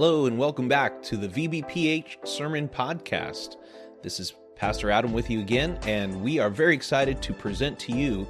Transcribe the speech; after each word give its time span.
Hello, 0.00 0.26
and 0.26 0.38
welcome 0.38 0.68
back 0.68 1.02
to 1.02 1.16
the 1.16 1.26
VBPH 1.26 2.24
Sermon 2.24 2.68
Podcast. 2.68 3.56
This 4.00 4.20
is 4.20 4.34
Pastor 4.54 4.92
Adam 4.92 5.12
with 5.12 5.28
you 5.28 5.40
again, 5.40 5.76
and 5.88 6.22
we 6.22 6.38
are 6.38 6.50
very 6.50 6.72
excited 6.72 7.20
to 7.20 7.32
present 7.32 7.76
to 7.80 7.92
you 7.92 8.24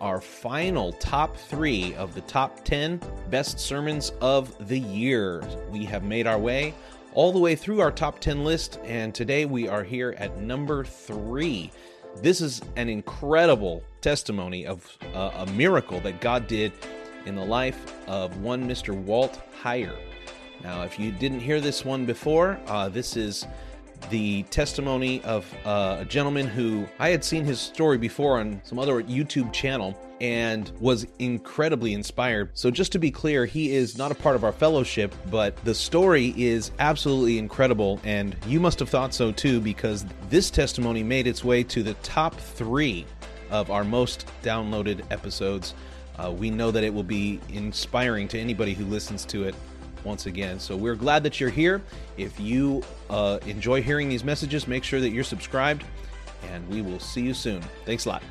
our 0.00 0.20
final 0.20 0.92
top 0.92 1.36
three 1.36 1.92
of 1.96 2.14
the 2.14 2.20
top 2.20 2.64
10 2.64 3.00
best 3.30 3.58
sermons 3.58 4.12
of 4.20 4.68
the 4.68 4.78
year. 4.78 5.42
We 5.72 5.84
have 5.86 6.04
made 6.04 6.28
our 6.28 6.38
way 6.38 6.72
all 7.14 7.32
the 7.32 7.40
way 7.40 7.56
through 7.56 7.80
our 7.80 7.90
top 7.90 8.20
10 8.20 8.44
list, 8.44 8.78
and 8.84 9.12
today 9.12 9.44
we 9.44 9.66
are 9.66 9.82
here 9.82 10.14
at 10.18 10.40
number 10.40 10.84
three. 10.84 11.72
This 12.22 12.40
is 12.40 12.62
an 12.76 12.88
incredible 12.88 13.82
testimony 14.02 14.68
of 14.68 14.86
uh, 15.14 15.32
a 15.34 15.46
miracle 15.50 15.98
that 15.98 16.20
God 16.20 16.46
did 16.46 16.70
in 17.26 17.34
the 17.34 17.44
life 17.44 17.92
of 18.06 18.40
one 18.40 18.68
Mr. 18.68 18.94
Walt 18.94 19.42
Heyer. 19.60 19.96
Now, 20.62 20.82
if 20.82 20.98
you 20.98 21.12
didn't 21.12 21.40
hear 21.40 21.60
this 21.60 21.84
one 21.84 22.04
before, 22.04 22.58
uh, 22.66 22.88
this 22.88 23.16
is 23.16 23.46
the 24.10 24.42
testimony 24.44 25.22
of 25.22 25.52
uh, 25.64 25.98
a 26.00 26.04
gentleman 26.04 26.46
who 26.46 26.86
I 26.98 27.10
had 27.10 27.24
seen 27.24 27.44
his 27.44 27.60
story 27.60 27.98
before 27.98 28.38
on 28.38 28.60
some 28.64 28.78
other 28.78 29.02
YouTube 29.02 29.52
channel 29.52 29.98
and 30.20 30.72
was 30.80 31.06
incredibly 31.18 31.94
inspired. 31.94 32.50
So, 32.54 32.70
just 32.70 32.90
to 32.92 32.98
be 32.98 33.10
clear, 33.10 33.46
he 33.46 33.74
is 33.74 33.96
not 33.96 34.10
a 34.10 34.14
part 34.14 34.34
of 34.34 34.42
our 34.42 34.52
fellowship, 34.52 35.14
but 35.30 35.56
the 35.64 35.74
story 35.74 36.34
is 36.36 36.72
absolutely 36.80 37.38
incredible, 37.38 38.00
and 38.02 38.36
you 38.46 38.58
must 38.58 38.80
have 38.80 38.88
thought 38.88 39.14
so 39.14 39.30
too, 39.30 39.60
because 39.60 40.04
this 40.28 40.50
testimony 40.50 41.02
made 41.04 41.26
its 41.26 41.44
way 41.44 41.62
to 41.64 41.82
the 41.82 41.94
top 41.94 42.34
three 42.34 43.06
of 43.50 43.70
our 43.70 43.84
most 43.84 44.26
downloaded 44.42 45.04
episodes. 45.10 45.74
Uh, 46.18 46.32
we 46.32 46.50
know 46.50 46.72
that 46.72 46.82
it 46.82 46.92
will 46.92 47.04
be 47.04 47.40
inspiring 47.50 48.26
to 48.26 48.40
anybody 48.40 48.74
who 48.74 48.84
listens 48.86 49.24
to 49.24 49.44
it 49.44 49.54
once 50.04 50.26
again. 50.26 50.58
So 50.58 50.76
we're 50.76 50.94
glad 50.94 51.22
that 51.24 51.40
you're 51.40 51.50
here. 51.50 51.82
If 52.16 52.38
you 52.38 52.82
uh, 53.10 53.38
enjoy 53.46 53.82
hearing 53.82 54.08
these 54.08 54.24
messages, 54.24 54.66
make 54.66 54.84
sure 54.84 55.00
that 55.00 55.10
you're 55.10 55.24
subscribed, 55.24 55.84
and 56.50 56.68
we 56.68 56.82
will 56.82 57.00
see 57.00 57.22
you 57.22 57.34
soon. 57.34 57.62
Thanks 57.84 58.06
a 58.06 58.10
lot. 58.10 58.22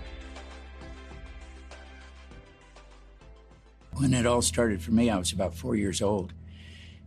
When 3.93 4.13
it 4.13 4.25
all 4.25 4.41
started 4.41 4.81
for 4.81 4.91
me, 4.91 5.09
I 5.09 5.17
was 5.17 5.31
about 5.31 5.55
four 5.55 5.75
years 5.75 6.01
old. 6.01 6.33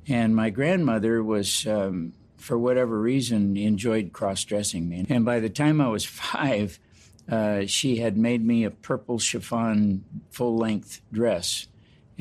And 0.08 0.34
my 0.34 0.50
grandmother 0.50 1.22
was, 1.22 1.66
um, 1.66 2.14
for 2.36 2.58
whatever 2.58 3.00
reason, 3.00 3.56
enjoyed 3.56 4.12
cross 4.12 4.44
dressing 4.44 4.88
me. 4.88 5.06
And 5.08 5.24
by 5.24 5.38
the 5.38 5.50
time 5.50 5.80
I 5.80 5.88
was 5.88 6.04
five, 6.06 6.80
uh, 7.30 7.66
she 7.66 7.98
had 7.98 8.16
made 8.16 8.44
me 8.44 8.64
a 8.64 8.70
purple 8.70 9.18
chiffon 9.18 10.04
full 10.30 10.56
length 10.56 11.00
dress 11.12 11.68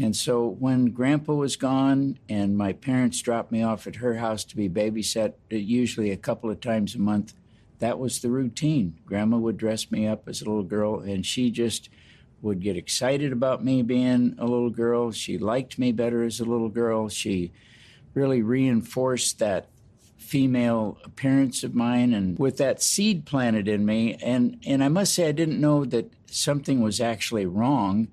and 0.01 0.15
so 0.15 0.47
when 0.47 0.91
grandpa 0.91 1.33
was 1.33 1.55
gone 1.55 2.17
and 2.27 2.57
my 2.57 2.73
parents 2.73 3.21
dropped 3.21 3.51
me 3.51 3.61
off 3.63 3.87
at 3.87 3.97
her 3.97 4.15
house 4.15 4.43
to 4.45 4.55
be 4.55 4.69
babysat, 4.69 5.33
uh, 5.51 5.55
usually 5.55 6.11
a 6.11 6.17
couple 6.17 6.49
of 6.49 6.61
times 6.61 6.95
a 6.95 6.99
month, 6.99 7.33
that 7.79 7.99
was 7.99 8.19
the 8.19 8.29
routine. 8.29 8.97
Grandma 9.05 9.37
would 9.37 9.57
dress 9.57 9.89
me 9.91 10.07
up 10.07 10.27
as 10.27 10.41
a 10.41 10.45
little 10.45 10.63
girl, 10.63 10.99
and 10.99 11.25
she 11.25 11.49
just 11.49 11.89
would 12.41 12.61
get 12.61 12.77
excited 12.77 13.31
about 13.31 13.63
me 13.63 13.81
being 13.81 14.35
a 14.37 14.45
little 14.45 14.69
girl. 14.69 15.11
She 15.11 15.37
liked 15.37 15.79
me 15.79 15.91
better 15.91 16.23
as 16.23 16.39
a 16.39 16.45
little 16.45 16.69
girl. 16.69 17.09
She 17.09 17.51
really 18.13 18.41
reinforced 18.41 19.39
that 19.39 19.67
female 20.17 20.97
appearance 21.03 21.63
of 21.63 21.73
mine 21.73 22.13
and 22.13 22.37
with 22.37 22.57
that 22.57 22.83
seed 22.83 23.25
planted 23.25 23.67
in 23.67 23.83
me 23.83 24.13
and 24.21 24.59
and 24.67 24.83
I 24.83 24.87
must 24.87 25.15
say 25.15 25.27
I 25.27 25.31
didn't 25.31 25.59
know 25.59 25.85
that 25.85 26.11
something 26.27 26.81
was 26.81 27.01
actually 27.01 27.47
wrong 27.47 28.09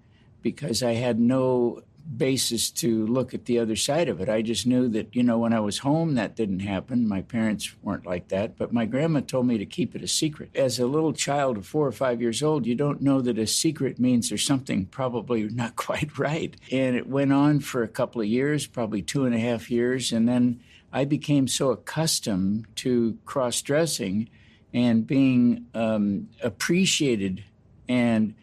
because 0.47 0.80
I 0.80 0.92
had 0.92 1.19
no 1.19 1.83
basis 2.16 2.70
to 2.70 3.05
look 3.08 3.34
at 3.34 3.47
the 3.47 3.58
other 3.58 3.75
side 3.75 4.08
of 4.08 4.20
it. 4.20 4.28
I 4.28 4.41
just 4.41 4.64
knew 4.64 4.86
that, 4.91 5.16
you 5.16 5.25
know, 5.25 5.39
when 5.39 5.52
I 5.52 5.58
was 5.58 5.78
home, 5.78 6.14
that 6.14 6.36
didn't 6.36 6.61
happen. 6.61 7.08
My 7.08 7.22
parents 7.22 7.75
weren't 7.83 8.06
like 8.06 8.28
that, 8.28 8.56
but 8.56 8.73
my 8.73 8.85
grandma 8.86 9.23
told 9.23 9.48
me 9.48 9.58
to 9.58 9.67
keep 9.67 9.96
it 9.96 10.05
a 10.05 10.06
secret. 10.06 10.51
As 10.55 10.79
a 10.79 10.86
little 10.86 11.12
child 11.12 11.56
of 11.56 11.67
four 11.67 11.85
or 11.85 11.90
five 11.90 12.23
years 12.23 12.45
old, 12.45 12.64
you 12.64 12.77
don't 12.77 13.02
know 13.02 13.20
that 13.23 13.39
a 13.39 13.46
secret 13.48 13.98
means 13.98 14.29
there's 14.29 14.46
something 14.46 14.86
probably 14.86 15.48
not 15.48 15.74
quite 15.86 16.17
right. 16.17 16.56
And 16.70 16.95
it 16.95 17.08
went 17.08 17.33
on 17.33 17.58
for 17.58 17.83
a 17.83 17.89
couple 17.89 18.20
of 18.20 18.29
years, 18.29 18.68
probably 18.68 19.02
two 19.02 19.24
and 19.24 19.35
a 19.35 19.40
half 19.40 19.68
years. 19.68 20.12
And 20.12 20.29
then 20.29 20.61
I 20.92 21.06
became 21.06 21.48
so 21.48 21.70
accustomed 21.70 22.68
to 22.77 23.18
cross 23.24 23.61
dressing 23.62 24.29
and 24.73 25.08
being 25.08 25.67
um, 25.74 26.29
appreciated 26.40 27.42
and 27.89 28.35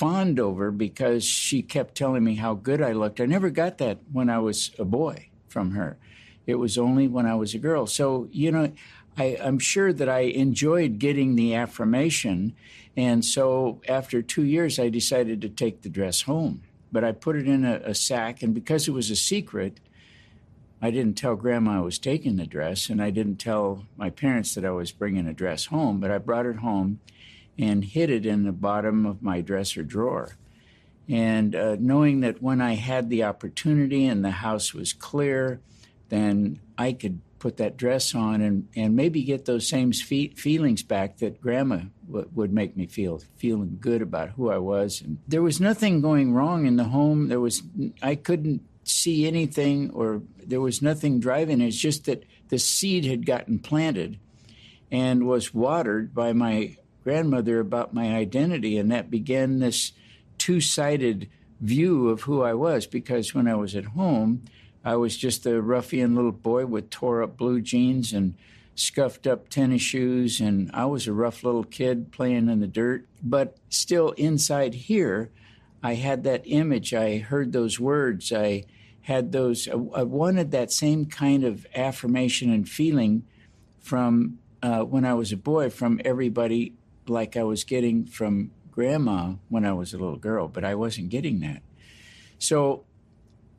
fond 0.00 0.40
over 0.40 0.70
because 0.70 1.22
she 1.22 1.60
kept 1.60 1.94
telling 1.94 2.24
me 2.24 2.36
how 2.36 2.54
good 2.54 2.80
I 2.80 2.92
looked. 2.92 3.20
I 3.20 3.26
never 3.26 3.50
got 3.50 3.76
that 3.78 3.98
when 4.10 4.30
I 4.30 4.38
was 4.38 4.70
a 4.78 4.84
boy 4.86 5.28
from 5.46 5.72
her. 5.72 5.98
It 6.46 6.54
was 6.54 6.78
only 6.78 7.06
when 7.06 7.26
I 7.26 7.34
was 7.34 7.52
a 7.52 7.58
girl. 7.58 7.86
So, 7.86 8.26
you 8.32 8.50
know, 8.50 8.72
I, 9.18 9.24
am 9.24 9.58
sure 9.58 9.92
that 9.92 10.08
I 10.08 10.20
enjoyed 10.20 10.98
getting 10.98 11.36
the 11.36 11.54
affirmation. 11.54 12.54
And 12.96 13.22
so 13.22 13.82
after 13.86 14.22
two 14.22 14.44
years, 14.44 14.78
I 14.78 14.88
decided 14.88 15.42
to 15.42 15.50
take 15.50 15.82
the 15.82 15.90
dress 15.90 16.22
home. 16.22 16.62
But 16.90 17.04
I 17.04 17.12
put 17.12 17.36
it 17.36 17.46
in 17.46 17.66
a, 17.66 17.82
a 17.84 17.94
sack, 17.94 18.42
and 18.42 18.54
because 18.54 18.88
it 18.88 18.92
was 18.92 19.10
a 19.10 19.16
secret, 19.16 19.80
I 20.80 20.90
didn't 20.90 21.18
tell 21.18 21.36
grandma 21.36 21.76
I 21.76 21.82
was 21.82 21.98
taking 21.98 22.36
the 22.36 22.46
dress, 22.46 22.88
and 22.88 23.02
I 23.02 23.10
didn't 23.10 23.36
tell 23.36 23.84
my 23.98 24.08
parents 24.08 24.54
that 24.54 24.64
I 24.64 24.70
was 24.70 24.92
bringing 24.92 25.26
a 25.26 25.34
dress 25.34 25.66
home, 25.66 26.00
but 26.00 26.10
I 26.10 26.16
brought 26.16 26.46
it 26.46 26.56
home 26.56 27.00
and 27.60 27.84
hid 27.84 28.10
it 28.10 28.24
in 28.24 28.44
the 28.44 28.52
bottom 28.52 29.04
of 29.04 29.22
my 29.22 29.40
dresser 29.40 29.82
drawer. 29.82 30.36
And 31.08 31.54
uh, 31.54 31.76
knowing 31.78 32.20
that 32.20 32.40
when 32.40 32.60
I 32.60 32.74
had 32.74 33.10
the 33.10 33.24
opportunity 33.24 34.06
and 34.06 34.24
the 34.24 34.30
house 34.30 34.72
was 34.72 34.92
clear, 34.92 35.60
then 36.08 36.60
I 36.78 36.92
could 36.92 37.20
put 37.38 37.56
that 37.56 37.76
dress 37.76 38.14
on 38.14 38.40
and, 38.40 38.68
and 38.76 38.94
maybe 38.94 39.22
get 39.22 39.44
those 39.44 39.68
same 39.68 39.92
fe- 39.92 40.28
feelings 40.28 40.82
back 40.82 41.18
that 41.18 41.40
grandma 41.40 41.80
w- 42.06 42.28
would 42.34 42.52
make 42.52 42.76
me 42.76 42.86
feel, 42.86 43.20
feeling 43.36 43.78
good 43.80 44.02
about 44.02 44.30
who 44.30 44.50
I 44.50 44.58
was. 44.58 45.00
And 45.00 45.18
there 45.26 45.42
was 45.42 45.60
nothing 45.60 46.00
going 46.00 46.32
wrong 46.32 46.66
in 46.66 46.76
the 46.76 46.84
home. 46.84 47.28
There 47.28 47.40
was, 47.40 47.62
I 48.02 48.14
couldn't 48.14 48.62
see 48.84 49.26
anything 49.26 49.90
or 49.90 50.22
there 50.44 50.60
was 50.60 50.82
nothing 50.82 51.18
driving 51.18 51.60
it. 51.60 51.68
It's 51.68 51.76
just 51.76 52.04
that 52.04 52.24
the 52.48 52.58
seed 52.58 53.04
had 53.04 53.26
gotten 53.26 53.58
planted 53.58 54.18
and 54.90 55.26
was 55.26 55.54
watered 55.54 56.14
by 56.14 56.32
my 56.32 56.76
grandmother 57.04 57.60
about 57.60 57.94
my 57.94 58.14
identity, 58.14 58.78
and 58.78 58.90
that 58.90 59.10
began 59.10 59.58
this 59.58 59.92
two 60.38 60.60
sided 60.60 61.28
view 61.60 62.08
of 62.08 62.22
who 62.22 62.42
I 62.42 62.54
was 62.54 62.86
because 62.86 63.34
when 63.34 63.46
I 63.46 63.54
was 63.54 63.76
at 63.76 63.84
home, 63.84 64.42
I 64.84 64.96
was 64.96 65.16
just 65.16 65.44
a 65.46 65.60
ruffian 65.60 66.14
little 66.14 66.32
boy 66.32 66.66
with 66.66 66.90
tore 66.90 67.22
up 67.22 67.36
blue 67.36 67.60
jeans 67.60 68.12
and 68.12 68.34
scuffed 68.74 69.26
up 69.26 69.48
tennis 69.48 69.82
shoes, 69.82 70.40
and 70.40 70.70
I 70.72 70.86
was 70.86 71.06
a 71.06 71.12
rough 71.12 71.44
little 71.44 71.64
kid 71.64 72.12
playing 72.12 72.48
in 72.48 72.60
the 72.60 72.66
dirt. 72.66 73.06
But 73.22 73.58
still, 73.68 74.10
inside 74.12 74.74
here, 74.74 75.30
I 75.82 75.94
had 75.94 76.24
that 76.24 76.42
image. 76.46 76.94
I 76.94 77.18
heard 77.18 77.52
those 77.52 77.78
words. 77.78 78.32
I 78.32 78.64
had 79.02 79.32
those, 79.32 79.68
I 79.68 80.02
wanted 80.02 80.50
that 80.50 80.72
same 80.72 81.06
kind 81.06 81.44
of 81.44 81.66
affirmation 81.74 82.50
and 82.52 82.68
feeling 82.68 83.24
from 83.80 84.38
uh, 84.62 84.80
when 84.82 85.04
I 85.04 85.14
was 85.14 85.32
a 85.32 85.36
boy 85.36 85.70
from 85.70 86.00
everybody 86.04 86.74
like 87.10 87.36
I 87.36 87.42
was 87.42 87.64
getting 87.64 88.06
from 88.06 88.52
grandma 88.70 89.34
when 89.48 89.64
I 89.64 89.72
was 89.72 89.92
a 89.92 89.98
little 89.98 90.16
girl, 90.16 90.48
but 90.48 90.64
I 90.64 90.74
wasn't 90.74 91.10
getting 91.10 91.40
that. 91.40 91.62
So 92.38 92.84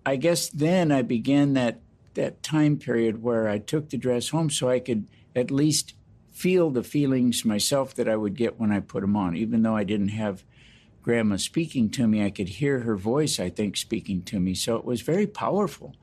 I 0.05 0.15
guess 0.15 0.49
then 0.49 0.91
I 0.91 1.01
began 1.03 1.53
that 1.53 1.81
that 2.13 2.43
time 2.43 2.77
period 2.77 3.21
where 3.21 3.47
I 3.47 3.57
took 3.57 3.89
the 3.89 3.97
dress 3.97 4.29
home 4.29 4.49
so 4.49 4.69
I 4.69 4.79
could 4.79 5.07
at 5.35 5.51
least 5.51 5.93
feel 6.31 6.69
the 6.69 6.83
feelings 6.83 7.45
myself 7.45 7.93
that 7.95 8.09
I 8.09 8.15
would 8.15 8.35
get 8.35 8.59
when 8.59 8.71
I 8.71 8.79
put 8.79 9.01
them 9.01 9.15
on. 9.15 9.35
Even 9.35 9.61
though 9.61 9.75
I 9.75 9.83
didn't 9.83 10.09
have 10.09 10.43
grandma 11.01 11.37
speaking 11.37 11.89
to 11.91 12.07
me, 12.07 12.23
I 12.25 12.29
could 12.29 12.49
hear 12.49 12.81
her 12.81 12.97
voice, 12.97 13.39
I 13.39 13.49
think, 13.49 13.77
speaking 13.77 14.23
to 14.23 14.39
me. 14.39 14.53
So 14.53 14.75
it 14.75 14.85
was 14.85 15.01
very 15.01 15.27
powerful. 15.27 15.95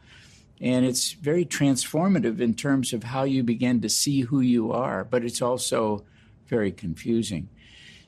And 0.60 0.84
it's 0.84 1.12
very 1.12 1.44
transformative 1.44 2.40
in 2.40 2.54
terms 2.54 2.92
of 2.92 3.04
how 3.04 3.24
you 3.24 3.42
begin 3.42 3.80
to 3.82 3.88
see 3.88 4.22
who 4.22 4.40
you 4.40 4.72
are, 4.72 5.04
but 5.04 5.24
it's 5.24 5.42
also 5.42 6.04
very 6.48 6.72
confusing. 6.72 7.48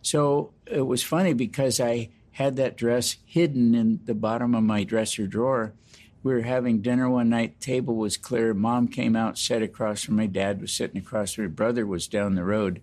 So 0.02 0.52
it 0.66 0.82
was 0.82 1.02
funny 1.02 1.34
because 1.34 1.80
I 1.80 2.10
had 2.32 2.56
that 2.56 2.76
dress 2.76 3.16
hidden 3.24 3.74
in 3.74 4.00
the 4.04 4.14
bottom 4.14 4.54
of 4.54 4.62
my 4.62 4.84
dresser 4.84 5.26
drawer. 5.26 5.74
We 6.22 6.32
were 6.34 6.42
having 6.42 6.82
dinner 6.82 7.08
one 7.08 7.30
night, 7.30 7.60
table 7.60 7.96
was 7.96 8.16
clear. 8.16 8.52
Mom 8.54 8.88
came 8.88 9.16
out, 9.16 9.38
sat 9.38 9.62
across 9.62 10.02
from 10.02 10.16
my 10.16 10.26
dad 10.26 10.60
was 10.60 10.72
sitting 10.72 10.98
across 10.98 11.32
from 11.32 11.44
me. 11.44 11.50
brother 11.50 11.86
was 11.86 12.08
down 12.08 12.34
the 12.34 12.44
road. 12.44 12.82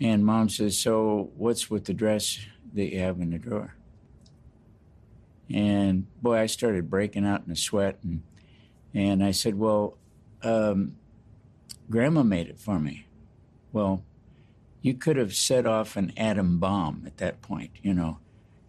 And 0.00 0.24
mom 0.24 0.48
says, 0.48 0.78
So 0.78 1.30
what's 1.36 1.70
with 1.70 1.84
the 1.84 1.94
dress 1.94 2.38
that 2.74 2.92
you 2.92 2.98
have 3.00 3.20
in 3.20 3.30
the 3.30 3.38
drawer? 3.38 3.74
And 5.50 6.06
boy, 6.20 6.38
I 6.38 6.46
started 6.46 6.90
breaking 6.90 7.26
out 7.26 7.42
in 7.46 7.52
a 7.52 7.56
sweat. 7.56 7.98
And, 8.02 8.22
and 8.94 9.22
I 9.22 9.30
said, 9.30 9.58
Well, 9.58 9.98
um, 10.42 10.96
grandma 11.90 12.22
made 12.22 12.48
it 12.48 12.58
for 12.58 12.80
me. 12.80 13.06
Well, 13.72 14.02
you 14.82 14.94
could 14.94 15.16
have 15.16 15.34
set 15.34 15.64
off 15.64 15.96
an 15.96 16.12
atom 16.16 16.58
bomb 16.58 17.04
at 17.06 17.16
that 17.18 17.40
point, 17.40 17.70
you 17.82 17.94
know. 17.94 18.18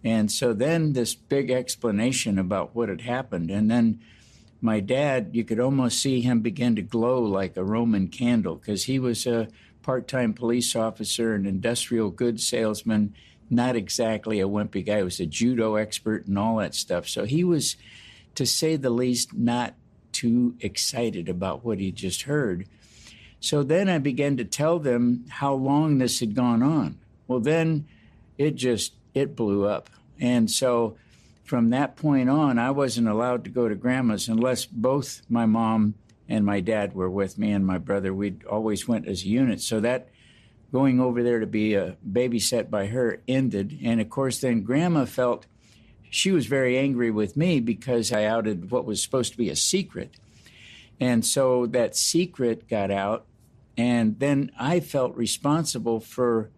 And 0.04 0.32
so 0.32 0.54
then 0.54 0.94
this 0.94 1.16
big 1.16 1.50
explanation 1.50 2.38
about 2.38 2.76
what 2.76 2.90
had 2.90 3.02
happened. 3.02 3.50
And 3.50 3.70
then 3.70 4.00
my 4.62 4.80
dad, 4.80 5.30
you 5.34 5.44
could 5.44 5.60
almost 5.60 6.00
see 6.00 6.22
him 6.22 6.42
begin 6.42 6.76
to 6.76 6.82
glow 6.82 7.22
like 7.22 7.58
a 7.58 7.64
Roman 7.64 8.08
candle 8.08 8.56
because 8.56 8.86
he 8.86 9.00
was 9.00 9.26
a 9.26 9.48
part 9.82 10.08
time 10.08 10.34
police 10.34 10.76
officer, 10.76 11.34
an 11.34 11.46
industrial 11.46 12.10
goods 12.10 12.48
salesman, 12.48 13.14
not 13.50 13.76
exactly 13.76 14.40
a 14.40 14.48
wimpy 14.48 14.86
guy. 14.86 14.98
He 14.98 15.04
was 15.04 15.20
a 15.20 15.26
judo 15.26 15.76
expert 15.76 16.28
and 16.28 16.38
all 16.38 16.58
that 16.58 16.76
stuff. 16.76 17.08
So 17.08 17.26
he 17.26 17.44
was, 17.44 17.76
to 18.36 18.46
say 18.46 18.76
the 18.76 18.90
least, 18.90 19.34
not 19.34 19.74
too 20.12 20.56
excited 20.60 21.28
about 21.28 21.66
what 21.66 21.80
he 21.80 21.92
just 21.92 22.24
heard. 22.24 22.68
So 23.44 23.62
then 23.62 23.90
I 23.90 23.98
began 23.98 24.38
to 24.38 24.46
tell 24.46 24.80
them 24.80 25.26
how 25.28 25.54
long 25.54 25.98
this 25.98 26.22
had 26.22 26.34
gone 26.34 26.64
on. 26.64 26.98
Well, 27.28 27.42
then 27.42 27.86
it 28.38 28.56
just 28.56 28.94
it 29.14 29.36
blew 29.36 29.66
up. 29.66 29.90
And 30.18 30.50
so 30.50 30.96
from 31.44 31.72
that 31.72 31.98
point 31.98 32.30
on, 32.30 32.58
I 32.58 32.72
wasn't 32.72 33.10
allowed 33.10 33.44
to 33.44 33.50
go 33.50 33.68
to 33.68 33.76
grandma's 33.76 34.30
unless 34.30 34.64
both 34.64 35.24
my 35.28 35.46
mom 35.46 35.96
and 36.30 36.46
my 36.46 36.62
dad 36.62 36.96
were 36.96 37.10
with 37.10 37.38
me 37.38 37.52
and 37.52 37.66
my 37.66 37.78
brother. 37.78 38.14
We 38.14 38.38
always 38.50 38.88
went 38.88 39.10
as 39.10 39.24
a 39.24 39.28
unit. 39.28 39.60
So 39.60 39.82
that 39.82 40.08
going 40.72 41.02
over 41.02 41.22
there 41.22 41.42
to 41.42 41.46
be 41.46 41.76
uh, 41.76 41.96
babysat 42.10 42.70
by 42.70 42.86
her 42.86 43.20
ended. 43.28 43.78
And 43.84 44.00
of 44.00 44.10
course, 44.10 44.40
then 44.40 44.62
grandma 44.62 45.04
felt 45.04 45.48
she 46.10 46.32
was 46.32 46.46
very 46.46 46.78
angry 46.78 47.12
with 47.12 47.36
me 47.36 47.60
because 47.60 48.14
I 48.14 48.24
outed 48.24 48.72
what 48.72 48.86
was 48.86 49.04
supposed 49.04 49.34
to 49.34 49.38
be 49.38 49.50
a 49.50 49.56
secret. 49.58 50.16
And 50.98 51.26
so 51.26 51.66
that 51.66 51.98
secret 51.98 52.70
got 52.70 52.90
out. 52.90 53.26
And 53.78 54.20
then 54.20 54.52
I 54.60 54.80
felt 54.80 55.16
responsible 55.16 56.00
for 56.00 56.50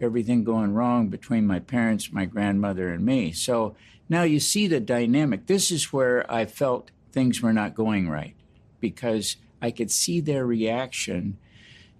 everything 0.00 0.44
going 0.44 0.74
wrong 0.74 1.08
between 1.08 1.46
my 1.46 1.58
parents, 1.58 2.12
my 2.12 2.24
grandmother, 2.24 2.92
and 2.92 3.04
me. 3.04 3.32
So 3.32 3.76
now 4.08 4.22
you 4.22 4.40
see 4.40 4.66
the 4.66 4.80
dynamic. 4.80 5.46
This 5.46 5.70
is 5.70 5.92
where 5.92 6.30
I 6.30 6.44
felt 6.44 6.90
things 7.12 7.40
were 7.40 7.52
not 7.52 7.74
going 7.74 8.08
right 8.08 8.34
because 8.80 9.36
I 9.60 9.70
could 9.70 9.90
see 9.90 10.20
their 10.20 10.44
reaction 10.44 11.38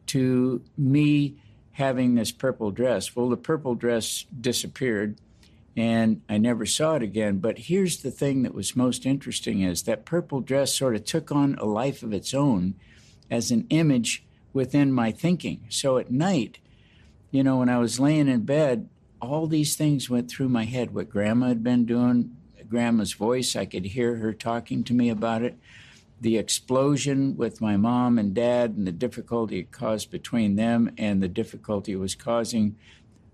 to 0.09 0.62
me 0.76 1.37
having 1.73 2.15
this 2.15 2.32
purple 2.32 2.70
dress. 2.70 3.15
Well, 3.15 3.29
the 3.29 3.37
purple 3.37 3.75
dress 3.75 4.26
disappeared 4.38 5.17
and 5.76 6.20
I 6.29 6.37
never 6.37 6.67
saw 6.67 6.97
it 6.97 7.03
again. 7.03 7.38
But 7.38 7.58
here's 7.58 8.03
the 8.03 8.11
thing 8.11 8.43
that 8.43 8.55
was 8.55 8.76
most 8.76 9.06
interesting 9.06 9.62
is 9.62 9.85
that 9.85 10.05
purple 10.05 10.41
dress 10.41 10.75
sort 10.75 10.97
of 10.97 11.05
took 11.05 11.32
on 11.32 11.55
a 11.55 11.65
life 11.65 12.03
of 12.03 12.12
its 12.12 12.35
own 12.35 12.75
as 13.31 13.51
an 13.51 13.67
image 13.71 14.25
within 14.53 14.93
my 14.93 15.11
thinking. 15.11 15.65
So 15.69 15.99
at 15.99 16.11
night, 16.11 16.59
you 17.31 17.43
know, 17.43 17.59
when 17.59 17.69
I 17.69 17.79
was 17.79 17.99
laying 17.99 18.29
in 18.29 18.43
bed, 18.43 18.89
all 19.21 19.47
these 19.47 19.77
things 19.77 20.11
went 20.11 20.31
through 20.31 20.49
my 20.49 20.65
head 20.65 20.95
what 20.95 21.09
grandma 21.09 21.49
had 21.49 21.63
been 21.63 21.87
doing, 21.87 22.37
grandma's 22.73 23.13
voice, 23.13 23.55
I 23.55 23.67
could 23.67 23.85
hear 23.85 24.17
her 24.17 24.33
talking 24.33 24.83
to 24.85 24.95
me 24.95 25.11
about 25.11 25.43
it. 25.43 25.59
The 26.23 26.39
explosion 26.39 27.37
with 27.37 27.61
my 27.61 27.77
mom 27.77 28.19
and 28.19 28.33
dad 28.33 28.77
and 28.77 28.87
the 28.87 28.93
difficulty 28.93 29.59
it 29.59 29.71
caused 29.71 30.11
between 30.11 30.57
them 30.57 30.91
and 30.97 31.23
the 31.23 31.29
difficulty 31.29 31.93
it 31.93 31.97
was 31.97 32.15
causing 32.15 32.77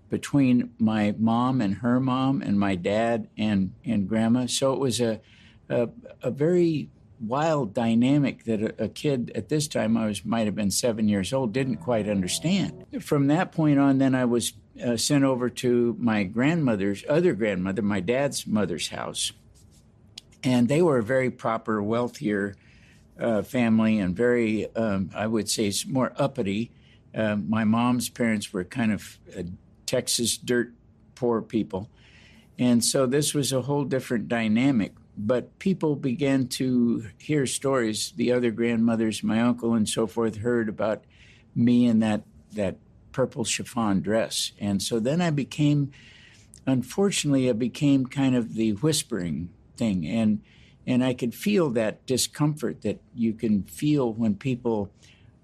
between 0.09 0.71
my 0.77 1.15
mom 1.17 1.61
and 1.61 1.75
her 1.75 2.01
mom 2.01 2.41
and 2.41 2.59
my 2.59 2.75
dad 2.75 3.29
and, 3.37 3.73
and 3.85 4.09
grandma. 4.09 4.45
So 4.45 4.73
it 4.73 4.79
was 4.79 4.99
a, 4.99 5.21
a, 5.69 5.87
a 6.21 6.31
very 6.31 6.89
wild 7.19 7.73
dynamic 7.73 8.45
that 8.45 8.75
a, 8.79 8.87
kid 8.87 9.31
at 9.35 9.49
this 9.49 9.67
time 9.67 9.97
I 9.97 10.05
was 10.07 10.23
might 10.23 10.45
have 10.45 10.55
been 10.55 10.71
seven 10.71 11.07
years 11.07 11.33
old 11.33 11.53
didn't 11.53 11.77
quite 11.77 12.07
understand. 12.07 12.85
From 13.01 13.27
that 13.27 13.51
point 13.51 13.79
on, 13.79 13.97
then 13.97 14.15
I 14.15 14.25
was 14.25 14.53
uh, 14.83 14.97
sent 14.97 15.23
over 15.23 15.49
to 15.49 15.95
my 15.99 16.23
grandmother's 16.23 17.03
other 17.09 17.33
grandmother, 17.33 17.81
my 17.81 17.99
dad's 17.99 18.47
mother's 18.47 18.89
house, 18.89 19.31
and 20.43 20.67
they 20.69 20.81
were 20.81 20.99
a 20.99 21.03
very 21.03 21.29
proper, 21.29 21.83
wealthier 21.83 22.55
uh, 23.19 23.41
family 23.41 23.99
and 23.99 24.15
very, 24.15 24.73
um, 24.75 25.09
I 25.13 25.27
would 25.27 25.49
say, 25.49 25.73
more 25.87 26.13
uppity. 26.15 26.71
Uh, 27.13 27.35
my 27.35 27.63
mom's 27.65 28.07
parents 28.07 28.53
were 28.53 28.63
kind 28.63 28.93
of 28.93 29.19
uh, 29.37 29.43
Texas 29.85 30.37
dirt 30.37 30.71
poor 31.15 31.41
people. 31.41 31.89
And 32.57 32.83
so 32.83 33.05
this 33.05 33.33
was 33.33 33.51
a 33.51 33.61
whole 33.61 33.83
different 33.83 34.27
dynamic 34.27 34.93
but 35.21 35.59
people 35.59 35.97
began 35.97 36.47
to 36.47 37.09
hear 37.17 37.45
stories. 37.45 38.13
The 38.15 38.31
other 38.31 38.51
grandmothers, 38.51 39.21
my 39.21 39.41
uncle 39.41 39.73
and 39.73 39.87
so 39.87 40.07
forth, 40.07 40.37
heard 40.37 40.69
about 40.69 41.03
me 41.53 41.85
in 41.85 41.99
that 41.99 42.23
that 42.53 42.77
purple 43.11 43.43
chiffon 43.43 44.01
dress, 44.01 44.53
and 44.59 44.81
so 44.81 44.99
then 44.99 45.19
I 45.19 45.29
became, 45.29 45.91
unfortunately, 46.65 47.49
I 47.49 47.53
became 47.53 48.05
kind 48.05 48.35
of 48.35 48.55
the 48.55 48.71
whispering 48.73 49.49
thing, 49.75 50.07
and 50.07 50.41
and 50.87 51.03
I 51.03 51.13
could 51.13 51.35
feel 51.35 51.69
that 51.71 52.05
discomfort 52.05 52.81
that 52.83 53.01
you 53.13 53.33
can 53.33 53.63
feel 53.63 54.13
when 54.13 54.35
people 54.35 54.89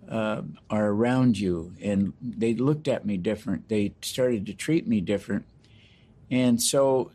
uh, 0.09 0.43
are 0.69 0.87
around 0.87 1.37
you, 1.37 1.73
and 1.81 2.13
they 2.21 2.53
looked 2.53 2.87
at 2.87 3.05
me 3.05 3.17
different. 3.17 3.67
They 3.67 3.93
started 4.01 4.45
to 4.45 4.53
treat 4.53 4.87
me 4.87 5.01
different, 5.01 5.45
and 6.31 6.61
so 6.61 7.11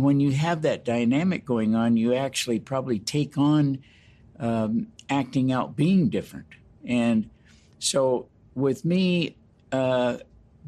when 0.00 0.20
you 0.20 0.32
have 0.32 0.62
that 0.62 0.84
dynamic 0.84 1.44
going 1.44 1.74
on, 1.74 1.96
you 1.96 2.14
actually 2.14 2.60
probably 2.60 2.98
take 2.98 3.38
on 3.38 3.78
um, 4.38 4.88
acting 5.08 5.52
out 5.52 5.76
being 5.76 6.08
different. 6.08 6.46
And 6.84 7.30
so 7.78 8.28
with 8.54 8.84
me, 8.84 9.36
uh, 9.72 10.18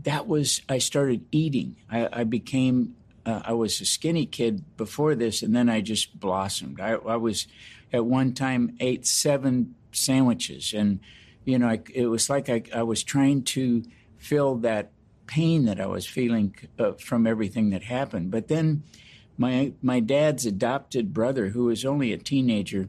that 0.03 0.27
was, 0.27 0.63
I 0.69 0.79
started 0.79 1.25
eating. 1.33 1.77
I, 1.91 2.21
I 2.21 2.25
became, 2.25 2.95
uh, 3.25 3.43
I 3.45 3.53
was 3.55 3.81
a 3.81 3.85
skinny 3.87 4.27
kid 4.27 4.65
before 4.77 5.15
this, 5.15 5.43
and 5.43 5.55
then 5.57 5.69
I 5.69 5.81
just 5.81 6.19
blossomed. 6.19 6.81
I, 6.81 6.93
I 6.93 7.17
was, 7.17 7.47
at 7.93 8.05
one 8.05 8.33
time, 8.33 8.77
ate 8.81 9.07
seven 9.07 9.75
sandwiches. 9.93 10.75
And, 10.75 11.01
you 11.45 11.59
know, 11.59 11.69
I, 11.69 11.81
it 11.95 12.07
was 12.07 12.29
like 12.29 12.49
I, 12.49 12.63
I 12.75 12.83
was 12.83 13.03
trying 13.03 13.43
to 13.45 13.83
fill 14.19 14.57
that 14.57 14.91
pain 15.27 15.65
that 15.65 15.81
I 15.81 15.87
was 15.87 16.07
feeling 16.07 16.55
uh, 16.79 16.93
from 16.93 17.27
everything 17.27 17.71
that 17.71 17.83
happened. 17.83 18.31
But 18.31 18.49
then, 18.49 18.83
my 19.37 19.73
my 19.83 20.01
dad's 20.01 20.47
adopted 20.47 21.13
brother, 21.13 21.49
who 21.49 21.65
was 21.65 21.85
only 21.85 22.13
a 22.13 22.19
teenager, 22.19 22.89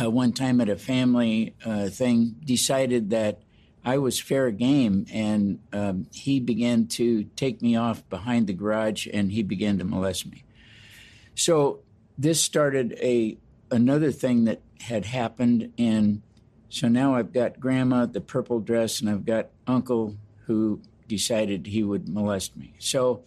uh, 0.00 0.10
one 0.10 0.32
time 0.32 0.60
at 0.60 0.68
a 0.68 0.76
family 0.76 1.54
uh, 1.64 1.88
thing, 1.88 2.36
decided 2.44 3.10
that 3.10 3.40
I 3.84 3.98
was 3.98 4.18
fair 4.18 4.50
game, 4.50 5.06
and 5.12 5.58
um, 5.72 6.06
he 6.12 6.40
began 6.40 6.86
to 6.88 7.24
take 7.36 7.60
me 7.60 7.76
off 7.76 8.08
behind 8.08 8.46
the 8.46 8.54
garage, 8.54 9.06
and 9.12 9.30
he 9.30 9.42
began 9.42 9.78
to 9.78 9.84
molest 9.84 10.26
me. 10.26 10.44
So 11.34 11.80
this 12.16 12.40
started 12.42 12.96
a 13.00 13.36
another 13.70 14.12
thing 14.12 14.44
that 14.44 14.60
had 14.80 15.04
happened, 15.04 15.72
and 15.78 16.22
so 16.68 16.88
now 16.88 17.14
I've 17.14 17.32
got 17.32 17.60
grandma, 17.60 18.06
the 18.06 18.20
purple 18.20 18.60
dress, 18.60 19.00
and 19.00 19.10
I've 19.10 19.26
got 19.26 19.48
uncle 19.66 20.16
who 20.46 20.80
decided 21.08 21.66
he 21.66 21.82
would 21.82 22.08
molest 22.08 22.56
me. 22.56 22.74
So 22.78 23.22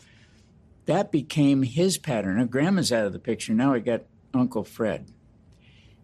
that 0.87 1.11
became 1.11 1.63
his 1.63 1.97
pattern. 1.97 2.37
Now, 2.37 2.45
grandma's 2.45 2.91
out 2.91 3.05
of 3.05 3.13
the 3.13 3.19
picture. 3.19 3.53
Now 3.53 3.73
I 3.73 3.79
got 3.79 4.03
Uncle 4.33 4.63
Fred. 4.63 5.11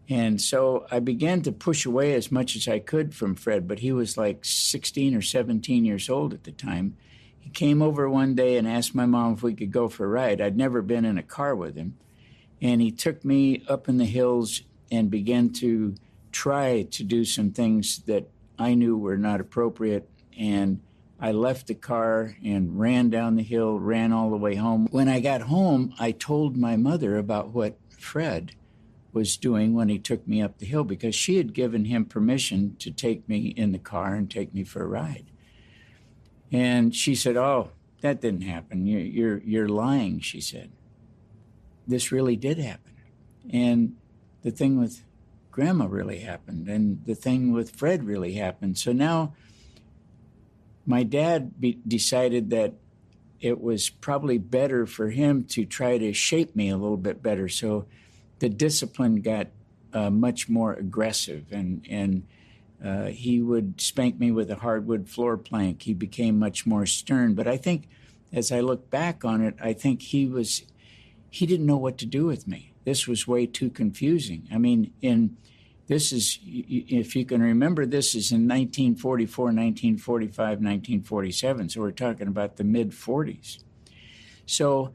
And 0.10 0.42
so 0.42 0.86
I 0.92 1.00
began 1.00 1.42
to 1.44 1.52
push 1.52 1.86
away 1.86 2.14
as 2.14 2.32
much 2.32 2.56
as 2.56 2.68
I 2.68 2.80
could 2.80 3.16
from 3.16 3.36
Fred, 3.36 3.68
but 3.68 3.80
he 3.80 3.94
was 3.94 4.18
like 4.18 4.44
16 4.44 5.16
or 5.16 5.22
17 5.22 5.86
years 5.86 6.10
old 6.10 6.34
at 6.34 6.44
the 6.44 6.52
time. 6.52 6.98
He 7.40 7.50
came 7.50 7.82
over 7.82 8.10
one 8.10 8.36
day 8.36 8.58
and 8.58 8.68
asked 8.68 8.94
my 8.94 9.06
mom 9.06 9.34
if 9.34 9.44
we 9.44 9.54
could 9.54 9.72
go 9.72 9.88
for 9.88 10.06
a 10.06 10.10
ride. 10.10 10.42
I'd 10.42 10.58
never 10.58 10.82
been 10.82 11.06
in 11.06 11.18
a 11.18 11.24
car 11.24 11.56
with 11.56 11.76
him. 11.76 11.98
And 12.62 12.82
he 12.82 12.92
took 12.92 13.24
me 13.24 13.64
up 13.68 13.88
in 13.88 13.98
the 13.98 14.06
hills 14.06 14.64
and 14.92 15.10
began 15.10 15.50
to 15.52 15.96
try 16.32 16.84
to 16.84 17.04
do 17.04 17.24
some 17.24 17.52
things 17.52 18.00
that 18.06 18.30
I 18.60 18.74
knew 18.76 18.98
were 18.98 19.18
not 19.18 19.40
appropriate. 19.40 20.10
And 20.38 20.82
I 21.24 21.32
left 21.32 21.68
the 21.68 21.74
car 21.74 22.36
and 22.44 22.78
ran 22.78 23.10
down 23.10 23.38
the 23.38 23.44
hill, 23.44 23.80
ran 23.80 24.12
all 24.12 24.30
the 24.30 24.36
way 24.36 24.56
home. 24.56 24.90
When 24.92 25.08
I 25.08 25.22
got 25.22 25.44
home, 25.44 25.94
I 25.98 26.12
told 26.12 26.58
my 26.58 26.76
mother 26.76 27.18
about 27.18 27.54
what 27.54 27.78
Fred 27.98 28.56
was 29.14 29.38
doing 29.38 29.74
when 29.74 29.88
he 29.88 29.98
took 29.98 30.28
me 30.28 30.42
up 30.42 30.58
the 30.58 30.66
hill 30.66 30.84
because 30.84 31.16
she 31.16 31.38
had 31.38 31.54
given 31.54 31.86
him 31.86 32.04
permission 32.04 32.76
to 32.80 32.92
take 32.92 33.30
me 33.30 33.54
in 33.56 33.72
the 33.72 33.80
car 33.80 34.16
and 34.16 34.30
take 34.30 34.54
me 34.54 34.66
for 34.66 34.84
a 34.84 34.88
ride. 34.88 35.28
And 36.52 36.94
she 36.94 37.16
said, 37.16 37.38
"Oh, 37.38 37.70
that 38.02 38.20
didn't 38.20 38.42
happen. 38.42 38.86
You're 38.86 39.00
you're, 39.00 39.38
you're 39.46 39.70
lying," 39.70 40.20
she 40.20 40.42
said. 40.42 40.72
This 41.88 42.12
really 42.12 42.36
did 42.36 42.58
happen. 42.58 42.96
And 43.50 43.96
the 44.42 44.52
thing 44.52 44.78
with 44.78 45.06
grandma 45.52 45.86
really 45.86 46.20
happened 46.20 46.68
and 46.68 47.06
the 47.06 47.16
thing 47.16 47.54
with 47.54 47.70
Fred 47.70 48.04
really 48.04 48.34
happened. 48.34 48.78
So 48.78 48.92
now 48.92 49.34
my 50.86 51.04
dad 51.04 51.60
be- 51.60 51.80
decided 51.88 52.50
that 52.50 52.74
it 53.40 53.62
was 53.62 53.90
probably 53.90 54.38
better 54.38 54.86
for 54.86 55.10
him 55.10 55.44
to 55.44 55.66
try 55.66 55.98
to 55.98 56.14
shape 56.14 56.56
me 56.56 56.70
a 56.70 56.78
little 56.78 56.98
bit 56.98 57.22
better. 57.22 57.50
So 57.50 57.86
the 58.40 58.50
discipline 58.50 59.22
got 59.22 59.48
uh, 59.94 60.10
much 60.10 60.50
more 60.50 60.74
aggressive, 60.74 61.46
and 61.52 61.86
and 61.90 62.24
uh, 62.84 63.06
he 63.06 63.42
would 63.42 63.80
spank 63.80 64.20
me 64.20 64.32
with 64.32 64.50
a 64.50 64.56
hardwood 64.56 65.08
floor 65.08 65.38
plank. 65.38 65.84
He 65.84 65.94
became 65.94 66.40
much 66.40 66.66
more 66.66 66.86
stern. 66.86 67.34
But 67.34 67.48
I 67.48 67.58
think, 67.58 67.88
as 68.32 68.52
I 68.52 68.60
look 68.60 68.90
back 68.90 69.24
on 69.24 69.42
it, 69.42 69.56
I 69.62 69.74
think 69.74 70.02
he 70.02 70.26
was 70.26 70.64
he 71.30 71.46
didn't 71.46 71.66
know 71.66 71.78
what 71.78 71.98
to 72.00 72.06
do 72.06 72.26
with 72.26 72.48
me. 72.48 72.74
This 72.86 73.08
was 73.08 73.28
way 73.28 73.46
too 73.46 73.70
confusing. 73.70 74.48
I 74.52 74.58
mean, 74.58 74.94
in 75.02 75.38
this 75.88 76.12
is, 76.12 76.40
if 76.46 77.16
you 77.16 77.26
can 77.26 77.42
remember, 77.42 77.86
this 77.86 78.16
is 78.16 78.32
in 78.32 78.48
1944, 78.48 79.46
1945, 79.46 80.38
1947. 80.38 81.70
So 81.70 81.82
we're 81.82 81.92
talking 81.92 82.28
about 82.28 82.56
the 82.56 82.64
mid 82.64 82.92
40s. 82.92 83.64
So 84.46 84.94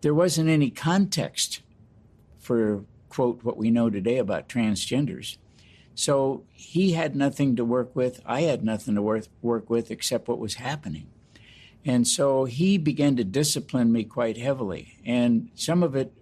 there 0.00 0.14
wasn't 0.14 0.48
any 0.48 0.70
context 0.70 1.60
for, 2.38 2.84
quote, 3.08 3.44
what 3.44 3.56
we 3.56 3.70
know 3.70 3.90
today 3.90 4.18
about 4.18 4.48
transgenders. 4.48 5.36
So 5.94 6.44
he 6.52 6.92
had 6.92 7.14
nothing 7.14 7.56
to 7.56 7.64
work 7.64 7.94
with. 7.94 8.20
I 8.26 8.42
had 8.42 8.64
nothing 8.64 8.94
to 8.94 9.02
work, 9.02 9.26
work 9.42 9.70
with 9.70 9.90
except 9.90 10.28
what 10.28 10.38
was 10.38 10.54
happening. 10.54 11.06
And 11.84 12.08
so 12.08 12.46
he 12.46 12.78
began 12.78 13.16
to 13.16 13.24
discipline 13.24 13.92
me 13.92 14.04
quite 14.04 14.38
heavily. 14.38 14.98
And 15.04 15.50
some 15.54 15.82
of 15.82 15.94
it 15.94 16.12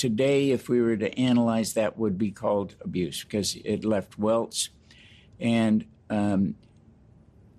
today, 0.00 0.50
if 0.50 0.66
we 0.66 0.80
were 0.80 0.96
to 0.96 1.18
analyze 1.18 1.74
that, 1.74 1.98
would 1.98 2.16
be 2.16 2.30
called 2.30 2.74
abuse 2.80 3.22
because 3.22 3.56
it 3.66 3.84
left 3.84 4.18
welts. 4.18 4.70
And 5.38 5.84
um, 6.08 6.54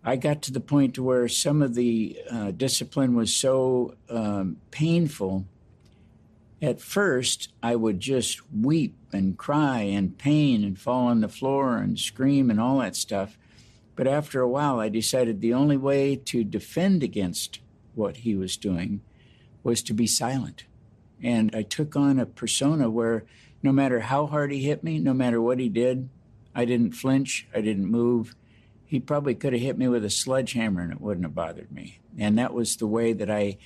I 0.04 0.16
got 0.16 0.42
to 0.44 0.52
the 0.52 0.60
point 0.60 0.98
where 0.98 1.28
some 1.28 1.62
of 1.62 1.76
the 1.76 2.18
uh, 2.32 2.50
discipline 2.50 3.14
was 3.14 3.32
so 3.32 3.94
um, 4.10 4.58
painful. 4.72 5.46
At 6.64 6.82
first, 6.82 7.54
I 7.62 7.76
would 7.76 8.00
just 8.00 8.42
weep 8.52 8.96
and 9.14 9.38
cry 9.38 9.82
and 9.82 10.18
pain 10.18 10.64
and 10.64 10.80
fall 10.80 11.06
on 11.06 11.22
the 11.22 11.30
floor 11.30 11.78
and 11.78 12.00
scream 12.00 12.50
and 12.50 12.60
all 12.60 12.80
that 12.80 12.96
stuff. 12.96 13.38
But 13.96 14.08
after 14.08 14.42
a 14.42 14.50
while, 14.50 14.80
I 14.80 14.90
decided 14.90 15.42
the 15.42 15.54
only 15.54 15.78
way 15.78 16.16
to 16.16 16.44
defend 16.44 17.04
against 17.04 17.60
what 17.94 18.18
he 18.18 18.34
was 18.34 18.58
doing 18.58 19.02
was 19.62 19.84
to 19.84 19.94
be 19.94 20.08
silent. 20.08 20.66
And 21.24 21.56
I 21.56 21.64
took 21.64 21.96
on 21.96 22.20
a 22.20 22.26
persona 22.26 22.90
where 22.90 23.26
no 23.64 23.72
matter 23.72 24.00
how 24.02 24.28
hard 24.28 24.52
he 24.52 24.64
hit 24.64 24.84
me, 24.84 25.00
no 25.00 25.14
matter 25.14 25.42
what 25.42 25.60
he 25.60 25.70
did, 25.70 26.10
I 26.56 26.66
didn't 26.66 26.94
flinch, 26.94 27.48
I 27.54 27.62
didn't 27.62 27.86
move. 27.86 28.36
He 28.86 29.00
probably 29.00 29.36
could 29.36 29.54
have 29.54 29.62
hit 29.62 29.78
me 29.78 29.88
with 29.88 30.04
a 30.04 30.10
sledgehammer 30.10 30.82
and 30.82 30.92
it 30.92 31.00
wouldn't 31.00 31.26
have 31.26 31.36
bothered 31.36 31.72
me. 31.72 32.00
And 32.18 32.38
that 32.38 32.54
was 32.54 32.76
the 32.76 32.88
way 32.88 33.14
that 33.14 33.30
I 33.30 33.58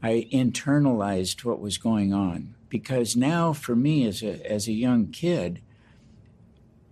I 0.00 0.28
internalized 0.32 1.44
what 1.44 1.60
was 1.60 1.76
going 1.76 2.12
on. 2.12 2.54
Because 2.68 3.16
now 3.16 3.52
for 3.52 3.74
me 3.74 4.06
as 4.06 4.22
a 4.22 4.46
as 4.50 4.68
a 4.68 4.72
young 4.72 5.08
kid, 5.08 5.60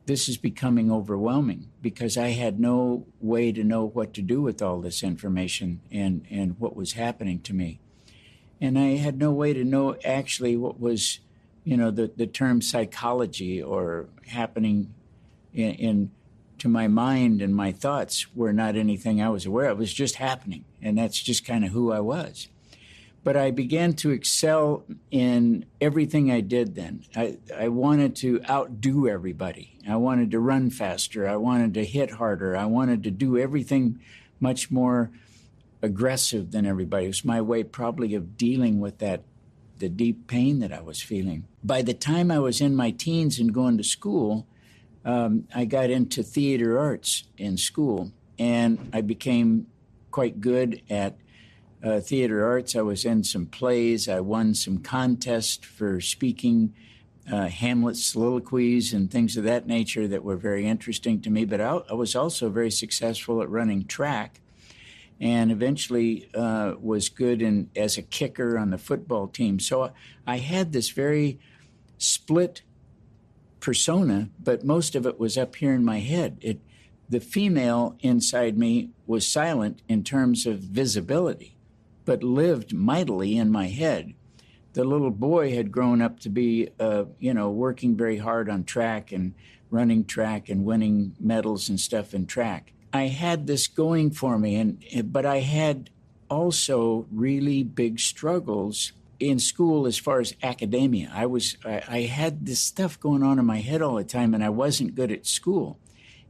this 0.06 0.28
is 0.28 0.36
becoming 0.36 0.90
overwhelming 0.90 1.68
because 1.82 2.16
I 2.16 2.28
had 2.28 2.58
no 2.58 3.06
way 3.20 3.52
to 3.52 3.62
know 3.62 3.84
what 3.84 4.14
to 4.14 4.22
do 4.22 4.40
with 4.40 4.62
all 4.62 4.80
this 4.80 5.02
information 5.02 5.80
and, 5.90 6.24
and 6.30 6.58
what 6.60 6.76
was 6.76 6.92
happening 6.92 7.40
to 7.40 7.52
me 7.52 7.80
and 8.60 8.78
I 8.78 8.96
had 8.96 9.18
no 9.18 9.32
way 9.32 9.52
to 9.52 9.64
know 9.64 9.96
actually 10.04 10.56
what 10.56 10.80
was, 10.80 11.20
you 11.64 11.76
know, 11.76 11.90
the, 11.90 12.10
the 12.14 12.26
term 12.26 12.62
psychology 12.62 13.62
or 13.62 14.06
happening 14.26 14.94
in, 15.52 15.74
in 15.74 16.10
to 16.58 16.68
my 16.68 16.88
mind 16.88 17.42
and 17.42 17.54
my 17.54 17.70
thoughts 17.72 18.34
were 18.34 18.52
not 18.52 18.76
anything 18.76 19.20
I 19.20 19.28
was 19.28 19.44
aware 19.44 19.68
of. 19.68 19.78
It 19.78 19.80
was 19.80 19.92
just 19.92 20.16
happening, 20.16 20.64
and 20.80 20.96
that's 20.96 21.20
just 21.20 21.44
kind 21.44 21.64
of 21.64 21.72
who 21.72 21.92
I 21.92 22.00
was. 22.00 22.48
But 23.22 23.36
I 23.36 23.50
began 23.50 23.94
to 23.94 24.10
excel 24.10 24.84
in 25.10 25.66
everything 25.80 26.30
I 26.30 26.40
did 26.40 26.76
then. 26.76 27.02
I, 27.16 27.38
I 27.54 27.68
wanted 27.68 28.14
to 28.16 28.40
outdo 28.48 29.08
everybody. 29.08 29.76
I 29.88 29.96
wanted 29.96 30.30
to 30.30 30.38
run 30.38 30.70
faster. 30.70 31.28
I 31.28 31.36
wanted 31.36 31.74
to 31.74 31.84
hit 31.84 32.12
harder. 32.12 32.56
I 32.56 32.66
wanted 32.66 33.02
to 33.02 33.10
do 33.10 33.36
everything 33.36 34.00
much 34.38 34.70
more 34.70 35.10
aggressive 35.82 36.52
than 36.52 36.66
everybody. 36.66 37.04
It 37.04 37.08
was 37.08 37.24
my 37.24 37.40
way 37.40 37.62
probably 37.62 38.14
of 38.14 38.36
dealing 38.36 38.80
with 38.80 38.98
that 38.98 39.22
the 39.78 39.88
deep 39.88 40.26
pain 40.26 40.60
that 40.60 40.72
I 40.72 40.80
was 40.80 41.02
feeling. 41.02 41.44
By 41.62 41.82
the 41.82 41.94
time 41.94 42.30
I 42.30 42.38
was 42.38 42.60
in 42.60 42.74
my 42.74 42.90
teens 42.90 43.38
and 43.38 43.52
going 43.52 43.76
to 43.76 43.84
school, 43.84 44.46
um, 45.04 45.46
I 45.54 45.66
got 45.66 45.90
into 45.90 46.22
theater 46.22 46.78
arts 46.78 47.24
in 47.36 47.56
school, 47.56 48.10
and 48.38 48.90
I 48.92 49.02
became 49.02 49.66
quite 50.10 50.40
good 50.40 50.80
at 50.88 51.18
uh, 51.84 52.00
theater 52.00 52.44
arts. 52.44 52.74
I 52.74 52.82
was 52.82 53.04
in 53.04 53.22
some 53.22 53.46
plays. 53.46 54.08
I 54.08 54.20
won 54.20 54.54
some 54.54 54.78
contests 54.78 55.64
for 55.64 56.00
speaking 56.00 56.74
uh, 57.30 57.48
Hamlet 57.48 57.96
soliloquies 57.96 58.92
and 58.92 59.10
things 59.10 59.36
of 59.36 59.44
that 59.44 59.66
nature 59.66 60.08
that 60.08 60.24
were 60.24 60.36
very 60.36 60.66
interesting 60.66 61.20
to 61.22 61.30
me. 61.30 61.44
But 61.44 61.60
I, 61.60 61.80
I 61.90 61.94
was 61.94 62.16
also 62.16 62.48
very 62.48 62.70
successful 62.70 63.42
at 63.42 63.50
running 63.50 63.84
track 63.84 64.40
and 65.20 65.50
eventually 65.50 66.28
uh, 66.34 66.74
was 66.78 67.08
good 67.08 67.40
in 67.40 67.70
as 67.74 67.96
a 67.96 68.02
kicker 68.02 68.58
on 68.58 68.70
the 68.70 68.78
football 68.78 69.26
team. 69.28 69.58
So 69.58 69.92
I 70.26 70.38
had 70.38 70.72
this 70.72 70.90
very 70.90 71.38
split 71.98 72.62
persona, 73.60 74.28
but 74.42 74.64
most 74.64 74.94
of 74.94 75.06
it 75.06 75.18
was 75.18 75.38
up 75.38 75.56
here 75.56 75.72
in 75.72 75.84
my 75.84 76.00
head. 76.00 76.38
It, 76.40 76.60
the 77.08 77.20
female 77.20 77.96
inside 78.00 78.58
me 78.58 78.90
was 79.06 79.26
silent 79.26 79.80
in 79.88 80.04
terms 80.04 80.46
of 80.46 80.58
visibility, 80.58 81.56
but 82.04 82.22
lived 82.22 82.74
mightily 82.74 83.36
in 83.36 83.50
my 83.50 83.68
head. 83.68 84.14
The 84.74 84.84
little 84.84 85.10
boy 85.10 85.54
had 85.54 85.72
grown 85.72 86.02
up 86.02 86.20
to 86.20 86.28
be, 86.28 86.68
uh, 86.78 87.04
you 87.18 87.32
know, 87.32 87.50
working 87.50 87.96
very 87.96 88.18
hard 88.18 88.50
on 88.50 88.64
track 88.64 89.12
and 89.12 89.34
running 89.70 90.04
track 90.04 90.48
and 90.48 90.64
winning 90.64 91.14
medals 91.18 91.68
and 91.68 91.80
stuff 91.80 92.12
in 92.12 92.26
track. 92.26 92.72
I 92.96 93.08
had 93.08 93.46
this 93.46 93.66
going 93.66 94.10
for 94.10 94.38
me, 94.38 94.56
and 94.56 95.12
but 95.12 95.26
I 95.26 95.40
had 95.40 95.90
also 96.28 97.06
really 97.12 97.62
big 97.62 98.00
struggles 98.00 98.92
in 99.18 99.38
school 99.38 99.86
as 99.86 99.98
far 99.98 100.20
as 100.20 100.34
academia. 100.42 101.10
I 101.12 101.26
was 101.26 101.56
I, 101.64 101.82
I, 101.88 102.00
had 102.02 102.44
this 102.44 102.60
stuff 102.60 102.98
going 103.00 103.22
on 103.22 103.38
in 103.38 103.46
my 103.46 103.60
head 103.60 103.80
all 103.82 103.96
the 103.96 104.04
time, 104.04 104.34
and 104.34 104.44
I 104.44 104.50
wasn't 104.50 104.94
good 104.94 105.10
at 105.10 105.26
school. 105.26 105.78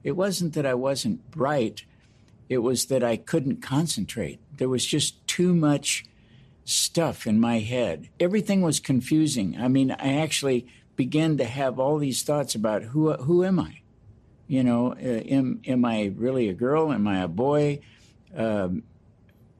It 0.04 0.12
wasn't 0.12 0.54
that 0.54 0.66
I 0.66 0.74
wasn't 0.74 1.30
bright; 1.30 1.84
it 2.48 2.58
was 2.58 2.86
that 2.86 3.02
I 3.02 3.16
couldn't 3.16 3.62
concentrate. 3.62 4.38
There 4.56 4.68
was 4.68 4.84
just 4.84 5.26
too 5.26 5.54
much 5.54 6.04
stuff 6.64 7.26
in 7.26 7.40
my 7.40 7.60
head. 7.60 8.08
Everything 8.20 8.62
was 8.62 8.80
confusing. 8.80 9.56
I 9.58 9.68
mean, 9.68 9.90
I 9.92 10.18
actually 10.20 10.66
began 10.96 11.36
to 11.38 11.44
have 11.44 11.78
all 11.78 11.98
these 11.98 12.22
thoughts 12.22 12.54
about 12.54 12.82
who 12.84 13.12
who 13.14 13.44
am 13.44 13.58
I? 13.58 13.80
You 14.48 14.62
know, 14.62 14.92
uh, 14.92 14.96
am, 14.96 15.60
am 15.66 15.84
I 15.84 16.12
really 16.16 16.48
a 16.48 16.54
girl? 16.54 16.92
Am 16.92 17.06
I 17.08 17.22
a 17.22 17.28
boy? 17.28 17.80
Um, 18.34 18.82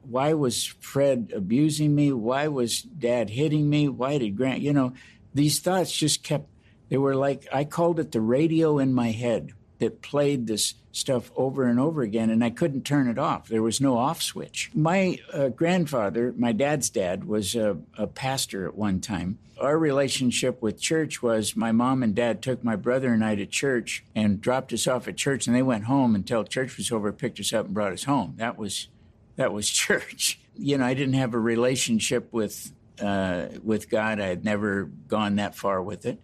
why 0.03 0.33
was 0.33 0.65
Fred 0.65 1.33
abusing 1.35 1.93
me? 1.93 2.13
Why 2.13 2.47
was 2.47 2.81
dad 2.81 3.29
hitting 3.29 3.69
me? 3.69 3.89
Why 3.89 4.17
did 4.17 4.37
Grant, 4.37 4.61
you 4.61 4.71
know, 4.71 4.93
these 5.33 5.59
thoughts 5.59 5.91
just 5.91 6.23
kept, 6.23 6.47
they 6.89 6.97
were 6.97 7.15
like, 7.15 7.47
I 7.51 7.65
called 7.65 7.99
it 7.99 8.11
the 8.11 8.21
radio 8.21 8.79
in 8.79 8.93
my 8.93 9.11
head 9.11 9.51
that 9.79 10.01
played 10.01 10.47
this 10.47 10.75
stuff 10.91 11.31
over 11.35 11.65
and 11.65 11.79
over 11.79 12.01
again, 12.01 12.29
and 12.29 12.43
I 12.43 12.49
couldn't 12.49 12.83
turn 12.83 13.07
it 13.07 13.19
off. 13.19 13.47
There 13.47 13.61
was 13.61 13.79
no 13.79 13.97
off 13.97 14.21
switch. 14.21 14.71
My 14.73 15.19
uh, 15.31 15.49
grandfather, 15.49 16.33
my 16.37 16.51
dad's 16.51 16.89
dad, 16.89 17.25
was 17.25 17.55
a, 17.55 17.77
a 17.97 18.07
pastor 18.07 18.67
at 18.67 18.75
one 18.75 18.99
time. 18.99 19.37
Our 19.59 19.77
relationship 19.77 20.61
with 20.61 20.79
church 20.79 21.21
was 21.21 21.55
my 21.55 21.71
mom 21.71 22.03
and 22.03 22.13
dad 22.15 22.41
took 22.41 22.63
my 22.63 22.75
brother 22.75 23.11
and 23.11 23.23
I 23.23 23.35
to 23.35 23.45
church 23.45 24.03
and 24.15 24.41
dropped 24.41 24.73
us 24.73 24.87
off 24.87 25.07
at 25.07 25.17
church, 25.17 25.47
and 25.47 25.55
they 25.55 25.63
went 25.63 25.85
home 25.85 26.15
until 26.15 26.43
church 26.43 26.77
was 26.77 26.91
over, 26.91 27.11
picked 27.11 27.39
us 27.39 27.53
up, 27.53 27.65
and 27.65 27.73
brought 27.73 27.93
us 27.93 28.03
home. 28.03 28.33
That 28.37 28.57
was 28.57 28.87
that 29.35 29.53
was 29.53 29.69
church. 29.85 30.39
You 30.55 30.79
know, 30.79 30.85
I 30.85 30.93
didn't 30.95 31.13
have 31.13 31.33
a 31.33 31.39
relationship 31.39 32.33
with 32.33 32.71
uh, 32.99 33.47
with 33.63 33.89
God. 33.89 34.19
I 34.19 34.27
had 34.27 34.43
never 34.43 34.85
gone 35.07 35.35
that 35.35 35.55
far 35.55 35.81
with 35.81 36.05
it. 36.05 36.19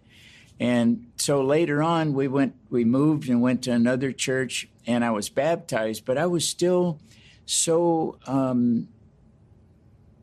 And 0.60 1.10
so 1.16 1.42
later 1.42 1.82
on, 1.82 2.14
we 2.14 2.28
went, 2.28 2.54
we 2.70 2.84
moved 2.84 3.28
and 3.28 3.42
went 3.42 3.62
to 3.64 3.72
another 3.72 4.12
church, 4.12 4.68
and 4.86 5.04
I 5.04 5.10
was 5.10 5.28
baptized, 5.28 6.04
but 6.04 6.16
I 6.16 6.26
was 6.26 6.48
still 6.48 7.00
so 7.46 8.18
um, 8.26 8.88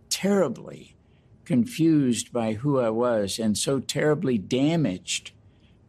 terribly 0.10 0.96
confused 1.46 2.32
by 2.32 2.54
who 2.54 2.80
I 2.80 2.90
was 2.90 3.38
and 3.38 3.58
so 3.58 3.80
terribly 3.80 4.38
damaged 4.38 5.32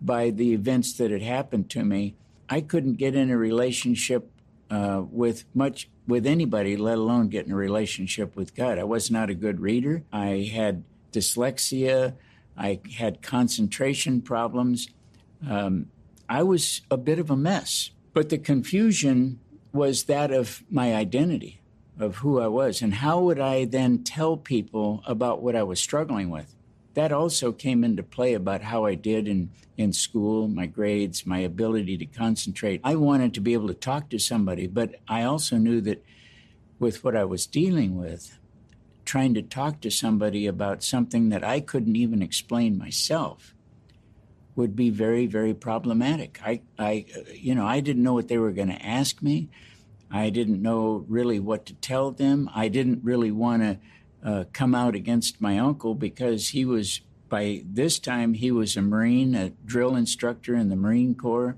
by 0.01 0.31
the 0.31 0.53
events 0.53 0.95
that 0.95 1.11
had 1.11 1.23
happened 1.23 1.71
to 1.71 1.85
me. 1.85 2.17
I 2.49 2.61
couldn't 2.61 2.95
get 2.95 3.15
in 3.15 3.31
a 3.31 3.37
relationship 3.37 4.31
uh, 4.71 5.03
with 5.11 5.45
much 5.55 5.89
with 6.09 6.27
anybody, 6.27 6.77
let 6.77 6.99
alone 6.99 7.29
get 7.29 7.47
in 7.47 7.53
a 7.53 7.57
relationship 7.57 8.35
with 8.35 8.55
God. 8.55 8.79
I 8.79 8.85
was 8.85 9.11
not 9.11 9.31
a 9.31 9.35
good 9.35 9.61
reader. 9.61 10.03
I 10.13 10.51
had 10.53 10.83
dyslexia. 11.13 12.15
I 12.63 12.81
had 12.97 13.23
concentration 13.23 14.23
problems. 14.23 14.89
Um, 15.47 15.89
I 16.29 16.45
was 16.45 16.83
a 16.91 16.97
bit 16.97 17.19
of 17.19 17.29
a 17.29 17.37
mess. 17.37 17.91
But 18.15 18.29
the 18.29 18.39
confusion 18.39 19.41
was 19.73 20.05
that 20.05 20.31
of 20.31 20.63
my 20.71 20.95
identity, 20.95 21.61
of 21.99 22.17
who 22.17 22.41
I 22.41 22.47
was. 22.47 22.81
And 22.81 22.95
how 22.95 23.21
would 23.21 23.41
I 23.41 23.65
then 23.65 24.05
tell 24.05 24.37
people 24.37 25.03
about 25.07 25.43
what 25.43 25.57
I 25.57 25.65
was 25.65 25.81
struggling 25.81 26.31
with? 26.31 26.55
That 26.95 27.11
also 27.11 27.53
came 27.53 27.83
into 27.83 28.03
play 28.03 28.35
about 28.35 28.63
how 28.63 28.85
I 28.85 28.95
did 28.95 29.27
in, 29.27 29.51
in 29.77 29.93
school, 29.93 30.47
my 30.47 30.67
grades, 30.67 31.27
my 31.27 31.39
ability 31.39 31.97
to 31.99 32.07
concentrate. 32.07 32.81
I 32.85 32.95
wanted 32.95 33.35
to 33.35 33.41
be 33.41 33.55
able 33.55 33.69
to 33.69 33.75
talk 33.75 34.09
to 34.11 34.19
somebody, 34.19 34.69
but 34.69 34.97
I 35.09 35.23
also 35.25 35.57
knew 35.57 35.81
that 35.81 36.05
with 36.79 37.03
what 37.03 37.17
I 37.17 37.25
was 37.25 37.47
dealing 37.47 37.97
with, 37.97 38.39
trying 39.05 39.35
to 39.35 39.43
talk 39.43 39.81
to 39.81 39.91
somebody 39.91 40.47
about 40.47 40.83
something 40.83 41.29
that 41.31 41.45
I 41.45 41.61
couldn't 41.61 41.97
even 41.97 42.23
explain 42.23 42.79
myself 42.79 43.55
would 44.55 44.77
be 44.77 44.91
very, 44.91 45.27
very 45.27 45.55
problematic. 45.55 46.39
I, 46.45 46.63
I, 46.79 47.07
you 47.33 47.55
know, 47.55 47.67
I 47.67 47.81
didn't 47.81 48.03
know 48.03 48.13
what 48.13 48.29
they 48.29 48.39
were 48.39 48.53
going 48.53 48.69
to 48.69 48.87
ask 48.87 49.23
me. 49.23 49.49
I 50.11 50.29
didn't 50.29 50.61
know 50.61 51.05
really 51.09 51.41
what 51.41 51.65
to 51.67 51.75
tell 51.75 52.11
them. 52.11 52.51
I 52.55 52.69
didn't 52.69 53.03
really 53.03 53.31
want 53.31 53.63
to 53.63 53.79
uh, 54.25 54.45
come 54.53 54.75
out 54.75 54.95
against 54.95 55.41
my 55.41 55.59
uncle 55.59 55.95
because 55.95 56.49
he 56.49 56.65
was, 56.65 57.01
by 57.29 57.63
this 57.65 57.99
time, 57.99 58.35
he 58.35 58.51
was 58.51 58.77
a 58.77 58.83
Marine, 58.83 59.35
a 59.35 59.51
drill 59.65 59.97
instructor 59.97 60.55
in 60.55 60.69
the 60.69 60.77
Marine 60.77 61.15
Corps. 61.15 61.57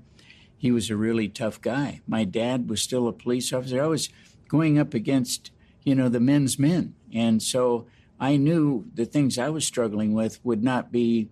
He 0.57 0.71
was 0.71 0.89
a 0.89 0.95
really 0.95 1.27
tough 1.27 1.61
guy. 1.61 2.01
My 2.07 2.23
dad 2.23 2.69
was 2.69 2.81
still 2.81 3.07
a 3.07 3.13
police 3.13 3.51
officer. 3.51 3.83
I 3.83 3.87
was 3.87 4.09
going 4.47 4.79
up 4.79 4.93
against, 4.93 5.51
you 5.85 5.95
know, 5.95 6.09
the 6.09 6.19
men's 6.19 6.59
men. 6.59 6.95
And 7.13 7.41
so 7.41 7.85
I 8.19 8.35
knew 8.35 8.85
the 8.93 9.05
things 9.05 9.37
I 9.37 9.49
was 9.49 9.65
struggling 9.65 10.13
with 10.13 10.43
would 10.43 10.63
not 10.63 10.91
be 10.91 11.29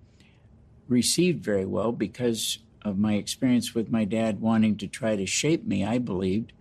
received 0.87 1.43
very 1.43 1.65
well 1.65 1.91
because 1.91 2.59
of 2.83 2.97
my 2.97 3.13
experience 3.15 3.73
with 3.73 3.91
my 3.91 4.05
dad 4.05 4.41
wanting 4.41 4.77
to 4.77 4.87
try 4.87 5.15
to 5.15 5.25
shape 5.25 5.65
me, 5.65 5.83
I 5.83 5.97
believed, 5.97 6.53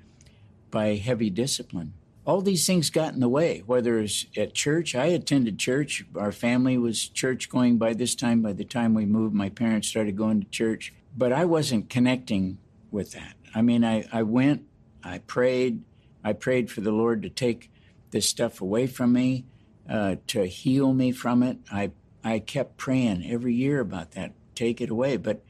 by 0.70 0.94
heavy 0.96 1.30
discipline. 1.30 1.92
All 2.24 2.40
these 2.40 2.66
things 2.66 2.88
got 2.88 3.14
in 3.14 3.20
the 3.20 3.28
way, 3.28 3.64
whether 3.66 3.98
it's 3.98 4.26
at 4.36 4.54
church. 4.54 4.94
I 4.94 5.06
attended 5.06 5.58
church. 5.58 6.04
Our 6.16 6.30
family 6.30 6.78
was 6.78 7.08
church 7.08 7.48
going 7.48 7.78
by 7.78 7.94
this 7.94 8.14
time. 8.14 8.42
By 8.42 8.52
the 8.52 8.64
time 8.64 8.94
we 8.94 9.04
moved, 9.04 9.34
my 9.34 9.48
parents 9.48 9.88
started 9.88 10.16
going 10.16 10.40
to 10.40 10.48
church. 10.48 10.94
But 11.16 11.32
I 11.32 11.44
wasn't 11.44 11.90
connecting 11.90 12.58
with 12.92 13.10
that. 13.12 13.34
I 13.56 13.60
mean, 13.60 13.84
I, 13.84 14.06
I 14.12 14.22
went, 14.22 14.62
I 15.02 15.18
prayed, 15.18 15.82
I 16.22 16.32
prayed 16.32 16.70
for 16.70 16.80
the 16.80 16.92
Lord 16.92 17.22
to 17.22 17.28
take 17.28 17.71
this 18.12 18.28
stuff 18.28 18.60
away 18.60 18.86
from 18.86 19.12
me, 19.12 19.44
uh, 19.88 20.16
to 20.28 20.46
heal 20.46 20.94
me 20.94 21.10
from 21.12 21.42
it. 21.42 21.58
I 21.70 21.90
I 22.24 22.38
kept 22.38 22.76
praying 22.76 23.28
every 23.28 23.54
year 23.54 23.80
about 23.80 24.12
that. 24.12 24.32
Take 24.54 24.80
it 24.80 24.90
away. 24.90 25.16
But 25.16 25.42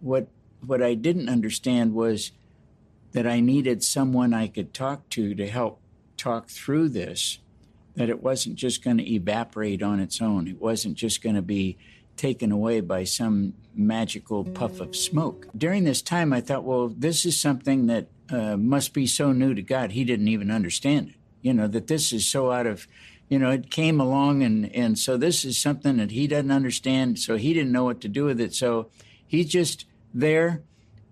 what 0.00 0.28
what 0.64 0.82
I 0.82 0.94
didn't 0.94 1.28
understand 1.28 1.94
was 1.94 2.32
that 3.12 3.26
I 3.26 3.40
needed 3.40 3.82
someone 3.82 4.34
I 4.34 4.48
could 4.48 4.74
talk 4.74 5.08
to 5.10 5.34
to 5.34 5.46
help 5.46 5.80
talk 6.16 6.48
through 6.48 6.90
this. 6.90 7.38
That 7.94 8.10
it 8.10 8.22
wasn't 8.22 8.56
just 8.56 8.84
going 8.84 8.98
to 8.98 9.12
evaporate 9.12 9.82
on 9.82 9.98
its 9.98 10.20
own. 10.20 10.46
It 10.46 10.60
wasn't 10.60 10.94
just 10.96 11.22
going 11.22 11.34
to 11.34 11.42
be 11.42 11.78
taken 12.16 12.52
away 12.52 12.80
by 12.80 13.04
some 13.04 13.54
magical 13.74 14.44
puff 14.44 14.80
of 14.80 14.94
smoke. 14.94 15.46
During 15.56 15.84
this 15.84 16.02
time, 16.02 16.32
I 16.32 16.40
thought, 16.40 16.64
well, 16.64 16.88
this 16.88 17.24
is 17.24 17.40
something 17.40 17.86
that 17.86 18.08
uh, 18.30 18.56
must 18.56 18.92
be 18.92 19.06
so 19.06 19.32
new 19.32 19.54
to 19.54 19.62
God, 19.62 19.92
He 19.92 20.04
didn't 20.04 20.28
even 20.28 20.50
understand 20.50 21.10
it. 21.10 21.14
You 21.42 21.54
know, 21.54 21.68
that 21.68 21.86
this 21.86 22.12
is 22.12 22.26
so 22.26 22.50
out 22.50 22.66
of 22.66 22.86
you 23.28 23.38
know, 23.38 23.50
it 23.50 23.70
came 23.70 24.00
along, 24.00 24.42
and 24.42 24.74
and 24.74 24.98
so 24.98 25.16
this 25.16 25.44
is 25.44 25.58
something 25.58 25.98
that 25.98 26.10
he 26.10 26.26
doesn't 26.26 26.50
understand. 26.50 27.18
So 27.18 27.36
he 27.36 27.52
didn't 27.52 27.72
know 27.72 27.84
what 27.84 28.00
to 28.02 28.08
do 28.08 28.24
with 28.24 28.40
it. 28.40 28.54
So 28.54 28.90
he's 29.26 29.48
just 29.48 29.84
there. 30.14 30.62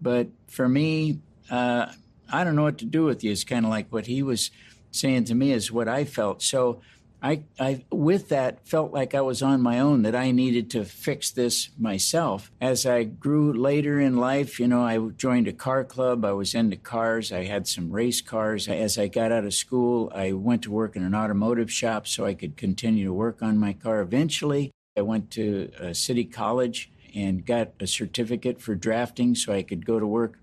But 0.01 0.29
for 0.49 0.69
me, 0.69 1.21
uh, 1.51 1.93
I 2.31 2.45
don't 2.45 2.57
know 2.57 2.63
what 2.63 2.79
to 2.79 2.85
do 2.85 3.05
with 3.05 3.23
you. 3.23 3.33
It's 3.33 3.45
kind 3.45 3.65
of 3.65 3.71
like 3.71 3.93
what 3.93 4.07
he 4.07 4.23
was 4.23 4.51
saying 4.91 5.25
to 5.25 5.35
me 5.35 5.53
is 5.53 5.71
what 5.71 5.89
I 5.89 6.05
felt. 6.05 6.43
So 6.43 6.81
I, 7.23 7.45
I, 7.59 7.85
with 7.91 8.29
that, 8.29 8.67
felt 8.67 8.93
like 8.93 9.15
I 9.15 9.21
was 9.21 9.43
on 9.43 9.61
my 9.63 9.81
own, 9.81 10.03
that 10.03 10.15
I 10.15 10.31
needed 10.31 10.71
to 10.73 10.85
fix 10.85 11.31
this 11.31 11.71
myself. 11.79 12.51
As 12.61 12.87
I 12.87 13.05
grew 13.05 13.53
later 13.53 13.99
in 13.99 14.17
life, 14.17 14.61
you 14.61 14.69
know, 14.69 14.83
I 14.83 14.99
joined 14.99 15.49
a 15.49 15.53
car 15.53 15.85
club. 15.85 16.25
I 16.25 16.33
was 16.33 16.55
into 16.55 16.77
cars. 16.77 17.33
I 17.33 17.45
had 17.45 17.67
some 17.67 17.91
race 17.91 18.21
cars. 18.21 18.69
As 18.69 18.99
I 18.99 19.09
got 19.09 19.33
out 19.33 19.45
of 19.45 19.55
school, 19.55 20.13
I 20.15 20.33
went 20.33 20.63
to 20.63 20.71
work 20.71 20.97
in 20.97 21.03
an 21.03 21.15
automotive 21.15 21.73
shop 21.73 22.07
so 22.07 22.25
I 22.25 22.35
could 22.35 22.57
continue 22.57 23.07
to 23.07 23.13
work 23.13 23.43
on 23.43 23.59
my 23.59 23.73
car. 23.73 24.01
Eventually, 24.01 24.71
I 24.97 25.03
went 25.03 25.31
to 25.33 25.71
a 25.79 25.95
city 25.95 26.25
college 26.25 26.91
and 27.15 27.47
got 27.47 27.71
a 27.81 27.87
certificate 27.87 28.61
for 28.61 28.75
drafting 28.75 29.35
so 29.35 29.53
I 29.53 29.63
could 29.63 29.87
go 29.87 29.99
to 29.99 30.07
work 30.07 30.39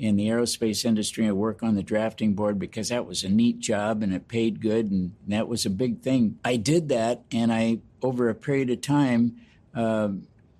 in 0.00 0.16
the 0.16 0.28
aerospace 0.28 0.86
industry 0.86 1.26
and 1.26 1.36
work 1.36 1.62
on 1.62 1.74
the 1.74 1.82
drafting 1.82 2.32
board 2.32 2.58
because 2.58 2.88
that 2.88 3.04
was 3.04 3.22
a 3.22 3.28
neat 3.28 3.58
job 3.58 4.02
and 4.02 4.14
it 4.14 4.28
paid 4.28 4.58
good 4.58 4.90
and 4.90 5.12
that 5.28 5.46
was 5.46 5.66
a 5.66 5.70
big 5.70 6.00
thing. 6.00 6.38
I 6.42 6.56
did 6.56 6.88
that 6.88 7.22
and 7.30 7.52
I, 7.52 7.80
over 8.00 8.30
a 8.30 8.34
period 8.34 8.70
of 8.70 8.80
time, 8.80 9.36
uh, 9.74 10.08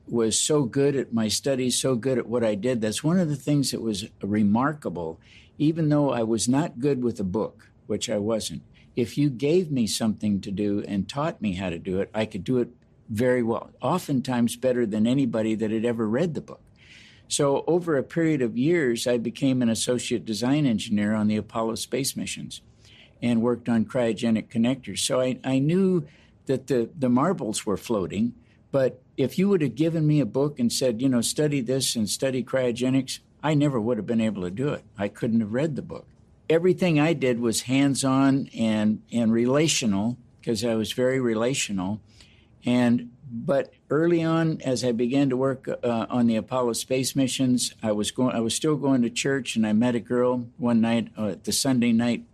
was 0.06 0.38
so 0.38 0.64
good 0.64 0.94
at 0.94 1.14
my 1.14 1.28
studies, 1.28 1.80
so 1.80 1.94
good 1.94 2.18
at 2.18 2.26
what 2.26 2.44
I 2.44 2.54
did. 2.54 2.82
That's 2.82 3.02
one 3.02 3.18
of 3.18 3.30
the 3.30 3.36
things 3.36 3.70
that 3.70 3.80
was 3.80 4.08
remarkable, 4.20 5.18
even 5.56 5.88
though 5.88 6.10
I 6.10 6.22
was 6.22 6.46
not 6.46 6.78
good 6.78 7.02
with 7.02 7.18
a 7.18 7.24
book, 7.24 7.70
which 7.86 8.10
I 8.10 8.18
wasn't. 8.18 8.60
If 8.94 9.16
you 9.16 9.30
gave 9.30 9.70
me 9.70 9.86
something 9.86 10.42
to 10.42 10.50
do 10.50 10.84
and 10.86 11.08
taught 11.08 11.40
me 11.40 11.54
how 11.54 11.70
to 11.70 11.78
do 11.78 12.00
it, 12.00 12.10
I 12.12 12.26
could 12.26 12.44
do 12.44 12.58
it 12.58 12.68
very 13.08 13.42
well, 13.42 13.70
oftentimes 13.80 14.56
better 14.56 14.84
than 14.84 15.06
anybody 15.06 15.54
that 15.54 15.70
had 15.70 15.86
ever 15.86 16.06
read 16.06 16.34
the 16.34 16.42
book. 16.42 16.60
So, 17.30 17.62
over 17.68 17.96
a 17.96 18.02
period 18.02 18.42
of 18.42 18.58
years, 18.58 19.06
I 19.06 19.16
became 19.16 19.62
an 19.62 19.68
associate 19.68 20.24
design 20.24 20.66
engineer 20.66 21.14
on 21.14 21.28
the 21.28 21.36
Apollo 21.36 21.76
space 21.76 22.16
missions 22.16 22.60
and 23.22 23.40
worked 23.40 23.68
on 23.68 23.84
cryogenic 23.84 24.48
connectors. 24.48 24.98
So, 24.98 25.20
I, 25.20 25.38
I 25.44 25.60
knew 25.60 26.06
that 26.46 26.66
the, 26.66 26.90
the 26.98 27.08
marbles 27.08 27.64
were 27.64 27.76
floating. 27.76 28.34
But 28.72 29.00
if 29.16 29.38
you 29.38 29.48
would 29.48 29.62
have 29.62 29.76
given 29.76 30.06
me 30.06 30.18
a 30.18 30.26
book 30.26 30.58
and 30.58 30.72
said, 30.72 31.00
you 31.00 31.08
know, 31.08 31.20
study 31.20 31.60
this 31.60 31.94
and 31.94 32.10
study 32.10 32.42
cryogenics, 32.42 33.20
I 33.42 33.54
never 33.54 33.80
would 33.80 33.96
have 33.96 34.06
been 34.06 34.20
able 34.20 34.42
to 34.42 34.50
do 34.50 34.70
it. 34.70 34.84
I 34.98 35.06
couldn't 35.06 35.40
have 35.40 35.52
read 35.52 35.76
the 35.76 35.82
book. 35.82 36.06
Everything 36.48 36.98
I 36.98 37.12
did 37.12 37.38
was 37.38 37.62
hands 37.62 38.04
on 38.04 38.48
and, 38.58 39.02
and 39.12 39.32
relational 39.32 40.18
because 40.40 40.64
I 40.64 40.74
was 40.74 40.92
very 40.92 41.20
relational. 41.20 42.00
And 42.64 43.12
but 43.32 43.72
early 43.90 44.22
on, 44.22 44.60
as 44.62 44.84
I 44.84 44.90
began 44.90 45.30
to 45.30 45.36
work 45.36 45.68
uh, 45.68 46.06
on 46.10 46.26
the 46.26 46.36
Apollo 46.36 46.72
space 46.72 47.14
missions, 47.14 47.74
I 47.82 47.92
was 47.92 48.10
going. 48.10 48.34
I 48.34 48.40
was 48.40 48.54
still 48.54 48.76
going 48.76 49.02
to 49.02 49.10
church, 49.10 49.54
and 49.54 49.64
I 49.66 49.72
met 49.72 49.94
a 49.94 50.00
girl 50.00 50.48
one 50.58 50.80
night 50.80 51.08
uh, 51.16 51.28
at 51.28 51.44
the 51.44 51.52
Sunday 51.52 51.92
night 51.92 52.24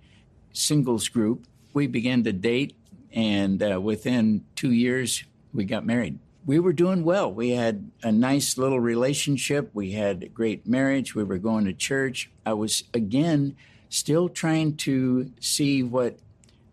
singles 0.53 1.09
group. 1.09 1.47
We 1.75 1.87
began 1.87 2.25
to 2.25 2.33
date, 2.33 2.75
and 3.13 3.63
uh, 3.63 3.81
within 3.81 4.45
two 4.55 4.73
years, 4.73 5.25
we 5.53 5.65
got 5.65 5.85
married. 5.85 6.19
We 6.47 6.61
were 6.61 6.73
doing 6.73 7.05
well. 7.05 7.31
We 7.31 7.51
had 7.51 7.91
a 8.03 8.13
nice 8.13 8.57
little 8.57 8.81
relationship. 8.81 9.71
We 9.75 9.93
had 9.93 10.23
a 10.23 10.29
great 10.29 10.67
marriage. 10.67 11.15
We 11.15 11.25
were 11.25 11.39
going 11.39 11.67
to 11.67 11.75
church. 11.75 12.31
I 12.47 12.55
was 12.55 12.85
again 12.95 13.57
still 13.91 14.29
trying 14.29 14.77
to 14.77 15.31
see 15.41 15.83
what 15.83 16.19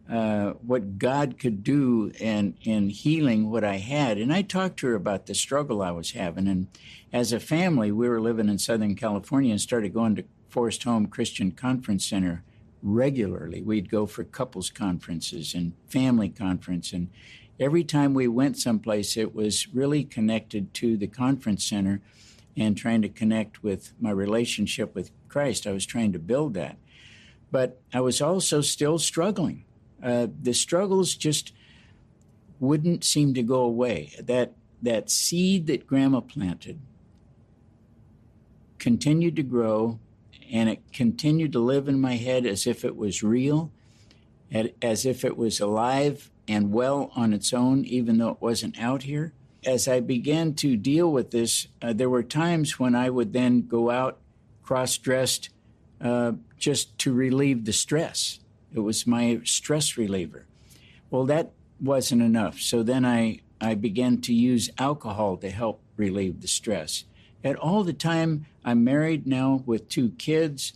uh, 0.09 0.51
what 0.65 0.97
God 0.97 1.39
could 1.39 1.63
do 1.63 2.11
in, 2.19 2.55
in 2.63 2.89
healing 2.89 3.49
what 3.49 3.63
I 3.63 3.77
had. 3.77 4.17
And 4.17 4.33
I 4.33 4.41
talked 4.41 4.77
to 4.79 4.87
her 4.87 4.95
about 4.95 5.27
the 5.27 5.35
struggle 5.35 5.81
I 5.81 5.91
was 5.91 6.11
having. 6.11 6.47
And 6.47 6.67
as 7.13 7.31
a 7.31 7.39
family, 7.39 7.91
we 7.91 8.09
were 8.09 8.21
living 8.21 8.49
in 8.49 8.59
Southern 8.59 8.95
California 8.95 9.51
and 9.51 9.61
started 9.61 9.93
going 9.93 10.15
to 10.17 10.25
Forest 10.49 10.83
Home 10.83 11.07
Christian 11.07 11.51
Conference 11.51 12.05
Center 12.05 12.43
regularly. 12.81 13.61
We'd 13.61 13.89
go 13.89 14.05
for 14.05 14.25
couples 14.25 14.69
conferences 14.69 15.53
and 15.53 15.73
family 15.87 16.29
conference. 16.29 16.91
And 16.91 17.09
every 17.59 17.85
time 17.85 18.13
we 18.13 18.27
went 18.27 18.57
someplace, 18.57 19.15
it 19.15 19.33
was 19.33 19.73
really 19.73 20.03
connected 20.03 20.73
to 20.75 20.97
the 20.97 21.07
conference 21.07 21.63
center 21.63 22.01
and 22.57 22.77
trying 22.77 23.01
to 23.01 23.09
connect 23.09 23.63
with 23.63 23.93
my 23.99 24.11
relationship 24.11 24.93
with 24.93 25.11
Christ. 25.29 25.65
I 25.65 25.71
was 25.71 25.85
trying 25.85 26.11
to 26.11 26.19
build 26.19 26.53
that. 26.55 26.77
But 27.51 27.79
I 27.93 28.01
was 28.01 28.21
also 28.21 28.61
still 28.61 28.99
struggling 28.99 29.63
uh, 30.03 30.27
the 30.41 30.53
struggles 30.53 31.15
just 31.15 31.53
wouldn't 32.59 33.03
seem 33.03 33.33
to 33.33 33.43
go 33.43 33.61
away. 33.61 34.13
That 34.19 34.53
that 34.81 35.09
seed 35.09 35.67
that 35.67 35.87
Grandma 35.87 36.19
planted 36.19 36.79
continued 38.83 39.37
to 39.37 39.43
grow, 39.43 39.97
and 40.51 40.67
it 40.67 40.81
continued 40.91 41.53
to 41.53 41.59
live 41.59 41.87
in 41.87 42.01
my 42.01 42.17
head 42.17 42.45
as 42.45 42.67
if 42.67 42.83
it 42.83 42.97
was 42.97 43.23
real, 43.23 43.71
as 44.81 45.05
if 45.05 45.23
it 45.23 45.37
was 45.37 45.61
alive 45.61 46.29
and 46.49 46.73
well 46.73 47.09
on 47.15 47.31
its 47.31 47.53
own, 47.53 47.85
even 47.85 48.17
though 48.17 48.31
it 48.31 48.41
wasn't 48.41 48.77
out 48.77 49.03
here. 49.03 49.31
As 49.65 49.87
I 49.87 50.01
began 50.01 50.53
to 50.55 50.75
deal 50.75 51.09
with 51.09 51.31
this, 51.31 51.67
uh, 51.81 51.93
there 51.93 52.09
were 52.09 52.23
times 52.23 52.77
when 52.77 52.93
I 52.93 53.09
would 53.09 53.31
then 53.31 53.65
go 53.65 53.89
out 53.89 54.19
cross 54.63 54.97
dressed 54.97 55.49
uh, 56.01 56.33
just 56.57 56.97
to 56.99 57.13
relieve 57.13 57.63
the 57.63 57.71
stress. 57.71 58.39
It 58.73 58.79
was 58.79 59.07
my 59.07 59.41
stress 59.43 59.97
reliever. 59.97 60.45
Well, 61.09 61.25
that 61.25 61.51
wasn't 61.79 62.21
enough. 62.21 62.59
So 62.59 62.83
then 62.83 63.05
I, 63.05 63.39
I 63.61 63.75
began 63.75 64.21
to 64.21 64.33
use 64.33 64.69
alcohol 64.77 65.37
to 65.37 65.49
help 65.49 65.81
relieve 65.95 66.41
the 66.41 66.47
stress. 66.47 67.05
At 67.43 67.57
all 67.57 67.83
the 67.83 67.93
time, 67.93 68.45
I'm 68.63 68.83
married 68.83 69.27
now 69.27 69.63
with 69.65 69.89
two 69.89 70.11
kids. 70.11 70.73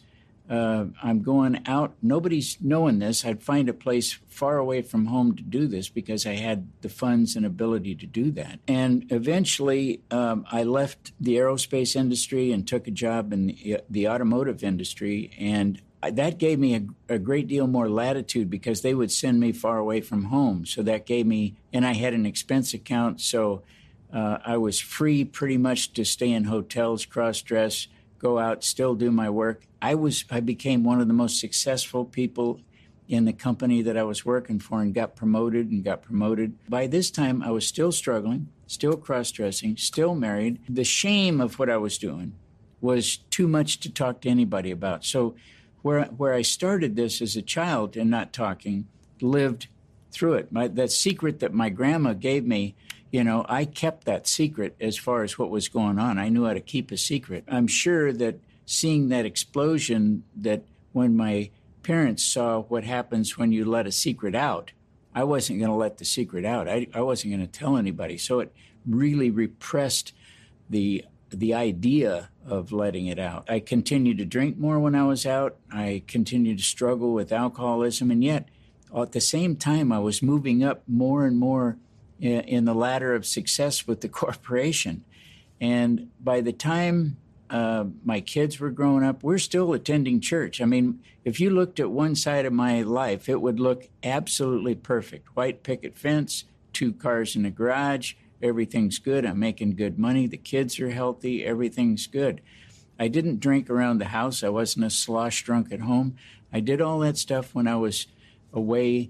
Uh, 0.49 0.85
I'm 1.03 1.23
going 1.23 1.61
out. 1.65 1.95
Nobody's 2.01 2.57
knowing 2.61 2.99
this. 2.99 3.25
I'd 3.25 3.43
find 3.43 3.67
a 3.67 3.73
place 3.73 4.17
far 4.27 4.57
away 4.57 4.81
from 4.81 5.07
home 5.07 5.35
to 5.35 5.43
do 5.43 5.67
this 5.67 5.89
because 5.89 6.25
I 6.25 6.35
had 6.35 6.69
the 6.81 6.89
funds 6.89 7.35
and 7.35 7.45
ability 7.45 7.95
to 7.95 8.05
do 8.05 8.31
that. 8.31 8.59
And 8.67 9.11
eventually, 9.11 10.01
um, 10.09 10.45
I 10.49 10.63
left 10.63 11.11
the 11.19 11.35
aerospace 11.35 11.95
industry 11.95 12.51
and 12.51 12.65
took 12.65 12.87
a 12.87 12.91
job 12.91 13.33
in 13.33 13.47
the, 13.47 13.81
the 13.89 14.07
automotive 14.07 14.63
industry. 14.63 15.31
And 15.37 15.81
that 16.11 16.37
gave 16.37 16.59
me 16.59 16.75
a, 16.75 17.13
a, 17.15 17.19
great 17.19 17.47
deal 17.47 17.67
more 17.67 17.89
latitude 17.89 18.49
because 18.49 18.81
they 18.81 18.93
would 18.93 19.11
send 19.11 19.39
me 19.39 19.51
far 19.51 19.77
away 19.77 20.01
from 20.01 20.25
home. 20.25 20.65
So 20.65 20.83
that 20.83 21.05
gave 21.05 21.25
me, 21.25 21.55
and 21.73 21.85
I 21.85 21.93
had 21.93 22.13
an 22.13 22.25
expense 22.25 22.73
account. 22.73 23.21
So 23.21 23.63
uh, 24.13 24.37
I 24.45 24.57
was 24.57 24.79
free 24.79 25.25
pretty 25.25 25.57
much 25.57 25.93
to 25.93 26.05
stay 26.05 26.31
in 26.31 26.45
hotels, 26.45 27.05
cross 27.05 27.41
dress, 27.41 27.87
go 28.19 28.39
out, 28.39 28.63
still 28.63 28.95
do 28.95 29.11
my 29.11 29.29
work. 29.29 29.65
I 29.81 29.95
was, 29.95 30.25
I 30.31 30.39
became 30.39 30.83
one 30.83 31.01
of 31.01 31.07
the 31.07 31.13
most 31.13 31.39
successful 31.39 32.05
people 32.05 32.59
in 33.07 33.25
the 33.25 33.33
company 33.33 33.81
that 33.81 33.97
I 33.97 34.03
was 34.03 34.25
working 34.25 34.59
for 34.59 34.81
and 34.81 34.93
got 34.93 35.15
promoted 35.15 35.71
and 35.71 35.83
got 35.83 36.01
promoted. 36.01 36.53
By 36.69 36.87
this 36.87 37.09
time, 37.09 37.41
I 37.41 37.51
was 37.51 37.65
still 37.65 37.91
struggling, 37.91 38.49
still 38.67 38.97
cross 38.97 39.31
dressing, 39.31 39.77
still 39.77 40.13
married. 40.13 40.59
The 40.67 40.83
shame 40.83 41.39
of 41.39 41.57
what 41.57 41.69
I 41.69 41.77
was 41.77 41.97
doing 41.97 42.33
was 42.81 43.17
too 43.17 43.47
much 43.47 43.79
to 43.81 43.91
talk 43.91 44.21
to 44.21 44.29
anybody 44.29 44.71
about. 44.71 45.05
So, 45.05 45.35
where, 45.81 46.05
where 46.05 46.33
I 46.33 46.41
started 46.41 46.95
this 46.95 47.21
as 47.21 47.35
a 47.35 47.41
child 47.41 47.95
and 47.95 48.09
not 48.09 48.33
talking, 48.33 48.87
lived 49.21 49.67
through 50.11 50.33
it. 50.33 50.51
My, 50.51 50.67
that 50.67 50.91
secret 50.91 51.39
that 51.39 51.53
my 51.53 51.69
grandma 51.69 52.13
gave 52.13 52.45
me, 52.45 52.75
you 53.11 53.23
know, 53.23 53.45
I 53.47 53.65
kept 53.65 54.05
that 54.05 54.27
secret 54.27 54.75
as 54.79 54.97
far 54.97 55.23
as 55.23 55.37
what 55.37 55.49
was 55.49 55.69
going 55.69 55.99
on. 55.99 56.17
I 56.17 56.29
knew 56.29 56.45
how 56.45 56.53
to 56.53 56.59
keep 56.59 56.91
a 56.91 56.97
secret. 56.97 57.43
I'm 57.47 57.67
sure 57.67 58.11
that 58.13 58.39
seeing 58.65 59.09
that 59.09 59.25
explosion, 59.25 60.23
that 60.35 60.63
when 60.91 61.15
my 61.15 61.49
parents 61.83 62.23
saw 62.23 62.61
what 62.63 62.83
happens 62.83 63.37
when 63.37 63.51
you 63.51 63.63
let 63.63 63.87
a 63.87 63.91
secret 63.91 64.35
out, 64.35 64.71
I 65.15 65.23
wasn't 65.23 65.59
going 65.59 65.71
to 65.71 65.75
let 65.75 65.97
the 65.97 66.05
secret 66.05 66.45
out. 66.45 66.67
I, 66.67 66.87
I 66.93 67.01
wasn't 67.01 67.33
going 67.33 67.47
to 67.47 67.51
tell 67.51 67.77
anybody. 67.77 68.17
So 68.17 68.39
it 68.39 68.53
really 68.85 69.31
repressed 69.31 70.13
the 70.69 71.05
the 71.29 71.53
idea 71.53 72.29
of 72.45 72.71
letting 72.71 73.07
it 73.07 73.19
out. 73.19 73.49
I 73.49 73.59
continued 73.59 74.17
to 74.19 74.25
drink 74.25 74.57
more 74.57 74.79
when 74.79 74.95
I 74.95 75.03
was 75.03 75.25
out. 75.25 75.57
I 75.71 76.03
continued 76.07 76.59
to 76.59 76.63
struggle 76.63 77.13
with 77.13 77.31
alcoholism, 77.31 78.11
and 78.11 78.23
yet 78.23 78.49
at 78.95 79.11
the 79.11 79.21
same 79.21 79.55
time, 79.55 79.91
I 79.91 79.99
was 79.99 80.21
moving 80.21 80.63
up 80.63 80.83
more 80.87 81.25
and 81.25 81.37
more 81.37 81.77
in 82.19 82.65
the 82.65 82.73
ladder 82.73 83.13
of 83.13 83.25
success 83.25 83.85
with 83.85 84.01
the 84.01 84.09
corporation. 84.23 85.03
And 85.59 86.09
by 86.19 86.41
the 86.41 86.53
time 86.53 87.17
uh, 87.49 87.85
my 88.03 88.21
kids 88.21 88.59
were 88.59 88.69
growing 88.69 89.03
up, 89.03 89.23
we're 89.23 89.37
still 89.37 89.73
attending 89.73 90.19
church. 90.19 90.61
I 90.61 90.65
mean, 90.65 90.99
if 91.23 91.39
you 91.39 91.49
looked 91.49 91.79
at 91.79 91.91
one 91.91 92.15
side 92.15 92.45
of 92.45 92.53
my 92.53 92.81
life, 92.81 93.27
it 93.29 93.41
would 93.41 93.59
look 93.59 93.89
absolutely 94.03 94.75
perfect 94.75 95.35
white 95.35 95.63
picket 95.63 95.97
fence, 95.97 96.45
two 96.73 96.93
cars 96.93 97.35
in 97.35 97.43
the 97.43 97.49
garage, 97.49 98.13
everything's 98.41 98.99
good. 98.99 99.25
I'm 99.25 99.39
making 99.39 99.75
good 99.75 99.97
money. 99.97 100.27
The 100.27 100.37
kids 100.37 100.79
are 100.79 100.89
healthy. 100.89 101.45
Everything's 101.45 102.07
good. 102.07 102.41
I 102.99 103.07
didn't 103.07 103.39
drink 103.39 103.69
around 103.69 103.99
the 103.99 104.05
house. 104.05 104.43
I 104.43 104.49
wasn't 104.49 104.85
a 104.85 104.89
slosh 104.89 105.43
drunk 105.43 105.71
at 105.71 105.81
home. 105.81 106.15
I 106.51 106.59
did 106.59 106.81
all 106.81 106.99
that 106.99 107.17
stuff 107.17 107.53
when 107.53 107.67
I 107.67 107.75
was 107.75 108.07
away, 108.53 109.09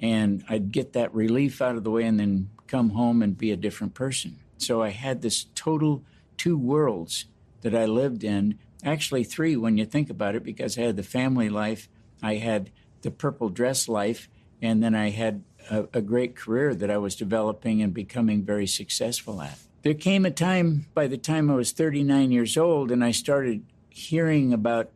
and 0.00 0.44
I'd 0.48 0.72
get 0.72 0.92
that 0.92 1.14
relief 1.14 1.62
out 1.62 1.76
of 1.76 1.84
the 1.84 1.90
way 1.90 2.04
and 2.04 2.18
then 2.18 2.50
come 2.66 2.90
home 2.90 3.22
and 3.22 3.38
be 3.38 3.50
a 3.50 3.56
different 3.56 3.94
person. 3.94 4.38
So 4.58 4.82
I 4.82 4.90
had 4.90 5.22
this 5.22 5.46
total 5.54 6.02
two 6.36 6.58
worlds 6.58 7.26
that 7.62 7.74
I 7.74 7.84
lived 7.86 8.24
in. 8.24 8.58
Actually, 8.84 9.24
three 9.24 9.56
when 9.56 9.78
you 9.78 9.84
think 9.84 10.10
about 10.10 10.34
it, 10.34 10.42
because 10.42 10.76
I 10.76 10.82
had 10.82 10.96
the 10.96 11.02
family 11.02 11.48
life, 11.48 11.88
I 12.22 12.34
had 12.36 12.70
the 13.02 13.10
purple 13.10 13.48
dress 13.48 13.88
life, 13.88 14.28
and 14.60 14.82
then 14.82 14.94
I 14.94 15.10
had 15.10 15.42
a, 15.70 15.86
a 15.94 16.00
great 16.00 16.36
career 16.36 16.74
that 16.74 16.90
I 16.90 16.98
was 16.98 17.14
developing 17.16 17.82
and 17.82 17.92
becoming 17.92 18.42
very 18.44 18.66
successful 18.66 19.40
at. 19.40 19.58
There 19.82 19.94
came 19.94 20.24
a 20.24 20.30
time, 20.30 20.86
by 20.94 21.06
the 21.06 21.18
time 21.18 21.50
I 21.50 21.54
was 21.54 21.72
39 21.72 22.30
years 22.30 22.56
old, 22.56 22.90
and 22.90 23.04
I 23.04 23.10
started 23.10 23.64
hearing 23.90 24.52
about 24.52 24.90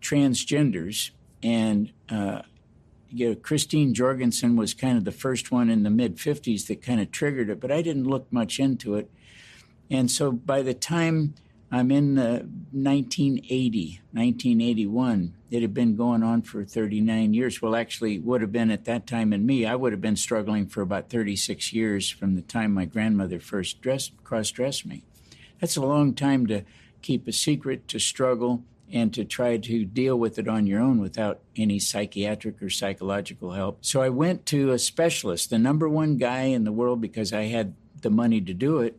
transgenders. 0.00 1.10
And 1.42 1.92
uh, 2.10 2.42
you 3.08 3.30
know, 3.30 3.34
Christine 3.34 3.94
Jorgensen 3.94 4.56
was 4.56 4.74
kind 4.74 4.98
of 4.98 5.04
the 5.04 5.12
first 5.12 5.50
one 5.50 5.70
in 5.70 5.82
the 5.82 5.90
mid 5.90 6.16
50s 6.16 6.66
that 6.66 6.82
kind 6.82 7.00
of 7.00 7.10
triggered 7.10 7.50
it, 7.50 7.60
but 7.60 7.70
I 7.70 7.82
didn't 7.82 8.04
look 8.04 8.30
much 8.32 8.58
into 8.58 8.94
it. 8.96 9.10
And 9.90 10.10
so 10.10 10.32
by 10.32 10.62
the 10.62 10.74
time 10.74 11.34
I'm 11.74 11.90
in 11.90 12.18
uh, 12.18 12.44
1980, 12.72 14.00
1981. 14.12 15.34
It 15.50 15.62
had 15.62 15.72
been 15.72 15.96
going 15.96 16.22
on 16.22 16.42
for 16.42 16.66
39 16.66 17.32
years. 17.32 17.62
Well, 17.62 17.74
actually, 17.74 18.18
would 18.18 18.42
have 18.42 18.52
been 18.52 18.70
at 18.70 18.84
that 18.84 19.06
time 19.06 19.32
in 19.32 19.46
me. 19.46 19.64
I 19.64 19.74
would 19.74 19.92
have 19.94 20.02
been 20.02 20.16
struggling 20.16 20.66
for 20.66 20.82
about 20.82 21.08
36 21.08 21.72
years 21.72 22.10
from 22.10 22.34
the 22.34 22.42
time 22.42 22.74
my 22.74 22.84
grandmother 22.84 23.40
first 23.40 23.80
dressed, 23.80 24.12
cross-dressed 24.22 24.84
me. 24.84 25.02
That's 25.60 25.76
a 25.76 25.80
long 25.80 26.12
time 26.12 26.46
to 26.48 26.62
keep 27.00 27.26
a 27.26 27.32
secret, 27.32 27.88
to 27.88 27.98
struggle, 27.98 28.64
and 28.92 29.14
to 29.14 29.24
try 29.24 29.56
to 29.56 29.84
deal 29.86 30.18
with 30.18 30.38
it 30.38 30.48
on 30.48 30.66
your 30.66 30.82
own 30.82 31.00
without 31.00 31.40
any 31.56 31.78
psychiatric 31.78 32.62
or 32.62 32.68
psychological 32.68 33.52
help. 33.52 33.78
So 33.80 34.02
I 34.02 34.10
went 34.10 34.44
to 34.46 34.72
a 34.72 34.78
specialist, 34.78 35.48
the 35.48 35.58
number 35.58 35.88
one 35.88 36.18
guy 36.18 36.42
in 36.42 36.64
the 36.64 36.72
world 36.72 37.00
because 37.00 37.32
I 37.32 37.44
had 37.44 37.74
the 38.02 38.10
money 38.10 38.42
to 38.42 38.52
do 38.52 38.80
it, 38.80 38.98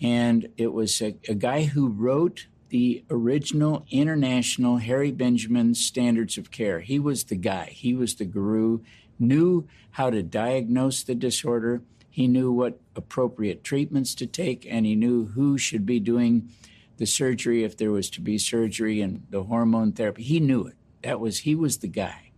and 0.00 0.48
it 0.56 0.72
was 0.72 1.00
a, 1.00 1.16
a 1.28 1.34
guy 1.34 1.64
who 1.64 1.88
wrote 1.88 2.46
the 2.70 3.04
original 3.10 3.84
international 3.90 4.78
Harry 4.78 5.10
Benjamin 5.10 5.74
standards 5.74 6.38
of 6.38 6.50
care. 6.50 6.80
He 6.80 6.98
was 6.98 7.24
the 7.24 7.36
guy, 7.36 7.66
he 7.66 7.94
was 7.94 8.14
the 8.14 8.24
guru, 8.24 8.80
knew 9.18 9.66
how 9.92 10.10
to 10.10 10.22
diagnose 10.22 11.02
the 11.02 11.14
disorder, 11.14 11.82
he 12.08 12.26
knew 12.26 12.52
what 12.52 12.80
appropriate 12.96 13.64
treatments 13.64 14.14
to 14.16 14.26
take, 14.26 14.66
and 14.68 14.86
he 14.86 14.94
knew 14.94 15.26
who 15.26 15.58
should 15.58 15.84
be 15.84 16.00
doing 16.00 16.50
the 16.96 17.06
surgery 17.06 17.64
if 17.64 17.76
there 17.76 17.90
was 17.90 18.10
to 18.10 18.20
be 18.20 18.36
surgery 18.36 19.00
and 19.00 19.26
the 19.30 19.44
hormone 19.44 19.92
therapy. 19.92 20.22
He 20.22 20.38
knew 20.38 20.66
it. 20.66 20.74
That 21.02 21.18
was 21.18 21.40
he 21.40 21.54
was 21.54 21.78
the 21.78 21.88
guy 21.88 22.32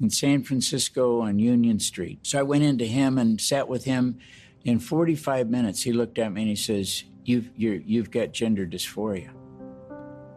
in 0.00 0.10
San 0.10 0.44
Francisco 0.44 1.20
on 1.20 1.38
Union 1.38 1.80
Street. 1.80 2.20
So 2.22 2.38
I 2.38 2.42
went 2.42 2.62
into 2.62 2.86
him 2.86 3.18
and 3.18 3.40
sat 3.40 3.68
with 3.68 3.84
him 3.84 4.18
in 4.64 4.78
45 4.78 5.48
minutes, 5.48 5.82
he 5.82 5.92
looked 5.92 6.18
at 6.18 6.32
me 6.32 6.42
and 6.42 6.50
he 6.50 6.56
says, 6.56 7.04
You've, 7.24 7.50
you 7.56 8.00
have 8.00 8.10
got 8.10 8.32
gender 8.32 8.66
dysphoria. 8.66 9.30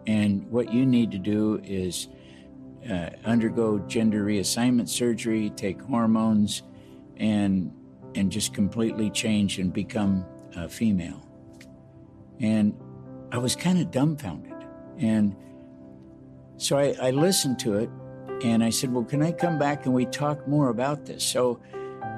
And 0.07 0.45
what 0.47 0.73
you 0.73 0.85
need 0.85 1.11
to 1.11 1.19
do 1.19 1.61
is 1.63 2.09
uh, 2.89 3.11
undergo 3.23 3.79
gender 3.79 4.25
reassignment 4.25 4.89
surgery, 4.89 5.51
take 5.51 5.81
hormones, 5.81 6.63
and, 7.15 7.71
and 8.15 8.29
just 8.29 8.53
completely 8.53 9.09
change 9.09 9.57
and 9.57 9.71
become 9.71 10.25
a 10.55 10.67
female. 10.67 11.25
And 12.41 12.75
I 13.31 13.37
was 13.37 13.55
kind 13.55 13.79
of 13.79 13.91
dumbfounded. 13.91 14.53
And 14.97 15.35
so 16.57 16.77
I, 16.77 16.95
I 17.01 17.11
listened 17.11 17.59
to 17.59 17.75
it 17.75 17.89
and 18.43 18.63
I 18.63 18.69
said, 18.69 18.91
Well, 18.91 19.03
can 19.03 19.21
I 19.21 19.31
come 19.31 19.57
back 19.57 19.85
and 19.85 19.93
we 19.93 20.05
talk 20.05 20.47
more 20.47 20.69
about 20.69 21.05
this? 21.05 21.23
So 21.23 21.61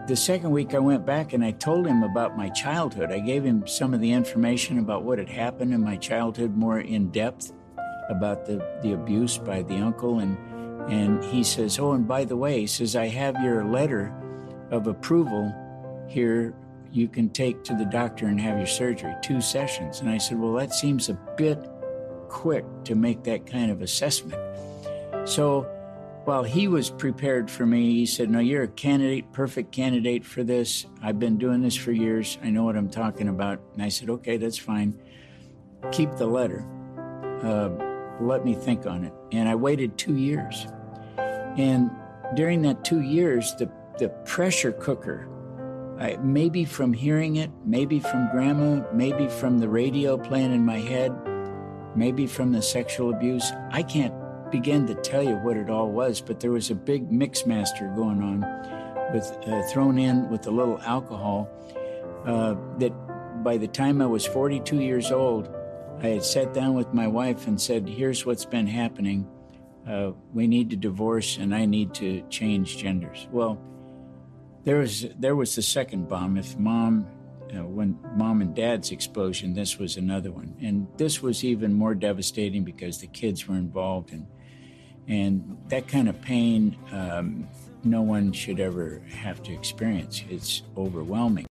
the 0.07 0.15
second 0.15 0.51
week 0.51 0.73
I 0.73 0.79
went 0.79 1.05
back 1.05 1.33
and 1.33 1.43
I 1.45 1.51
told 1.51 1.87
him 1.87 2.03
about 2.03 2.37
my 2.37 2.49
childhood. 2.49 3.11
I 3.11 3.19
gave 3.19 3.43
him 3.43 3.65
some 3.65 3.93
of 3.93 4.01
the 4.01 4.11
information 4.11 4.79
about 4.79 5.03
what 5.03 5.17
had 5.17 5.29
happened 5.29 5.73
in 5.73 5.81
my 5.81 5.95
childhood 5.95 6.55
more 6.55 6.79
in 6.79 7.09
depth 7.09 7.53
about 8.09 8.45
the, 8.45 8.65
the 8.81 8.93
abuse 8.93 9.37
by 9.37 9.61
the 9.63 9.77
uncle 9.77 10.19
and 10.19 10.37
and 10.89 11.23
he 11.23 11.45
says, 11.45 11.79
"Oh, 11.79 11.93
and 11.93 12.05
by 12.05 12.25
the 12.25 12.35
way, 12.35 12.59
he 12.59 12.67
says 12.67 12.97
I 12.97 13.07
have 13.07 13.41
your 13.41 13.63
letter 13.63 14.13
of 14.69 14.87
approval 14.87 15.53
here 16.09 16.53
you 16.91 17.07
can 17.07 17.29
take 17.29 17.63
to 17.63 17.73
the 17.73 17.85
doctor 17.85 18.27
and 18.27 18.39
have 18.41 18.57
your 18.57 18.67
surgery, 18.67 19.15
two 19.21 19.39
sessions." 19.39 20.01
And 20.01 20.09
I 20.09 20.17
said, 20.17 20.37
"Well, 20.37 20.51
that 20.53 20.73
seems 20.73 21.07
a 21.07 21.17
bit 21.37 21.57
quick 22.27 22.65
to 22.83 22.95
make 22.95 23.23
that 23.23 23.45
kind 23.45 23.71
of 23.71 23.81
assessment." 23.81 24.41
So 25.23 25.65
while 26.25 26.43
he 26.43 26.67
was 26.67 26.89
prepared 26.89 27.51
for 27.51 27.65
me, 27.65 27.93
he 27.93 28.05
said, 28.05 28.29
No, 28.29 28.39
you're 28.39 28.63
a 28.63 28.67
candidate, 28.67 29.31
perfect 29.33 29.71
candidate 29.71 30.25
for 30.25 30.43
this. 30.43 30.85
I've 31.01 31.19
been 31.19 31.37
doing 31.37 31.61
this 31.61 31.75
for 31.75 31.91
years. 31.91 32.37
I 32.41 32.49
know 32.49 32.63
what 32.63 32.77
I'm 32.77 32.89
talking 32.89 33.27
about. 33.27 33.59
And 33.73 33.83
I 33.83 33.89
said, 33.89 34.09
Okay, 34.09 34.37
that's 34.37 34.57
fine. 34.57 34.97
Keep 35.91 36.15
the 36.15 36.27
letter. 36.27 36.65
Uh, 37.43 37.69
let 38.21 38.45
me 38.45 38.53
think 38.53 38.85
on 38.85 39.03
it. 39.03 39.13
And 39.31 39.49
I 39.49 39.55
waited 39.55 39.97
two 39.97 40.15
years. 40.15 40.65
And 41.17 41.91
during 42.35 42.61
that 42.61 42.85
two 42.85 43.01
years, 43.01 43.53
the, 43.55 43.69
the 43.99 44.09
pressure 44.25 44.71
cooker, 44.71 45.27
I, 45.99 46.17
maybe 46.17 46.63
from 46.63 46.93
hearing 46.93 47.35
it, 47.35 47.51
maybe 47.65 47.99
from 47.99 48.29
grandma, 48.31 48.83
maybe 48.93 49.27
from 49.27 49.59
the 49.59 49.67
radio 49.67 50.17
playing 50.17 50.53
in 50.53 50.65
my 50.65 50.79
head, 50.79 51.11
maybe 51.95 52.27
from 52.27 52.51
the 52.53 52.61
sexual 52.61 53.13
abuse, 53.13 53.51
I 53.71 53.83
can't 53.83 54.13
begin 54.53 54.85
to 54.85 54.93
tell 54.93 55.23
you 55.23 55.35
what 55.37 55.57
it 55.57 55.67
all 55.67 55.89
was, 55.89 56.21
but 56.21 56.39
there 56.39 56.51
was 56.51 56.69
a 56.69 56.75
big 56.75 57.11
mix 57.11 57.43
master 57.47 57.91
going 57.95 58.21
on 58.21 58.41
with 59.11 59.35
uh, 59.47 59.63
thrown 59.63 59.97
in 59.97 60.29
with 60.29 60.45
a 60.45 60.51
little 60.51 60.79
alcohol 60.83 61.49
uh, 62.27 62.53
that 62.77 62.93
by 63.43 63.57
the 63.57 63.67
time 63.67 63.99
I 63.99 64.05
was 64.05 64.27
42 64.27 64.79
years 64.79 65.11
old, 65.11 65.49
I 66.03 66.09
had 66.09 66.23
sat 66.23 66.53
down 66.53 66.75
with 66.75 66.93
my 66.93 67.07
wife 67.07 67.47
and 67.47 67.59
said, 67.59 67.89
Here's 67.89 68.27
what's 68.27 68.45
been 68.45 68.67
happening. 68.67 69.27
Uh, 69.89 70.11
we 70.33 70.45
need 70.45 70.69
to 70.69 70.75
divorce 70.75 71.37
and 71.37 71.53
I 71.53 71.65
need 71.65 71.95
to 71.95 72.21
change 72.29 72.77
genders. 72.77 73.27
Well, 73.31 73.59
there 74.65 74.77
was 74.77 75.07
there 75.17 75.35
was 75.35 75.55
the 75.55 75.63
second 75.63 76.07
bomb. 76.07 76.37
If 76.37 76.59
mom, 76.59 77.07
uh, 77.51 77.65
when 77.65 77.97
mom 78.15 78.41
and 78.41 78.55
dad's 78.55 78.91
explosion, 78.91 79.55
this 79.55 79.79
was 79.79 79.97
another 79.97 80.31
one, 80.31 80.55
and 80.61 80.87
this 80.97 81.23
was 81.23 81.43
even 81.43 81.73
more 81.73 81.95
devastating 81.95 82.63
because 82.63 82.99
the 82.99 83.07
kids 83.07 83.47
were 83.47 83.57
involved 83.57 84.13
and 84.13 84.27
And 85.07 85.57
that 85.67 85.87
kind 85.87 86.07
of 86.07 86.21
pain, 86.21 86.77
um, 86.91 87.47
no 87.83 88.01
one 88.01 88.31
should 88.31 88.59
ever 88.59 89.01
have 89.09 89.43
to 89.43 89.53
experience. 89.53 90.23
It's 90.29 90.61
overwhelming. 90.77 91.45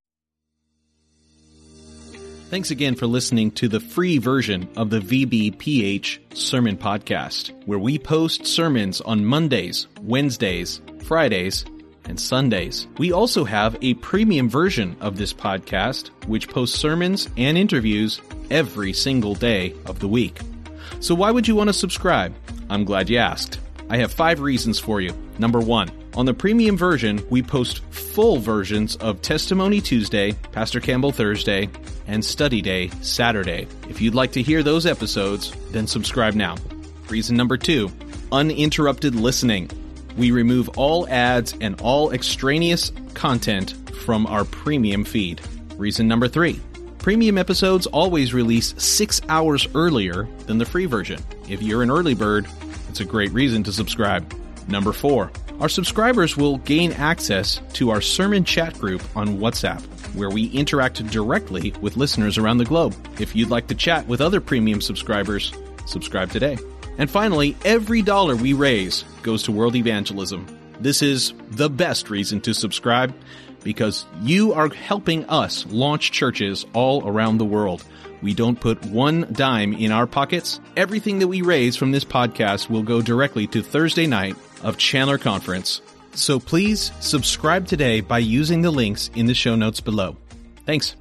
Thanks 2.51 2.73
again 2.73 2.97
for 2.97 3.07
listening 3.07 3.53
to 3.53 3.69
the 3.69 3.79
free 3.79 4.19
version 4.19 4.69
of 4.77 4.91
the 4.91 4.99
VBPH 4.99 6.37
Sermon 6.37 6.77
Podcast, 6.77 7.53
where 7.65 7.79
we 7.79 7.97
post 7.97 8.45
sermons 8.45 9.01
on 9.01 9.25
Mondays, 9.25 9.87
Wednesdays, 10.03 10.81
Fridays, 11.05 11.65
and 12.07 12.19
Sundays. 12.19 12.89
We 12.99 13.13
also 13.13 13.45
have 13.45 13.77
a 13.83 13.95
premium 13.95 14.49
version 14.49 14.97
of 15.01 15.17
this 15.17 15.33
podcast, 15.33 16.09
which 16.27 16.49
posts 16.49 16.77
sermons 16.77 17.29
and 17.37 17.57
interviews 17.57 18.21
every 18.51 18.93
single 18.93 19.37
day 19.37 19.73
of 19.87 20.01
the 20.01 20.09
week. 20.09 20.41
So 20.99 21.15
why 21.15 21.31
would 21.31 21.47
you 21.47 21.55
want 21.55 21.69
to 21.69 21.73
subscribe? 21.73 22.35
I'm 22.71 22.85
glad 22.85 23.11
you 23.11 23.19
asked. 23.19 23.59
I 23.91 23.97
have 23.97 24.13
five 24.13 24.41
reasons 24.41 24.79
for 24.79 25.01
you. 25.01 25.13
Number 25.41 25.59
one, 25.59 25.91
on 26.15 26.25
the 26.25 26.33
premium 26.33 26.77
version, 26.77 27.21
we 27.29 27.43
post 27.43 27.83
full 27.91 28.39
versions 28.39 28.95
of 28.97 29.21
Testimony 29.21 29.81
Tuesday, 29.81 30.33
Pastor 30.53 30.79
Campbell 30.79 31.11
Thursday, 31.11 31.69
and 32.07 32.25
Study 32.25 32.63
Day 32.63 32.89
Saturday. 33.03 33.67
If 33.89 34.01
you'd 34.01 34.15
like 34.15 34.31
to 34.33 34.43
hear 34.43 34.63
those 34.63 34.87
episodes, 34.87 35.53
then 35.73 35.89
subscribe 35.89 36.35
now. 36.35 36.55
Reason 37.09 37.37
number 37.37 37.57
two 37.57 37.91
uninterrupted 38.31 39.17
listening. 39.17 39.69
We 40.17 40.31
remove 40.31 40.69
all 40.71 41.09
ads 41.09 41.55
and 41.61 41.81
all 41.81 42.13
extraneous 42.13 42.93
content 43.15 43.75
from 43.97 44.27
our 44.27 44.45
premium 44.45 45.05
feed. 45.05 45.41
Reason 45.77 46.07
number 46.07 46.29
three 46.29 46.61
premium 47.01 47.39
episodes 47.39 47.87
always 47.87 48.35
release 48.35 48.75
six 48.77 49.23
hours 49.29 49.67
earlier 49.75 50.29
than 50.47 50.59
the 50.59 50.67
free 50.67 50.87
version. 50.87 51.19
If 51.49 51.63
you're 51.63 51.83
an 51.83 51.91
early 51.91 52.15
bird, 52.15 52.47
it's 52.89 53.01
a 53.01 53.07
great 53.07 53.33
reason 53.33 53.63
to 53.65 53.73
subscribe. 53.73 54.33
Number 54.69 54.93
four, 54.93 55.33
our 55.61 55.69
subscribers 55.69 56.37
will 56.37 56.59
gain 56.59 56.93
access 56.93 57.61
to 57.73 57.91
our 57.91 58.03
sermon 58.03 58.45
chat 58.45 58.79
group 58.79 59.03
on 59.17 59.39
WhatsApp, 59.39 59.81
where 60.15 60.31
we 60.31 60.47
interact 60.49 61.05
directly 61.07 61.73
with 61.81 61.97
listeners 61.97 62.37
around 62.37 62.59
the 62.59 62.65
globe. 62.67 62.95
If 63.19 63.35
you'd 63.35 63.51
like 63.51 63.67
to 63.69 63.75
chat 63.75 64.07
with 64.07 64.21
other 64.21 64.41
premium 64.41 64.83
subscribers, 64.83 65.53
subscribe 65.87 66.31
today. 66.31 66.59
And 66.99 67.11
finally, 67.11 67.57
every 67.65 68.03
dollar 68.03 68.37
we 68.37 68.53
raise 68.53 69.05
goes 69.23 69.43
to 69.45 69.53
world 69.53 69.75
evangelism. 69.75 70.47
This 70.81 71.01
is 71.01 71.33
the 71.51 71.71
best 71.71 72.11
reason 72.11 72.43
to 72.43 72.53
subscribe 72.53 73.15
because 73.63 74.07
you 74.23 74.53
are 74.53 74.69
helping 74.69 75.25
us 75.27 75.67
launch 75.67 76.13
churches 76.13 76.67
all 76.73 77.07
around 77.07 77.39
the 77.39 77.45
world. 77.45 77.85
We 78.23 78.35
don't 78.35 78.61
put 78.61 78.85
one 78.87 79.27
dime 79.33 79.73
in 79.73 79.93
our 79.93 80.07
pockets. 80.07 80.61
Everything 80.77 81.21
that 81.21 81.29
we 81.29 81.43
raise 81.43 81.77
from 81.77 81.91
this 81.91 82.05
podcast 82.05 82.69
will 82.69 82.83
go 82.83 83.01
directly 83.01 83.47
to 83.49 83.63
Thursday 83.63 84.07
night 84.07 84.37
of 84.63 84.77
Chandler 84.77 85.19
Conference. 85.19 85.81
So 86.13 86.39
please 86.39 86.93
subscribe 87.01 87.67
today 87.67 88.01
by 88.01 88.19
using 88.19 88.63
the 88.63 88.71
links 88.71 89.11
in 89.15 89.27
the 89.27 89.35
show 89.35 89.57
notes 89.57 89.81
below. 89.81 90.17
Thanks. 90.67 90.97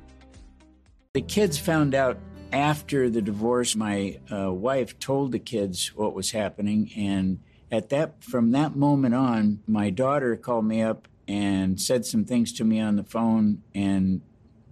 The 1.14 1.22
kids 1.22 1.58
found 1.58 1.94
out 1.94 2.20
after 2.54 3.10
the 3.10 3.22
divorce. 3.22 3.76
My 3.76 4.20
uh, 4.32 4.54
wife 4.54 4.98
told 5.00 5.32
the 5.32 5.40
kids 5.40 5.94
what 5.96 6.14
was 6.14 6.32
happening, 6.32 6.92
and 6.96 7.40
at 7.72 7.90
that 7.90 8.24
from 8.24 8.52
that 8.52 8.76
moment 8.76 9.16
on, 9.16 9.60
my 9.68 9.90
daughter 9.90 10.38
called 10.38 10.66
me 10.66 10.82
up 10.82 11.09
and 11.30 11.80
said 11.80 12.06
some 12.06 12.26
things 12.26 12.52
to 12.54 12.66
me 12.66 12.80
on 12.80 12.98
the 12.98 13.04
phone 13.04 13.62
and 13.74 14.22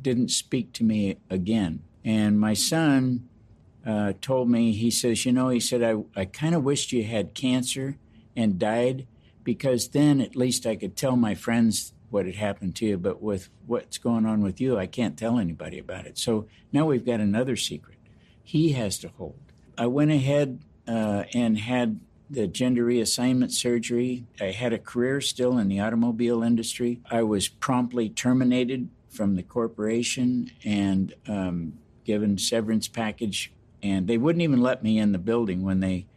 didn't 0.02 0.30
speak 0.30 0.74
to 0.74 0.84
me 0.84 1.18
again. 1.30 1.84
And 2.04 2.40
my 2.40 2.54
son 2.54 3.30
uh, 3.86 4.14
told 4.22 4.50
me, 4.50 4.74
he 4.74 4.92
says, 4.92 5.26
you 5.26 5.32
know, 5.32 5.50
he 5.50 5.60
said, 5.60 5.84
I, 5.84 6.04
I 6.20 6.26
kind 6.26 6.56
of 6.56 6.64
wished 6.64 6.92
you 6.92 7.04
had 7.04 7.34
cancer 7.34 7.98
and 8.36 8.60
died 8.60 9.08
because 9.44 9.90
then 9.90 10.20
at 10.20 10.36
least 10.36 10.66
I 10.66 10.76
could 10.76 10.98
tell 10.98 11.16
my 11.16 11.36
friends 11.36 11.94
what 12.10 12.26
had 12.26 12.36
happened 12.36 12.76
to 12.78 12.86
you. 12.86 12.98
But 12.98 13.22
with 13.22 13.50
what's 13.66 13.98
going 13.98 14.26
on 14.26 14.42
with 14.42 14.60
you, 14.60 14.78
I 14.78 14.88
can't 14.88 15.18
tell 15.18 15.38
anybody 15.38 15.80
about 15.80 16.06
it. 16.06 16.18
So 16.18 16.48
now 16.74 16.86
we've 16.86 17.06
got 17.06 17.20
another 17.20 17.56
secret 17.56 17.98
he 18.48 18.72
has 18.72 18.98
to 18.98 19.10
hold. 19.10 19.38
I 19.78 19.88
went 19.88 20.10
ahead 20.10 20.62
uh, 20.88 21.26
and 21.34 21.58
had 21.58 22.00
the 22.30 22.48
gender 22.48 22.86
reassignment 22.86 23.52
surgery. 23.52 24.26
I 24.40 24.52
had 24.52 24.74
a 24.74 24.80
career 24.80 25.22
still 25.22 25.58
in 25.58 25.68
the 25.68 25.80
automobile 25.80 26.44
industry. 26.44 27.00
I 27.10 27.24
was 27.24 27.48
promptly 27.48 28.10
terminated 28.10 28.90
from 29.10 29.36
the 29.36 29.44
corporation 29.44 30.52
and 30.64 31.14
um, 31.28 31.74
given 32.06 32.38
severance 32.38 32.88
package, 32.88 33.52
and 33.82 34.08
they 34.08 34.18
wouldn't 34.18 34.42
even 34.42 34.62
let 34.62 34.84
me 34.84 34.98
in 34.98 35.12
the 35.12 35.18
building 35.18 35.64
when 35.64 35.80
they 35.80 36.08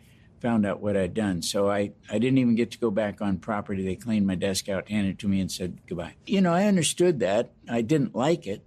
found 0.41 0.65
out 0.65 0.81
what 0.81 0.97
I'd 0.97 1.15
done. 1.15 1.43
So 1.43 1.71
I, 1.71 1.93
I 2.11 2.19
didn't 2.19 2.39
even 2.39 2.55
get 2.55 2.71
to 2.73 2.79
go 2.79 2.91
back 2.91 3.21
on 3.21 3.39
property. 3.39 3.85
They 3.85 3.97
cleaned 3.97 4.27
my 4.27 4.35
desk 4.35 4.69
out, 4.69 4.89
handed 4.89 5.11
it 5.11 5.19
to 5.21 5.29
me, 5.29 5.41
and 5.41 5.53
said 5.53 5.79
goodbye. 5.87 6.15
You 6.27 6.41
know, 6.41 6.53
I 6.53 6.65
understood 6.65 7.21
that. 7.21 7.51
I 7.69 7.83
didn't 7.83 8.15
like 8.15 8.47
it. 8.47 8.63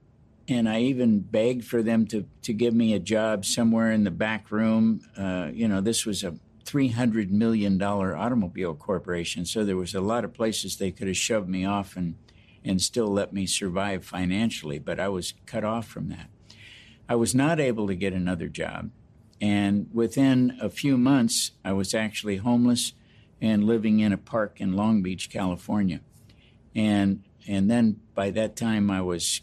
And 0.48 0.68
I 0.68 0.82
even 0.82 1.20
begged 1.22 1.66
for 1.66 1.82
them 1.82 2.06
to, 2.08 2.26
to 2.42 2.54
give 2.54 2.74
me 2.74 2.94
a 2.94 3.00
job 3.00 3.46
somewhere 3.46 3.92
in 3.92 4.04
the 4.04 4.12
back 4.12 4.52
room. 4.52 5.02
Uh, 5.18 5.50
you 5.54 5.68
know, 5.68 5.80
this 5.80 6.06
was 6.06 6.24
a 6.24 6.36
$300 6.74 7.30
million 7.30 7.82
automobile 7.82 8.74
corporation. 8.74 9.46
So 9.46 9.64
there 9.64 9.78
was 9.78 9.94
a 9.94 10.02
lot 10.02 10.26
of 10.26 10.34
places 10.34 10.78
they 10.78 10.92
could 10.92 11.08
have 11.08 11.18
shoved 11.18 11.48
me 11.48 11.66
off 11.66 11.96
and, 11.96 12.16
and 12.66 12.82
still 12.82 13.08
let 13.08 13.32
me 13.32 13.46
survive 13.46 14.04
financially. 14.04 14.80
But 14.80 15.00
I 15.00 15.08
was 15.10 15.36
cut 15.46 15.64
off 15.64 15.86
from 15.88 16.10
that. 16.10 16.30
I 17.08 17.16
was 17.16 17.36
not 17.36 17.60
able 17.60 17.86
to 17.88 17.96
get 17.96 18.14
another 18.14 18.48
job. 18.48 18.90
And 19.40 19.88
within 19.94 20.58
a 20.60 20.70
few 20.70 20.98
months, 20.98 21.52
I 21.64 21.74
was 21.74 21.94
actually 21.94 22.38
homeless 22.38 22.94
and 23.40 23.66
living 23.66 24.00
in 24.00 24.14
a 24.14 24.18
park 24.18 24.60
in 24.60 24.74
Long 24.74 25.04
Beach, 25.04 25.30
California. 25.30 26.00
And 26.74 27.24
and 27.46 27.70
then 27.70 28.00
by 28.16 28.32
that 28.32 28.56
time 28.56 28.90
I 28.90 29.02
was 29.02 29.42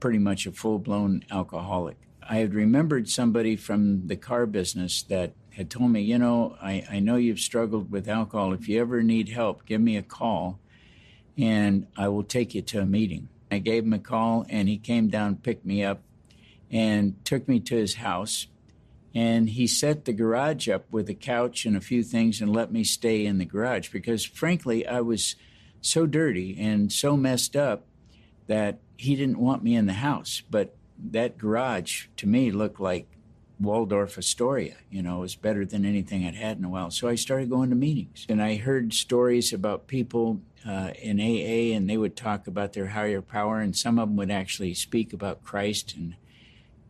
pretty 0.00 0.18
much 0.18 0.44
a 0.44 0.52
full-blown 0.52 1.24
alcoholic. 1.30 1.96
I 2.28 2.38
had 2.38 2.52
remembered 2.52 3.08
somebody 3.08 3.54
from 3.54 4.08
the 4.08 4.16
car 4.16 4.44
business 4.44 5.02
that 5.04 5.34
had 5.58 5.70
told 5.70 5.90
me, 5.90 6.00
you 6.00 6.18
know, 6.18 6.56
I, 6.62 6.86
I 6.88 7.00
know 7.00 7.16
you've 7.16 7.40
struggled 7.40 7.90
with 7.90 8.08
alcohol. 8.08 8.52
If 8.52 8.68
you 8.68 8.80
ever 8.80 9.02
need 9.02 9.28
help, 9.28 9.66
give 9.66 9.80
me 9.80 9.96
a 9.96 10.02
call 10.02 10.60
and 11.36 11.88
I 11.96 12.06
will 12.08 12.22
take 12.22 12.54
you 12.54 12.62
to 12.62 12.80
a 12.80 12.86
meeting. 12.86 13.28
I 13.50 13.58
gave 13.58 13.82
him 13.82 13.92
a 13.92 13.98
call 13.98 14.46
and 14.48 14.68
he 14.68 14.78
came 14.78 15.08
down, 15.08 15.34
picked 15.34 15.66
me 15.66 15.82
up, 15.82 16.00
and 16.70 17.16
took 17.24 17.48
me 17.48 17.58
to 17.58 17.74
his 17.74 17.94
house 17.94 18.46
and 19.16 19.48
he 19.48 19.66
set 19.66 20.04
the 20.04 20.12
garage 20.12 20.68
up 20.68 20.84
with 20.92 21.08
a 21.08 21.14
couch 21.14 21.64
and 21.64 21.76
a 21.76 21.80
few 21.80 22.04
things 22.04 22.40
and 22.40 22.54
let 22.54 22.70
me 22.70 22.84
stay 22.84 23.26
in 23.26 23.38
the 23.38 23.44
garage 23.44 23.88
because 23.88 24.24
frankly 24.24 24.86
I 24.86 25.00
was 25.00 25.34
so 25.80 26.06
dirty 26.06 26.56
and 26.60 26.92
so 26.92 27.16
messed 27.16 27.56
up 27.56 27.84
that 28.46 28.78
he 28.96 29.16
didn't 29.16 29.40
want 29.40 29.64
me 29.64 29.74
in 29.74 29.86
the 29.86 29.94
house 29.94 30.42
but 30.48 30.76
that 31.10 31.36
garage 31.36 32.06
to 32.18 32.28
me 32.28 32.52
looked 32.52 32.78
like 32.78 33.08
Waldorf 33.60 34.16
Astoria, 34.16 34.76
you 34.90 35.02
know, 35.02 35.18
it 35.18 35.20
was 35.20 35.34
better 35.34 35.64
than 35.64 35.84
anything 35.84 36.24
I'd 36.24 36.34
had 36.34 36.58
in 36.58 36.64
a 36.64 36.68
while. 36.68 36.90
So 36.90 37.08
I 37.08 37.16
started 37.16 37.50
going 37.50 37.70
to 37.70 37.76
meetings 37.76 38.26
and 38.28 38.42
I 38.42 38.56
heard 38.56 38.94
stories 38.94 39.52
about 39.52 39.88
people 39.88 40.40
uh, 40.66 40.92
in 41.00 41.20
AA 41.20 41.74
and 41.74 41.88
they 41.88 41.96
would 41.96 42.16
talk 42.16 42.46
about 42.46 42.72
their 42.72 42.88
higher 42.88 43.20
power 43.20 43.60
and 43.60 43.76
some 43.76 43.98
of 43.98 44.08
them 44.08 44.16
would 44.16 44.30
actually 44.30 44.74
speak 44.74 45.12
about 45.12 45.42
Christ 45.42 45.94
and 45.96 46.14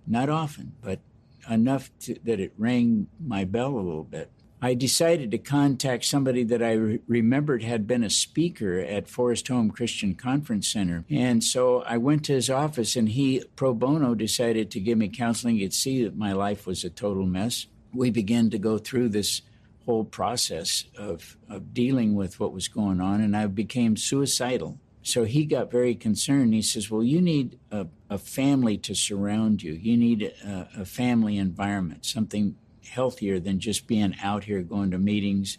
not 0.07 0.29
often, 0.29 0.73
but 0.83 1.01
enough 1.49 1.91
to, 2.01 2.19
that 2.25 2.41
it 2.41 2.53
rang 2.59 3.09
my 3.19 3.45
bell 3.45 3.75
a 3.75 3.81
little 3.81 4.05
bit. 4.05 4.31
I 4.61 4.75
decided 4.75 5.31
to 5.31 5.39
contact 5.39 6.05
somebody 6.05 6.43
that 6.45 6.63
I 6.63 6.73
re- 6.73 7.01
remembered 7.07 7.63
had 7.63 7.87
been 7.87 8.03
a 8.03 8.11
speaker 8.11 8.81
at 8.81 9.09
Forest 9.09 9.49
Home 9.49 9.71
Christian 9.71 10.15
Conference 10.15 10.69
Center. 10.69 11.05
And 11.09 11.45
so 11.45 11.83
I 11.83 11.99
went 11.99 12.25
to 12.25 12.33
his 12.33 12.51
office, 12.51 12.97
and 12.97 13.09
he, 13.09 13.45
pro 13.57 13.73
bono, 13.73 14.15
decided 14.15 14.71
to 14.73 14.81
give 14.81 14.99
me 14.99 15.09
counseling. 15.09 15.57
He'd 15.57 15.73
see 15.73 16.03
that 16.05 16.17
my 16.17 16.33
life 16.33 16.67
was 16.67 16.83
a 16.85 16.91
total 16.91 17.25
mess. 17.25 17.67
We 17.95 18.11
began 18.11 18.51
to 18.51 18.59
go 18.59 18.79
through 18.79 19.11
this 19.11 19.43
whole 19.87 20.05
process 20.05 20.85
of, 20.99 21.37
of 21.49 21.73
dealing 21.73 22.15
with 22.15 22.39
what 22.41 22.53
was 22.53 22.69
going 22.69 23.01
on, 23.01 23.21
and 23.21 23.37
I 23.37 23.47
became 23.47 23.97
suicidal. 23.97 24.79
So 25.03 25.25
he 25.25 25.47
got 25.47 25.71
very 25.71 25.95
concerned. 25.95 26.53
He 26.53 26.61
says, 26.61 26.91
Well, 26.91 27.03
you 27.03 27.23
need 27.23 27.59
a, 27.71 27.87
a 28.11 28.19
family 28.19 28.77
to 28.79 28.95
surround 28.95 29.63
you. 29.63 29.73
You 29.73 29.97
need 29.97 30.23
a, 30.23 30.69
a, 30.77 30.85
family 30.85 31.39
environment, 31.39 32.05
something 32.05 32.57
healthier 32.89 33.39
than 33.39 33.61
just 33.61 33.87
being 33.87 34.15
out 34.23 34.45
here 34.45 34.63
going 34.63 34.91
to 34.91 34.99
meetings. 34.99 35.59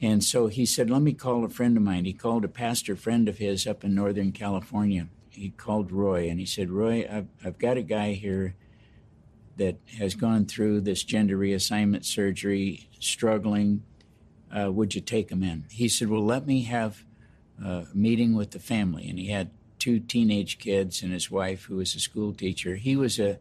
And 0.00 0.22
so 0.24 0.48
he 0.48 0.66
said, 0.66 0.90
Let 0.90 1.02
me 1.02 1.12
call 1.12 1.44
a 1.44 1.48
friend 1.48 1.76
of 1.76 1.82
mine. 1.82 2.04
He 2.04 2.12
called 2.12 2.44
a 2.44 2.48
pastor 2.48 2.96
friend 2.96 3.28
of 3.28 3.38
his 3.38 3.66
up 3.66 3.84
in 3.84 3.94
Northern 3.94 4.32
California. 4.32 5.08
He 5.30 5.50
called 5.50 5.92
Roy 5.92 6.28
and 6.28 6.38
he 6.38 6.46
said, 6.46 6.70
Roy, 6.70 7.06
I've, 7.10 7.28
I've 7.44 7.58
got 7.58 7.76
a 7.76 7.82
guy 7.82 8.12
here 8.12 8.54
that 9.56 9.76
has 9.98 10.14
gone 10.14 10.46
through 10.46 10.80
this 10.80 11.04
gender 11.04 11.36
reassignment 11.36 12.04
surgery, 12.04 12.88
struggling. 12.98 13.82
Uh, 14.54 14.70
would 14.70 14.94
you 14.94 15.00
take 15.00 15.30
him 15.30 15.42
in? 15.42 15.64
He 15.70 15.88
said, 15.88 16.08
Well, 16.08 16.24
let 16.24 16.46
me 16.46 16.62
have 16.62 17.04
a 17.64 17.86
meeting 17.94 18.34
with 18.34 18.50
the 18.50 18.58
family, 18.58 19.08
and 19.08 19.18
he 19.18 19.28
had 19.28 19.50
two 19.78 19.98
teenage 19.98 20.58
kids 20.58 21.02
and 21.02 21.12
his 21.12 21.30
wife, 21.30 21.64
who 21.64 21.76
was 21.76 21.94
a 21.94 22.00
school 22.00 22.32
teacher. 22.32 22.76
He 22.76 22.96
was 22.96 23.18
a 23.18 23.38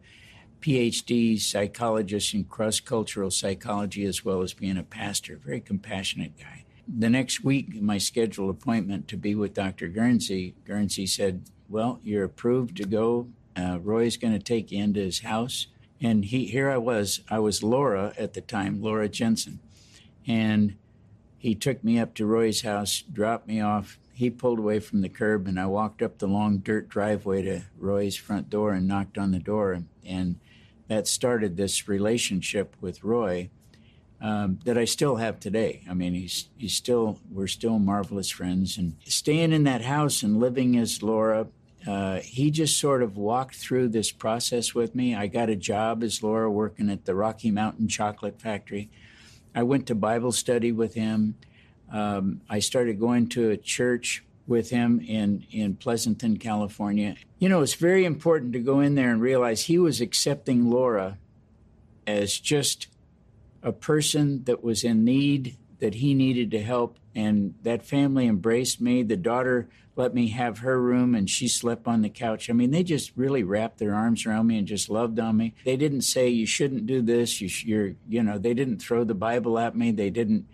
PhD 0.61 1.39
psychologist 1.39 2.33
in 2.33 2.43
cross 2.45 2.79
cultural 2.79 3.31
psychology 3.31 4.05
as 4.05 4.23
well 4.23 4.41
as 4.41 4.53
being 4.53 4.77
a 4.77 4.83
pastor. 4.83 5.39
Very 5.43 5.59
compassionate 5.59 6.37
guy. 6.37 6.65
The 6.87 7.09
next 7.09 7.43
week, 7.43 7.81
my 7.81 7.97
scheduled 7.97 8.49
appointment 8.49 9.07
to 9.09 9.17
be 9.17 9.33
with 9.33 9.53
Dr. 9.53 9.87
Guernsey, 9.87 10.55
Guernsey 10.65 11.07
said, 11.07 11.43
Well, 11.69 11.99
you're 12.03 12.23
approved 12.23 12.77
to 12.77 12.85
go. 12.85 13.27
Uh, 13.55 13.79
Roy's 13.81 14.17
going 14.17 14.33
to 14.33 14.39
take 14.39 14.71
you 14.71 14.83
into 14.83 14.99
his 14.99 15.21
house. 15.21 15.67
And 15.99 16.25
he, 16.25 16.45
here 16.45 16.69
I 16.69 16.77
was. 16.77 17.21
I 17.29 17.39
was 17.39 17.63
Laura 17.63 18.13
at 18.17 18.33
the 18.33 18.41
time, 18.41 18.81
Laura 18.81 19.07
Jensen. 19.07 19.59
And 20.27 20.75
he 21.37 21.55
took 21.55 21.83
me 21.83 21.99
up 21.99 22.13
to 22.15 22.25
Roy's 22.25 22.61
house, 22.61 23.03
dropped 23.11 23.47
me 23.47 23.61
off. 23.61 23.97
He 24.13 24.29
pulled 24.29 24.59
away 24.59 24.79
from 24.79 25.01
the 25.01 25.09
curb, 25.09 25.47
and 25.47 25.59
I 25.59 25.65
walked 25.65 26.01
up 26.01 26.19
the 26.19 26.27
long 26.27 26.59
dirt 26.59 26.89
driveway 26.89 27.41
to 27.43 27.61
Roy's 27.77 28.15
front 28.15 28.49
door 28.49 28.73
and 28.73 28.87
knocked 28.87 29.17
on 29.17 29.31
the 29.31 29.39
door. 29.39 29.83
And 30.05 30.39
that 30.91 31.07
started 31.07 31.55
this 31.55 31.87
relationship 31.87 32.75
with 32.81 33.01
Roy 33.01 33.49
um, 34.19 34.59
that 34.65 34.77
I 34.77 34.83
still 34.83 35.15
have 35.15 35.39
today. 35.39 35.83
I 35.89 35.93
mean, 35.93 36.13
he's 36.13 36.49
he's 36.57 36.73
still 36.73 37.17
we're 37.31 37.47
still 37.47 37.79
marvelous 37.79 38.29
friends, 38.29 38.77
and 38.77 38.97
staying 39.05 39.53
in 39.53 39.63
that 39.63 39.83
house 39.83 40.21
and 40.21 40.37
living 40.37 40.77
as 40.77 41.01
Laura. 41.01 41.47
Uh, 41.87 42.19
he 42.19 42.51
just 42.51 42.77
sort 42.77 43.01
of 43.01 43.15
walked 43.15 43.55
through 43.55 43.87
this 43.87 44.11
process 44.11 44.75
with 44.75 44.93
me. 44.93 45.15
I 45.15 45.27
got 45.27 45.49
a 45.49 45.55
job 45.55 46.03
as 46.03 46.21
Laura 46.21 46.51
working 46.51 46.89
at 46.89 47.05
the 47.05 47.15
Rocky 47.15 47.51
Mountain 47.51 47.87
Chocolate 47.87 48.41
Factory. 48.41 48.89
I 49.55 49.63
went 49.63 49.87
to 49.87 49.95
Bible 49.95 50.33
study 50.33 50.73
with 50.73 50.93
him. 50.93 51.35
Um, 51.89 52.41
I 52.49 52.59
started 52.59 52.99
going 52.99 53.29
to 53.29 53.49
a 53.49 53.57
church 53.57 54.25
with 54.51 54.69
him 54.69 54.99
in, 54.99 55.45
in 55.49 55.75
Pleasanton, 55.75 56.37
California. 56.37 57.15
You 57.39 57.49
know, 57.49 57.61
it's 57.61 57.73
very 57.73 58.05
important 58.05 58.53
to 58.53 58.59
go 58.59 58.81
in 58.81 58.93
there 58.93 59.09
and 59.09 59.21
realize 59.21 59.63
he 59.63 59.79
was 59.79 60.01
accepting 60.01 60.69
Laura 60.69 61.17
as 62.05 62.37
just 62.39 62.87
a 63.63 63.71
person 63.71 64.43
that 64.43 64.63
was 64.63 64.83
in 64.83 65.03
need, 65.03 65.57
that 65.79 65.95
he 65.95 66.13
needed 66.13 66.51
to 66.51 66.61
help. 66.61 66.97
And 67.15 67.55
that 67.63 67.83
family 67.83 68.27
embraced 68.27 68.81
me. 68.81 69.01
The 69.01 69.17
daughter 69.17 69.69
let 69.95 70.13
me 70.13 70.27
have 70.29 70.59
her 70.59 70.81
room 70.81 71.15
and 71.15 71.29
she 71.29 71.47
slept 71.47 71.87
on 71.87 72.01
the 72.01 72.09
couch. 72.09 72.49
I 72.49 72.53
mean, 72.53 72.71
they 72.71 72.83
just 72.83 73.11
really 73.15 73.43
wrapped 73.43 73.77
their 73.77 73.93
arms 73.93 74.25
around 74.25 74.47
me 74.47 74.57
and 74.57 74.67
just 74.67 74.89
loved 74.89 75.19
on 75.19 75.37
me. 75.37 75.53
They 75.63 75.77
didn't 75.77 76.01
say, 76.01 76.29
you 76.29 76.45
shouldn't 76.45 76.85
do 76.85 77.01
this. 77.01 77.41
You, 77.41 77.49
you're, 77.65 77.95
you 78.07 78.23
know, 78.23 78.37
they 78.37 78.53
didn't 78.53 78.79
throw 78.79 79.03
the 79.03 79.13
Bible 79.13 79.57
at 79.59 79.75
me. 79.75 79.91
They 79.91 80.09
didn't 80.09 80.47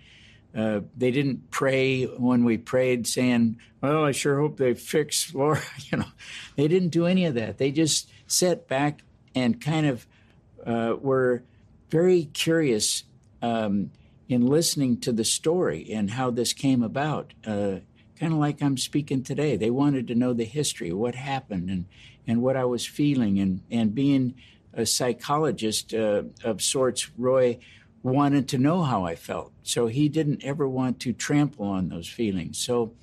uh, 0.55 0.81
they 0.95 1.11
didn't 1.11 1.51
pray 1.51 2.05
when 2.05 2.43
we 2.43 2.57
prayed, 2.57 3.07
saying, 3.07 3.57
"Well, 3.81 4.03
I 4.03 4.11
sure 4.11 4.39
hope 4.39 4.57
they 4.57 4.73
fix 4.73 5.33
Laura." 5.33 5.61
you 5.91 5.99
know, 5.99 6.07
they 6.55 6.67
didn't 6.67 6.89
do 6.89 7.05
any 7.05 7.25
of 7.25 7.35
that. 7.35 7.57
They 7.57 7.71
just 7.71 8.09
sat 8.27 8.67
back 8.67 9.03
and 9.35 9.61
kind 9.61 9.85
of 9.85 10.07
uh, 10.65 10.95
were 10.99 11.43
very 11.89 12.25
curious 12.25 13.03
um, 13.41 13.91
in 14.27 14.45
listening 14.45 14.99
to 15.01 15.11
the 15.11 15.23
story 15.23 15.91
and 15.91 16.11
how 16.11 16.31
this 16.31 16.53
came 16.53 16.83
about. 16.83 17.33
Uh, 17.45 17.77
kind 18.19 18.33
of 18.33 18.39
like 18.39 18.61
I'm 18.61 18.77
speaking 18.77 19.23
today. 19.23 19.55
They 19.55 19.69
wanted 19.69 20.07
to 20.07 20.15
know 20.15 20.33
the 20.33 20.45
history, 20.45 20.91
what 20.91 21.15
happened, 21.15 21.69
and 21.69 21.85
and 22.25 22.41
what 22.41 22.57
I 22.57 22.65
was 22.65 22.85
feeling, 22.85 23.39
and 23.39 23.61
and 23.71 23.93
being 23.93 24.35
a 24.73 24.85
psychologist 24.85 25.93
uh, 25.93 26.23
of 26.43 26.61
sorts, 26.61 27.09
Roy 27.17 27.59
wanted 28.03 28.47
to 28.49 28.57
know 28.57 28.83
how 28.83 29.05
I 29.05 29.15
felt. 29.15 29.51
So 29.63 29.87
he 29.87 30.09
didn't 30.09 30.43
ever 30.43 30.67
want 30.67 30.99
to 31.01 31.13
trample 31.13 31.65
on 31.65 31.89
those 31.89 32.07
feelings. 32.07 32.57
So 32.57 32.93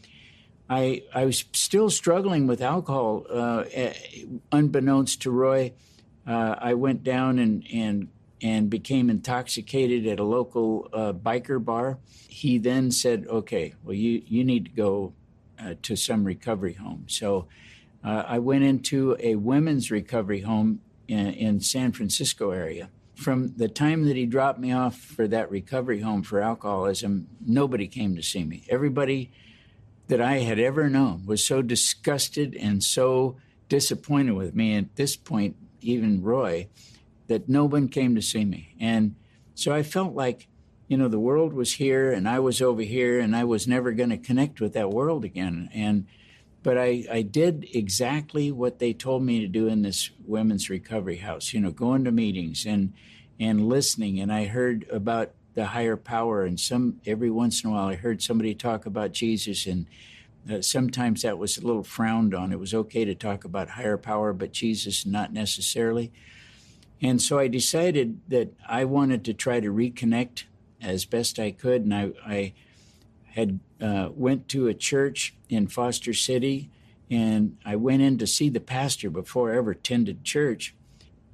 I, 0.69 1.03
I 1.15 1.25
was 1.25 1.45
still 1.53 1.91
struggling 1.91 2.47
with 2.47 2.63
alcohol. 2.63 3.27
Uh, 3.31 3.65
eh, 3.73 3.95
unbeknownst 4.51 5.23
to 5.23 5.31
Roy, 5.31 5.73
uh, 6.27 6.57
I 6.59 6.75
went 6.75 7.05
down 7.05 7.39
and, 7.39 7.67
and, 7.73 8.09
and 8.41 8.71
became 8.71 9.11
intoxicated 9.11 10.07
at 10.07 10.19
a 10.19 10.25
local 10.25 10.89
uh, 10.93 11.13
biker 11.13 11.63
bar. 11.63 11.99
He 12.29 12.59
then 12.59 12.91
said, 12.91 13.27
okay, 13.29 13.75
well, 13.85 13.95
you, 13.95 14.23
you 14.27 14.45
need 14.45 14.67
to 14.67 14.71
go 14.71 15.13
uh, 15.59 15.75
to 15.83 15.97
some 15.97 16.25
recovery 16.25 16.75
home. 16.75 17.05
So 17.09 17.47
uh, 18.03 18.25
I 18.27 18.39
went 18.39 18.65
into 18.65 19.17
a 19.21 19.35
women's 19.37 19.91
recovery 19.91 20.41
home 20.41 20.81
in, 21.09 21.29
in 21.29 21.61
San 21.61 21.93
Francisco 21.93 22.51
area 22.51 22.89
from 23.15 23.55
the 23.57 23.69
time 23.69 24.07
that 24.07 24.17
he 24.17 24.27
dropped 24.27 24.59
me 24.59 24.73
off 24.73 24.97
for 24.99 25.29
that 25.29 25.51
recovery 25.51 26.01
home 26.01 26.23
for 26.23 26.41
alcoholism, 26.41 27.29
nobody 27.45 27.87
came 27.87 28.17
to 28.17 28.23
see 28.23 28.45
me. 28.45 28.65
Everybody 28.69 29.31
that 30.09 30.21
I 30.21 30.39
had 30.39 30.59
ever 30.59 30.91
known 30.91 31.25
was 31.27 31.45
so 31.45 31.63
disgusted 31.63 32.55
and 32.55 32.83
so 32.83 33.37
disappointed 33.69 34.33
with 34.33 34.55
me. 34.55 34.77
At 34.77 34.97
this 34.97 35.17
point, 35.17 35.57
even 35.81 36.23
Roy, 36.23 36.69
that 37.29 37.49
no 37.49 37.65
one 37.65 37.89
came 37.89 38.15
to 38.15 38.23
see 38.23 38.45
me. 38.45 38.75
And 38.79 39.15
so 39.55 39.73
I 39.73 39.83
felt 39.83 40.15
like, 40.15 40.49
you 40.89 40.97
know, 40.97 41.09
the 41.09 41.19
world 41.19 41.55
was 41.55 41.75
here 41.75 42.13
and 42.13 42.29
I 42.29 42.39
was 42.41 42.61
over 42.61 42.83
here 42.83 43.19
and 43.19 43.35
I 43.35 43.45
was 43.45 43.67
never 43.67 43.93
going 43.93 44.11
to 44.11 44.19
connect 44.19 44.61
with 44.61 44.75
that 44.75 44.91
world 44.91 45.25
again. 45.25 45.71
And 45.73 46.07
but 46.65 46.79
I, 46.79 47.05
I 47.13 47.21
did 47.21 47.69
exactly 47.75 48.51
what 48.51 48.79
they 48.79 48.95
told 48.95 49.23
me 49.23 49.39
to 49.41 49.47
do 49.47 49.69
in 49.69 49.83
this 49.83 50.11
women's 50.27 50.71
recovery 50.71 51.19
house, 51.19 51.53
you 51.53 51.61
know, 51.61 51.71
going 51.71 52.05
to 52.05 52.11
meetings 52.11 52.67
and 52.67 52.95
and 53.39 53.69
listening. 53.69 54.19
And 54.19 54.33
I 54.33 54.47
heard 54.47 54.87
about 54.91 55.33
the 55.53 55.67
higher 55.67 55.97
power, 55.97 56.45
and 56.45 56.59
some 56.59 57.01
every 57.07 57.31
once 57.31 57.63
in 57.63 57.71
a 57.71 57.73
while 57.73 57.89
I 57.89 57.97
heard 57.97 58.23
somebody 58.23 58.55
talk 58.55 58.87
about 58.87 59.13
Jesus, 59.13 59.67
and 59.67 59.87
uh, 60.51 60.63
sometimes 60.63 61.23
that 61.23 61.39
was 61.39 61.59
a 61.59 61.67
little 61.67 61.85
frowned 61.85 62.35
on. 62.35 62.51
It 62.51 62.59
was 62.59 62.73
okay 62.75 63.05
to 63.05 63.15
talk 63.15 63.45
about 63.45 63.71
higher 63.71 63.99
power, 63.99 64.33
but 64.33 64.53
Jesus 64.53 65.05
not 65.05 65.33
necessarily. 65.35 66.13
And 67.03 67.21
so 67.21 67.39
I 67.39 67.49
decided 67.49 68.21
that 68.29 68.55
I 68.67 68.87
wanted 68.87 69.23
to 69.27 69.35
try 69.35 69.61
to 69.61 69.69
reconnect 69.69 70.45
as 70.81 71.05
best 71.05 71.39
I 71.39 71.51
could, 71.51 71.83
and 71.83 71.95
I, 71.95 72.13
I 72.27 72.53
had 73.35 73.61
uh, 73.85 74.09
went 74.15 74.49
to 74.49 74.67
a 74.67 74.73
church 74.73 75.35
in 75.51 75.67
Foster 75.67 76.15
City, 76.15 76.71
and 77.11 77.59
I 77.67 77.77
went 77.77 78.01
in 78.01 78.17
to 78.17 78.27
see 78.27 78.49
the 78.49 78.59
pastor 78.59 79.11
before 79.11 79.53
I 79.53 79.59
ever 79.59 79.73
attended 79.73 80.25
church. 80.25 80.75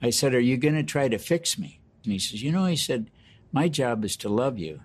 I 0.02 0.10
said, 0.10 0.34
"Are 0.34 0.40
you 0.40 0.56
going 0.56 0.74
to 0.74 0.82
try 0.82 1.06
to 1.06 1.18
fix 1.18 1.56
me?" 1.56 1.78
And 2.02 2.12
he 2.12 2.18
says, 2.18 2.42
"You 2.42 2.50
know," 2.50 2.66
he 2.66 2.74
said, 2.74 3.08
"my 3.52 3.68
job 3.68 4.04
is 4.04 4.16
to 4.16 4.28
love 4.28 4.58
you. 4.58 4.80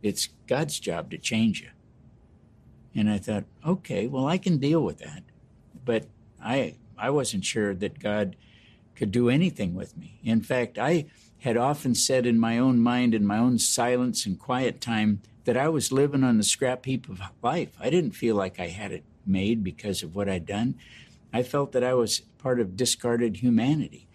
It's 0.00 0.30
God's 0.46 0.80
job 0.80 1.10
to 1.10 1.18
change 1.18 1.60
you." 1.60 1.68
And 2.94 3.10
I 3.10 3.18
thought, 3.18 3.44
"Okay, 3.62 4.06
well, 4.06 4.26
I 4.26 4.38
can 4.38 4.56
deal 4.56 4.82
with 4.82 4.98
that," 5.00 5.22
but 5.84 6.06
I 6.42 6.76
I 6.96 7.10
wasn't 7.10 7.44
sure 7.44 7.74
that 7.74 7.98
God 7.98 8.36
could 8.94 9.10
do 9.10 9.28
anything 9.28 9.74
with 9.74 9.98
me. 9.98 10.18
In 10.24 10.40
fact, 10.40 10.78
I 10.78 11.04
had 11.42 11.56
often 11.56 11.92
said 11.92 12.24
in 12.24 12.38
my 12.38 12.56
own 12.56 12.78
mind, 12.78 13.14
in 13.14 13.26
my 13.26 13.36
own 13.36 13.58
silence 13.58 14.26
and 14.26 14.38
quiet 14.38 14.80
time, 14.80 15.20
that 15.44 15.56
I 15.56 15.68
was 15.68 15.90
living 15.90 16.22
on 16.22 16.36
the 16.36 16.44
scrap 16.44 16.84
heap 16.84 17.08
of 17.08 17.20
life. 17.42 17.70
I 17.80 17.90
didn't 17.90 18.12
feel 18.12 18.36
like 18.36 18.60
I 18.60 18.68
had 18.68 18.92
it 18.92 19.02
made 19.26 19.64
because 19.64 20.04
of 20.04 20.14
what 20.14 20.28
I'd 20.28 20.46
done. 20.46 20.76
I 21.32 21.42
felt 21.42 21.72
that 21.72 21.82
I 21.82 21.94
was 21.94 22.20
part 22.38 22.60
of 22.60 22.76
discarded 22.76 23.38
humanity. 23.38 24.06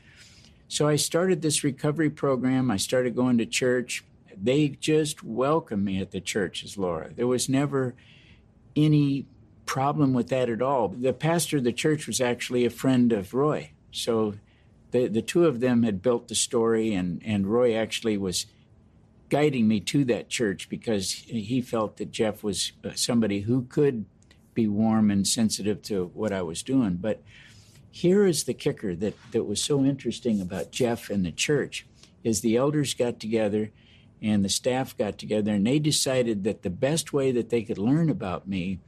So 0.70 0.88
I 0.88 0.96
started 0.96 1.42
this 1.42 1.66
recovery 1.66 2.10
program. 2.10 2.72
I 2.72 2.78
started 2.78 3.14
going 3.14 3.38
to 3.40 3.46
church. 3.46 4.06
They 4.42 4.70
just 4.70 5.22
welcomed 5.22 5.84
me 5.84 6.00
at 6.00 6.12
the 6.12 6.22
church 6.22 6.64
as 6.64 6.78
Laura. 6.78 7.10
There 7.14 7.28
was 7.28 7.50
never 7.50 7.94
any 8.74 9.26
problem 9.66 10.14
with 10.14 10.30
that 10.30 10.50
at 10.50 10.62
all. 10.62 10.88
The 10.88 11.12
pastor 11.12 11.58
of 11.58 11.66
the 11.66 11.74
church 11.74 12.08
was 12.08 12.22
actually 12.22 12.66
a 12.66 12.70
friend 12.70 13.12
of 13.12 13.34
Roy. 13.34 13.72
So 13.92 14.36
the, 15.06 15.22
two 15.22 15.46
of 15.46 15.60
them 15.60 15.84
had 15.84 16.02
built 16.02 16.28
the 16.28 16.36
story, 16.36 16.94
and, 16.94 17.22
and 17.24 17.46
Roy 17.46 17.76
actually 17.76 18.18
was 18.18 18.48
guiding 19.30 19.68
me 19.68 19.80
to 19.82 20.06
that 20.06 20.30
church 20.30 20.70
because 20.70 21.12
he 21.12 21.62
felt 21.62 21.98
that 21.98 22.12
Jeff 22.12 22.44
was 22.44 22.72
uh, 22.84 22.92
somebody 22.96 23.42
who 23.42 23.64
could 23.64 24.06
be 24.54 24.68
warm 24.68 25.12
and 25.12 25.28
sensitive 25.28 25.82
to 25.84 26.10
what 26.14 26.34
I 26.34 26.42
was 26.42 26.64
doing. 26.64 26.96
But 26.96 27.22
here 27.92 28.26
is 28.26 28.46
the 28.46 28.54
kicker 28.54 28.96
that, 28.96 29.16
that 29.32 29.44
was 29.44 29.62
so 29.62 29.84
interesting 29.84 30.42
about 30.42 30.72
Jeff 30.72 31.10
and 31.10 31.26
the 31.26 31.32
church 31.32 31.86
is 32.24 32.42
the 32.42 32.56
elders 32.56 32.94
got 32.94 33.20
together 33.20 33.72
and 34.22 34.44
the 34.44 34.50
staff 34.50 34.98
got 34.98 35.18
together 35.18 35.52
and 35.52 35.68
they 35.68 35.80
decided 35.80 36.44
that 36.44 36.64
the 36.64 36.70
best 36.70 37.14
way 37.14 37.32
that 37.32 37.50
they 37.50 37.62
could 37.62 37.78
learn 37.78 38.10
about 38.10 38.48
me 38.48 38.80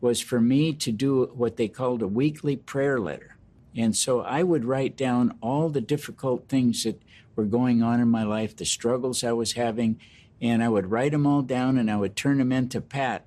was 0.00 0.20
for 0.20 0.40
me 0.40 0.72
to 0.72 0.92
do 0.92 1.30
what 1.34 1.56
they 1.56 1.68
called 1.68 2.02
a 2.02 2.08
weekly 2.08 2.56
prayer 2.56 3.00
letter. 3.00 3.35
And 3.76 3.94
so 3.94 4.20
I 4.22 4.42
would 4.42 4.64
write 4.64 4.96
down 4.96 5.36
all 5.40 5.68
the 5.68 5.80
difficult 5.80 6.48
things 6.48 6.84
that 6.84 7.00
were 7.34 7.44
going 7.44 7.82
on 7.82 8.00
in 8.00 8.08
my 8.08 8.22
life, 8.22 8.56
the 8.56 8.64
struggles 8.64 9.22
I 9.22 9.32
was 9.32 9.52
having, 9.52 10.00
and 10.40 10.62
I 10.62 10.68
would 10.68 10.90
write 10.90 11.12
them 11.12 11.26
all 11.26 11.42
down 11.42 11.76
and 11.76 11.90
I 11.90 11.96
would 11.96 12.16
turn 12.16 12.38
them 12.38 12.52
into 12.52 12.80
Pat, 12.80 13.26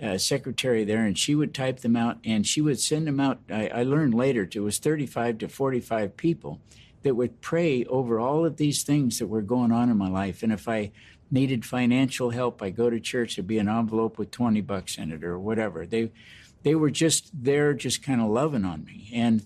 uh, 0.00 0.18
secretary 0.18 0.84
there, 0.84 1.04
and 1.04 1.18
she 1.18 1.34
would 1.34 1.54
type 1.54 1.80
them 1.80 1.96
out 1.96 2.18
and 2.24 2.46
she 2.46 2.60
would 2.60 2.80
send 2.80 3.06
them 3.06 3.20
out. 3.20 3.40
I, 3.50 3.68
I 3.68 3.82
learned 3.82 4.14
later 4.14 4.42
it 4.42 4.60
was 4.60 4.78
35 4.78 5.38
to 5.38 5.48
45 5.48 6.16
people 6.16 6.60
that 7.02 7.14
would 7.14 7.40
pray 7.40 7.84
over 7.86 8.20
all 8.20 8.44
of 8.44 8.56
these 8.56 8.82
things 8.82 9.18
that 9.18 9.26
were 9.26 9.42
going 9.42 9.72
on 9.72 9.90
in 9.90 9.96
my 9.96 10.08
life. 10.08 10.42
And 10.42 10.52
if 10.52 10.68
I 10.68 10.92
needed 11.30 11.64
financial 11.64 12.30
help, 12.30 12.62
I 12.62 12.70
go 12.70 12.90
to 12.90 13.00
church. 13.00 13.36
There'd 13.36 13.46
be 13.46 13.58
an 13.58 13.68
envelope 13.68 14.18
with 14.18 14.30
20 14.30 14.60
bucks 14.60 14.98
in 14.98 15.10
it 15.10 15.24
or 15.24 15.38
whatever. 15.38 15.86
They, 15.86 16.10
they 16.62 16.74
were 16.74 16.90
just 16.90 17.30
there, 17.32 17.74
just 17.74 18.02
kind 18.02 18.20
of 18.20 18.28
loving 18.28 18.64
on 18.64 18.84
me. 18.84 19.10
And 19.12 19.44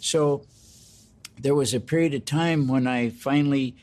so 0.00 0.44
there 1.40 1.54
was 1.54 1.74
a 1.74 1.80
period 1.80 2.14
of 2.14 2.24
time 2.24 2.68
when 2.68 2.86
I 2.86 3.10
finally 3.10 3.76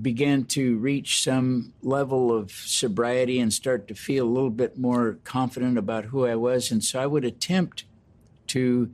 began 0.00 0.44
to 0.44 0.78
reach 0.78 1.22
some 1.22 1.74
level 1.82 2.34
of 2.34 2.50
sobriety 2.50 3.38
and 3.38 3.52
start 3.52 3.86
to 3.88 3.94
feel 3.94 4.26
a 4.26 4.30
little 4.30 4.50
bit 4.50 4.78
more 4.78 5.18
confident 5.24 5.76
about 5.76 6.06
who 6.06 6.26
I 6.26 6.36
was. 6.36 6.70
And 6.70 6.82
so 6.82 7.00
I 7.00 7.06
would 7.06 7.24
attempt 7.24 7.84
to 8.48 8.90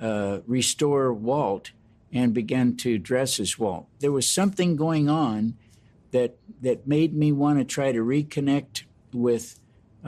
uh, 0.00 0.38
restore 0.46 1.12
Walt 1.12 1.72
and 2.12 2.32
began 2.32 2.76
to 2.76 2.98
dress 2.98 3.40
as 3.40 3.58
Walt. 3.58 3.88
There 3.98 4.12
was 4.12 4.30
something 4.30 4.76
going 4.76 5.08
on 5.08 5.56
that 6.12 6.36
that 6.60 6.86
made 6.86 7.14
me 7.14 7.32
want 7.32 7.58
to 7.58 7.64
try 7.64 7.90
to 7.90 7.98
reconnect 7.98 8.84
with 9.12 9.58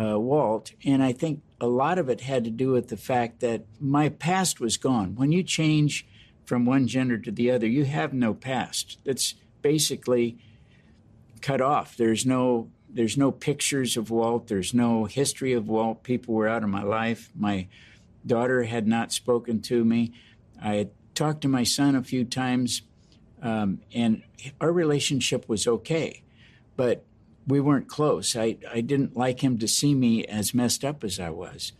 uh, 0.00 0.18
Walt, 0.18 0.72
and 0.84 1.02
I 1.02 1.12
think 1.12 1.42
a 1.60 1.66
lot 1.66 1.98
of 1.98 2.08
it 2.08 2.20
had 2.20 2.44
to 2.44 2.50
do 2.50 2.70
with 2.70 2.88
the 2.88 2.96
fact 2.96 3.40
that 3.40 3.64
my 3.80 4.08
past 4.08 4.60
was 4.60 4.76
gone. 4.76 5.14
When 5.14 5.32
you 5.32 5.42
change 5.42 6.06
from 6.44 6.66
one 6.66 6.86
gender 6.86 7.18
to 7.18 7.30
the 7.30 7.50
other, 7.50 7.66
you 7.66 7.84
have 7.84 8.12
no 8.12 8.34
past. 8.34 8.98
That's 9.04 9.34
basically 9.62 10.38
cut 11.40 11.60
off. 11.60 11.96
There's 11.96 12.26
no 12.26 12.70
there's 12.88 13.18
no 13.18 13.30
pictures 13.30 13.96
of 13.96 14.10
Walt. 14.10 14.46
There's 14.46 14.72
no 14.72 15.04
history 15.04 15.52
of 15.52 15.68
Walt. 15.68 16.02
People 16.02 16.34
were 16.34 16.48
out 16.48 16.62
of 16.62 16.70
my 16.70 16.82
life. 16.82 17.30
My 17.34 17.68
daughter 18.24 18.62
had 18.64 18.86
not 18.86 19.12
spoken 19.12 19.60
to 19.62 19.84
me. 19.84 20.12
I 20.62 20.76
had 20.76 20.90
talked 21.14 21.42
to 21.42 21.48
my 21.48 21.62
son 21.62 21.94
a 21.94 22.02
few 22.02 22.24
times, 22.24 22.82
um, 23.42 23.80
and 23.92 24.22
our 24.60 24.72
relationship 24.72 25.48
was 25.48 25.66
okay, 25.66 26.22
but 26.76 27.04
we 27.46 27.60
weren't 27.60 27.88
close. 27.88 28.36
I, 28.36 28.56
I 28.72 28.80
didn't 28.80 29.16
like 29.16 29.42
him 29.42 29.58
to 29.58 29.68
see 29.68 29.94
me 29.94 30.24
as 30.24 30.54
messed 30.54 30.84
up 30.84 31.04
as 31.04 31.20
I 31.20 31.30
was. 31.30 31.72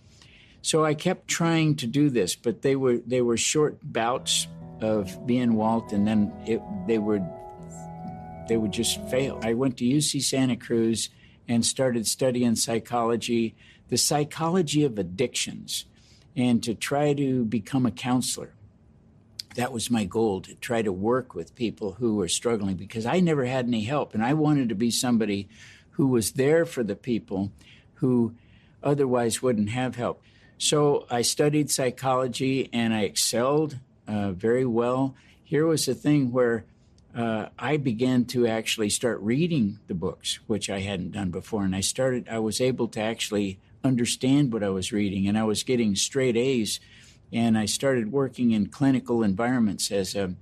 So 0.62 0.85
I 0.85 0.95
kept 0.95 1.29
trying 1.29 1.77
to 1.77 1.87
do 1.87 2.11
this, 2.11 2.35
but 2.35 2.62
they 2.62 2.75
were 2.75 2.99
they 3.07 3.23
were 3.23 3.37
short 3.37 3.79
bouts 3.83 4.49
of 4.81 5.27
being 5.27 5.55
Walt, 5.55 5.93
and 5.93 6.07
then 6.07 6.33
it, 6.45 6.61
they 6.87 6.99
would 6.99 7.25
they 8.49 8.57
would 8.57 8.73
just 8.73 9.01
fail. 9.09 9.41
I 9.43 9.55
went 9.55 9.77
to 9.79 9.85
UC 9.85 10.23
Santa 10.23 10.57
Cruz 10.57 11.09
and 11.49 11.64
started 11.64 12.07
studying 12.07 12.57
psychology, 12.57 13.55
the 13.89 13.97
psychology 13.97 14.85
of 14.85 14.99
addictions, 14.99 15.85
and 16.35 16.62
to 16.64 16.75
try 16.75 17.12
to 17.12 17.45
become 17.45 17.87
a 17.87 17.93
counselor 17.93 18.56
that 19.57 19.73
was 19.73 19.91
my 19.91 20.05
goal 20.05 20.41
to 20.43 20.55
try 20.55 20.83
to 20.83 20.93
work 20.93 21.35
with 21.35 21.55
people 21.55 21.93
who 21.93 22.17
were 22.17 22.29
struggling 22.29 22.77
because 22.77 23.05
I 23.05 23.21
never 23.21 23.45
had 23.45 23.67
any 23.67 23.85
help. 23.85 24.15
And 24.15 24.25
I 24.25 24.35
wanted 24.35 24.69
to 24.69 24.75
be 24.75 24.91
somebody 24.91 25.49
who 25.93 26.07
was 26.07 26.33
there 26.33 26.65
for 26.65 26.85
the 26.85 26.97
people 26.97 27.53
who 27.95 28.35
otherwise 28.83 29.43
wouldn't 29.43 29.71
have 29.71 29.97
help. 29.97 30.23
So 30.59 31.07
I 31.11 31.23
studied 31.23 31.71
psychology 31.71 32.71
and 32.73 32.95
I 32.95 33.03
excelled 33.03 33.79
uh, 34.07 34.33
very 34.33 34.65
well. 34.65 35.15
Here 35.43 35.67
was 35.67 35.89
a 35.89 35.95
thing 35.95 36.33
where 36.33 36.65
uh, 37.15 37.49
I 37.59 37.79
began 37.79 38.27
to 38.27 38.47
actually 38.47 38.91
start 38.91 39.21
reading 39.21 39.79
the 39.87 39.95
books, 39.95 40.39
which 40.47 40.69
I 40.69 40.81
hadn't 40.81 41.13
done 41.13 41.31
before. 41.31 41.65
And 41.65 41.75
I 41.75 41.81
started, 41.81 42.29
I 42.29 42.39
was 42.39 42.61
able 42.61 42.89
to 42.89 43.01
actually 43.01 43.59
understand 43.83 44.53
what 44.53 44.63
I 44.63 44.69
was 44.69 44.93
reading, 44.93 45.27
and 45.27 45.39
I 45.39 45.45
was 45.45 45.63
getting 45.63 45.95
straight 45.95 46.37
A's 46.37 46.81
and 47.33 47.59
I 47.59 47.66
started 47.66 48.12
working 48.12 48.53
in 48.53 48.66
clinical 48.66 49.22
environments 49.22 49.91
as 49.91 50.14
a, 50.14 50.35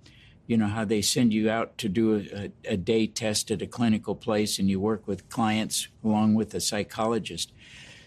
you 0.46 0.56
know, 0.56 0.66
how 0.66 0.84
they 0.84 1.00
send 1.02 1.32
you 1.32 1.50
out 1.50 1.78
to 1.78 1.88
do 1.88 2.16
a, 2.16 2.72
a 2.72 2.76
day 2.76 3.06
test 3.06 3.50
at 3.50 3.62
a 3.62 3.66
clinical 3.66 4.14
place 4.14 4.58
and 4.58 4.68
you 4.68 4.78
work 4.78 5.06
with 5.06 5.28
clients 5.28 5.88
along 6.04 6.34
with 6.34 6.54
a 6.54 6.60
psychologist. 6.60 7.52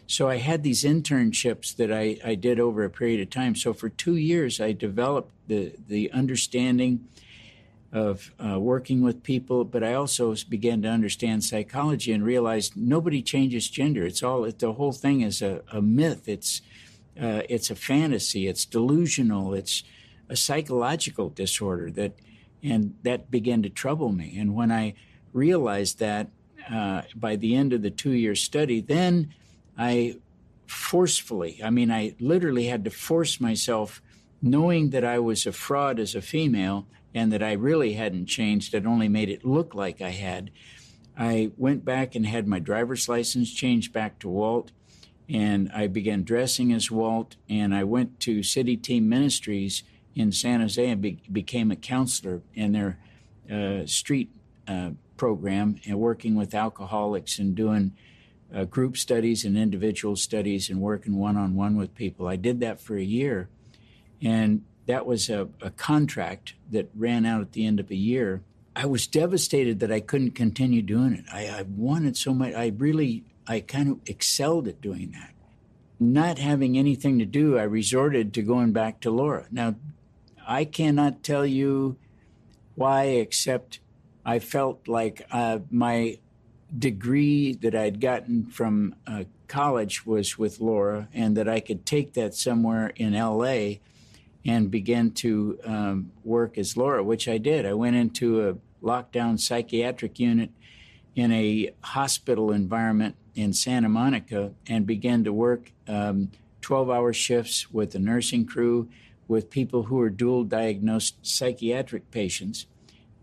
So 0.06 0.30
I 0.30 0.38
had 0.38 0.64
these 0.64 0.84
internships 0.84 1.76
that 1.76 1.92
I, 1.92 2.18
I 2.24 2.36
did 2.36 2.60
over 2.60 2.86
a 2.86 2.90
period 2.90 3.20
of 3.20 3.30
time. 3.30 3.56
So 3.56 3.74
for 3.74 3.90
two 3.90 4.16
years, 4.16 4.62
I 4.62 4.72
developed 4.72 5.34
the, 5.48 5.74
the 5.88 6.12
understanding 6.12 7.08
of 7.92 8.32
uh, 8.40 8.60
working 8.60 9.02
with 9.02 9.24
people, 9.24 9.66
but 9.66 9.84
I 9.84 9.94
also 9.94 10.36
began 10.48 10.82
to 10.84 10.88
understand 10.88 11.44
psychology 11.44 12.12
and 12.12 12.24
realized 12.24 12.78
nobody 12.78 13.22
changes 13.22 13.70
gender. 13.70 14.06
It's 14.06 14.22
all, 14.22 14.50
the 14.50 14.74
whole 14.74 14.92
thing 14.92 15.22
is 15.22 15.42
a, 15.42 15.62
a 15.72 15.82
myth. 15.82 16.28
It's, 16.28 16.62
uh, 17.22 17.42
it's 17.50 17.70
a 17.70 17.76
fantasy. 17.76 18.48
It's 18.48 18.66
delusional. 18.66 19.54
It's 19.54 19.84
a 20.30 20.36
psychological 20.36 21.30
disorder 21.30 21.92
that, 21.92 22.14
and 22.64 22.96
that 23.04 23.32
began 23.32 23.64
to 23.64 23.70
trouble 23.70 24.12
me. 24.12 24.38
And 24.38 24.56
when 24.56 24.72
I 24.72 24.94
realized 25.34 26.00
that 26.00 26.30
uh, 26.72 27.04
by 27.16 27.36
the 27.36 27.56
end 27.56 27.74
of 27.74 27.82
the 27.82 27.92
two-year 27.92 28.36
study, 28.36 28.82
then 28.82 29.34
I 29.78 30.18
forcefully, 30.66 31.60
I 31.64 31.70
mean, 31.70 31.92
I 31.92 32.16
literally 32.20 32.66
had 32.66 32.84
to 32.86 32.92
force 32.92 33.40
myself, 33.40 34.02
knowing 34.42 34.90
that 34.92 35.06
I 35.06 35.20
was 35.20 35.46
a 35.46 35.52
fraud 35.52 36.00
as 36.00 36.14
a 36.14 36.22
female 36.22 36.88
and 37.14 37.32
that 37.32 37.42
I 37.42 37.54
really 37.54 37.94
hadn't 37.94 38.28
changed. 38.28 38.74
It 38.74 38.86
only 38.86 39.08
made 39.08 39.30
it 39.30 39.46
look 39.46 39.74
like 39.74 40.02
I 40.02 40.10
had. 40.10 40.52
I 41.18 41.52
went 41.58 41.84
back 41.84 42.16
and 42.16 42.26
had 42.26 42.48
my 42.48 42.60
driver's 42.60 43.10
license 43.10 43.52
changed 43.52 43.94
back 43.94 44.20
to 44.20 44.30
Walt 44.30 44.72
and 45.30 45.72
I 45.74 45.88
began 45.88 46.24
dressing 46.24 46.72
as 46.72 46.90
Walt. 46.90 47.36
And 47.50 47.74
I 47.76 47.84
went 47.84 48.20
to 48.22 48.44
City 48.44 48.78
Team 48.78 49.10
Ministries 49.10 49.84
in 50.16 50.32
San 50.32 50.62
Jose 50.62 50.90
and 50.90 51.02
be- 51.02 51.22
became 51.32 51.72
a 51.72 51.76
counselor 51.76 52.42
in 52.54 52.72
their 52.72 52.98
uh, 53.52 53.86
street 53.86 54.30
uh, 54.68 54.92
program 55.18 55.80
and 55.86 56.00
working 56.00 56.36
with 56.36 56.54
alcoholics 56.54 57.40
and 57.40 57.56
doing 57.56 57.94
uh, 58.54 58.64
group 58.64 58.96
studies 58.96 59.44
and 59.44 59.58
individual 59.58 60.16
studies 60.16 60.70
and 60.70 60.80
working 60.80 61.18
one 61.18 61.36
on 61.36 61.56
one 61.56 61.76
with 61.76 61.94
people. 61.96 62.28
I 62.28 62.36
did 62.36 62.60
that 62.62 62.80
for 62.80 62.96
a 62.96 63.04
year, 63.04 63.50
and 64.22 64.64
that 64.86 65.06
was 65.06 65.30
a, 65.30 65.50
a 65.62 65.70
contract 65.72 66.54
that 66.72 66.90
ran 66.96 67.26
out 67.26 67.42
at 67.42 67.52
the 67.52 67.66
end 67.66 67.80
of 67.80 67.92
a 67.92 67.96
year. 67.96 68.42
I 68.76 68.86
was 68.86 69.08
devastated 69.08 69.80
that 69.80 69.92
I 69.92 70.00
couldn't 70.00 70.32
continue 70.32 70.82
doing 70.82 71.14
it. 71.14 71.26
I, 71.32 71.48
I 71.48 71.62
wanted 71.64 72.16
so 72.16 72.34
much. 72.34 72.54
I 72.54 72.72
really 72.78 73.24
I 73.48 73.62
kind 73.62 73.90
of 73.90 74.00
excelled 74.06 74.68
at 74.68 74.82
doing 74.82 75.12
that. 75.12 75.34
Not 76.00 76.38
having 76.38 76.78
anything 76.78 77.18
to 77.20 77.26
do, 77.26 77.58
I 77.58 77.64
resorted 77.64 78.34
to 78.34 78.42
going 78.42 78.72
back 78.72 79.00
to 79.02 79.12
Laura. 79.12 79.46
Now, 79.52 79.76
I 80.48 80.66
cannot 80.66 81.24
tell 81.24 81.46
you 81.46 81.98
why, 82.76 83.04
except 83.06 83.80
I 84.26 84.40
felt 84.40 84.88
like 84.88 85.26
uh, 85.32 85.60
my 85.72 86.20
degree 86.78 87.54
that 87.54 87.74
I'd 87.74 88.00
gotten 88.00 88.46
from 88.46 88.96
uh, 89.08 89.24
college 89.48 90.06
was 90.06 90.38
with 90.38 90.60
Laura, 90.60 91.08
and 91.14 91.36
that 91.38 91.48
I 91.48 91.60
could 91.60 91.86
take 91.86 92.14
that 92.14 92.36
somewhere 92.36 92.92
in 92.96 93.14
LA 93.14 93.76
and 94.46 94.70
begin 94.70 95.12
to 95.12 95.60
um, 95.66 96.12
work 96.24 96.58
as 96.58 96.78
Laura, 96.78 97.04
which 97.04 97.28
I 97.28 97.38
did. 97.38 97.66
I 97.66 97.74
went 97.74 97.96
into 97.96 98.50
a 98.50 98.56
lockdown 98.86 99.40
psychiatric 99.40 100.20
unit 100.20 100.52
in 101.16 101.32
a 101.32 101.72
hospital 101.82 102.52
environment 102.52 103.16
in 103.38 103.54
Santa 103.54 103.88
Monica 103.88 104.52
and 104.68 104.88
began 104.88 105.24
to 105.24 105.32
work 105.32 105.72
12 105.86 106.10
um, 106.10 106.30
hour 106.72 107.14
shifts 107.14 107.72
with 107.72 107.92
the 107.92 108.00
nursing 108.00 108.46
crew, 108.46 108.90
with 109.28 109.52
people 109.52 109.84
who 109.84 109.98
were 109.98 110.10
dual 110.10 110.44
diagnosed 110.44 111.16
psychiatric 111.22 112.10
patients. 112.10 112.66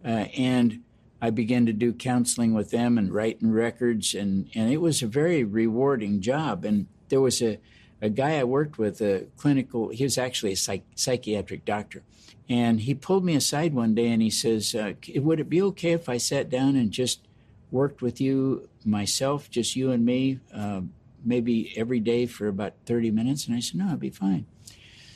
Uh, 0.04 0.26
and 0.36 0.80
I 1.20 1.30
began 1.30 1.66
to 1.66 1.72
do 1.72 1.92
counseling 1.92 2.54
with 2.54 2.70
them 2.70 2.96
and 2.96 3.12
writing 3.12 3.50
records, 3.50 4.14
and, 4.14 4.48
and 4.54 4.72
it 4.72 4.80
was 4.80 5.02
a 5.02 5.06
very 5.06 5.42
rewarding 5.42 6.20
job. 6.20 6.64
And 6.64 6.86
there 7.08 7.20
was 7.20 7.42
a, 7.42 7.58
a 8.00 8.08
guy 8.08 8.38
I 8.38 8.44
worked 8.44 8.78
with, 8.78 9.00
a 9.00 9.26
clinical, 9.36 9.88
he 9.88 10.04
was 10.04 10.16
actually 10.16 10.52
a 10.52 10.56
psych, 10.56 10.84
psychiatric 10.94 11.64
doctor. 11.64 12.02
And 12.48 12.80
he 12.80 12.94
pulled 12.94 13.24
me 13.24 13.34
aside 13.34 13.74
one 13.74 13.94
day 13.94 14.08
and 14.08 14.20
he 14.20 14.30
says, 14.30 14.74
uh, 14.74 14.92
Would 15.16 15.40
it 15.40 15.48
be 15.48 15.62
okay 15.62 15.92
if 15.92 16.08
I 16.08 16.18
sat 16.18 16.50
down 16.50 16.76
and 16.76 16.90
just 16.90 17.26
worked 17.74 18.00
with 18.00 18.20
you 18.20 18.68
myself, 18.84 19.50
just 19.50 19.74
you 19.74 19.90
and 19.90 20.04
me, 20.04 20.38
uh, 20.54 20.80
maybe 21.24 21.74
every 21.76 21.98
day 21.98 22.24
for 22.24 22.46
about 22.46 22.74
30 22.86 23.10
minutes? 23.10 23.46
And 23.46 23.56
I 23.56 23.60
said, 23.60 23.80
no, 23.80 23.88
I'd 23.88 23.98
be 23.98 24.10
fine. 24.10 24.46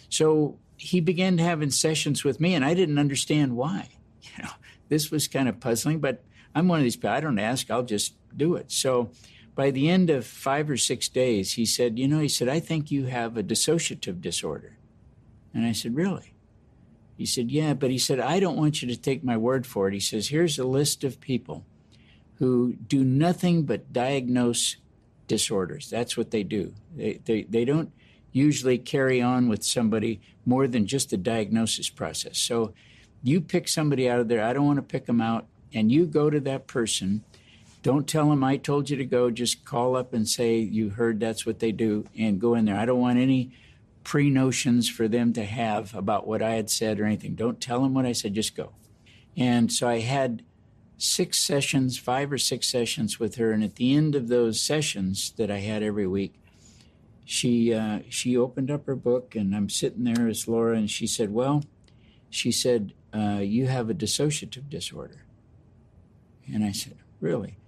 So 0.09 0.59
he 0.76 1.00
began 1.00 1.38
having 1.38 1.70
sessions 1.70 2.24
with 2.24 2.40
me, 2.40 2.54
and 2.54 2.64
I 2.64 2.74
didn't 2.74 2.98
understand 2.98 3.56
why. 3.56 3.88
You 4.36 4.44
know, 4.44 4.50
this 4.88 5.11
was 5.11 5.26
kind 5.26 5.48
of 5.48 5.59
puzzling, 5.59 6.00
but 6.00 6.22
I'm 6.54 6.68
one 6.68 6.80
of 6.80 6.84
these 6.84 6.96
people, 6.96 7.11
I 7.11 7.20
don't 7.20 7.38
ask, 7.38 7.70
I'll 7.70 7.82
just 7.82 8.14
do 8.36 8.56
it. 8.56 8.70
So 8.70 9.11
by 9.54 9.70
the 9.70 9.88
end 9.88 10.11
of 10.11 10.26
five 10.26 10.68
or 10.68 10.76
six 10.76 11.09
days, 11.09 11.54
he 11.54 11.64
said, 11.64 11.98
You 11.98 12.06
know, 12.06 12.18
he 12.18 12.28
said, 12.28 12.48
I 12.48 12.61
think 12.61 12.90
you 12.90 13.06
have 13.06 13.36
a 13.36 13.42
dissociative 13.42 14.20
disorder. 14.20 14.76
And 15.54 15.64
I 15.64 15.72
said, 15.72 15.96
Really? 15.96 16.34
He 17.16 17.26
said, 17.26 17.50
Yeah, 17.50 17.74
but 17.74 17.90
he 17.90 17.98
said, 17.98 18.20
I 18.20 18.38
don't 18.38 18.56
want 18.56 18.82
you 18.82 18.88
to 18.88 18.96
take 18.96 19.24
my 19.24 19.36
word 19.36 19.66
for 19.66 19.88
it. 19.88 19.94
He 19.94 20.00
says, 20.00 20.28
Here's 20.28 20.59
a 20.59 20.64
list 20.64 21.04
of 21.04 21.20
people 21.20 21.64
who 22.39 22.74
do 22.74 23.03
nothing 23.05 23.64
but 23.64 23.93
diagnose 23.93 24.76
disorders. 25.26 25.91
That's 25.91 26.16
what 26.16 26.30
they 26.30 26.43
do. 26.43 26.72
They, 26.97 27.20
they, 27.24 27.43
they 27.43 27.64
don't 27.64 27.93
usually 28.32 28.78
carry 28.78 29.20
on 29.20 29.49
with 29.49 29.64
somebody 29.64 30.20
more 30.47 30.68
than 30.68 30.86
just 30.86 31.11
the 31.11 31.16
diagnosis 31.16 31.89
process. 31.89 32.39
So 32.39 32.72
you 33.22 33.41
pick 33.41 33.66
somebody 33.68 34.09
out 34.09 34.20
of 34.20 34.28
there, 34.28 34.43
I 34.43 34.53
don't 34.53 34.66
want 34.66 34.76
to 34.76 34.82
pick 34.82 35.07
them 35.07 35.20
out, 35.20 35.47
and 35.74 35.91
you 35.91 36.07
go 36.07 36.30
to 36.30 36.41
that 36.41 36.66
person. 36.66 37.24
Don't 37.82 38.07
tell 38.07 38.30
them 38.30 38.45
I 38.45 38.57
told 38.57 38.89
you 38.89 38.97
to 38.97 39.05
go. 39.05 39.30
Just 39.30 39.64
call 39.64 39.97
up 39.97 40.14
and 40.14 40.28
say 40.28 40.59
you 40.59 40.91
heard 40.91 41.20
that's 41.20 41.45
what 41.45 41.59
they 41.59 41.72
do 41.72 42.05
and 42.16 42.41
go 42.41 42.55
in 42.55 42.64
there. 42.64 42.78
I 42.78 42.86
don't 42.86 43.01
want 43.01 43.18
any 43.18 43.53
pre 44.05 44.30
notions 44.30 44.89
for 44.89 45.09
them 45.09 45.32
to 45.32 45.45
have 45.45 45.95
about 45.95 46.26
what 46.26 46.43
I 46.43 46.53
had 46.53 46.70
said 46.70 47.01
or 47.01 47.05
anything. 47.05 47.34
Don't 47.34 47.61
tell 47.61 47.82
them 47.82 47.95
what 47.95 48.07
I 48.07 48.12
said, 48.12 48.34
just 48.34 48.57
go. 48.57 48.72
And 49.36 49.72
so 49.72 49.89
I 49.89 50.01
had 50.01 50.43
six 50.99 51.38
sessions, 51.38 51.96
five 51.96 52.30
or 52.30 52.38
six 52.38 52.66
sessions 52.68 53.18
with 53.18 53.36
her. 53.36 53.53
And 53.53 53.64
at 53.64 53.76
the 53.76 53.94
end 53.94 54.14
of 54.14 54.28
those 54.28 54.61
sessions 54.61 55.32
that 55.36 55.51
I 55.51 55.59
had 55.59 55.82
every 55.82 56.07
week, 56.07 56.34
she 57.24 57.74
uh, 57.74 58.01
she 58.09 58.36
opened 58.36 58.70
up 58.70 58.86
her 58.86 58.96
book, 58.96 59.34
and 59.34 59.55
I'm 59.55 59.68
sitting 59.68 60.05
there 60.05 60.28
as 60.28 60.49
Laura, 60.49 60.76
and 60.76 60.90
she 60.90 61.07
said, 61.07 61.30
"Well," 61.30 61.62
she 62.30 62.51
said, 62.51 62.94
uh, 63.12 63.40
"you 63.42 63.66
have 63.66 63.90
a 63.90 63.94
dissociative 63.94 64.70
disorder." 64.70 65.26
And 66.51 66.64
I 66.64 66.72
said, 66.72 66.96
"Really?" 67.20 67.59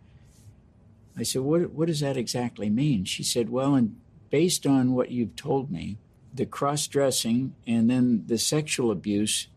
I 1.14 1.24
said, 1.24 1.42
"What 1.42 1.72
what 1.72 1.88
does 1.88 2.00
that 2.00 2.16
exactly 2.16 2.70
mean?" 2.70 3.04
She 3.04 3.22
said, 3.22 3.50
"Well, 3.50 3.74
and 3.74 4.00
based 4.30 4.66
on 4.66 4.92
what 4.92 5.10
you've 5.10 5.36
told 5.36 5.70
me, 5.70 5.98
the 6.32 6.46
cross 6.46 6.86
dressing 6.86 7.54
and 7.66 7.90
then 7.90 8.24
the 8.26 8.38
sexual 8.38 8.90
abuse 8.90 9.48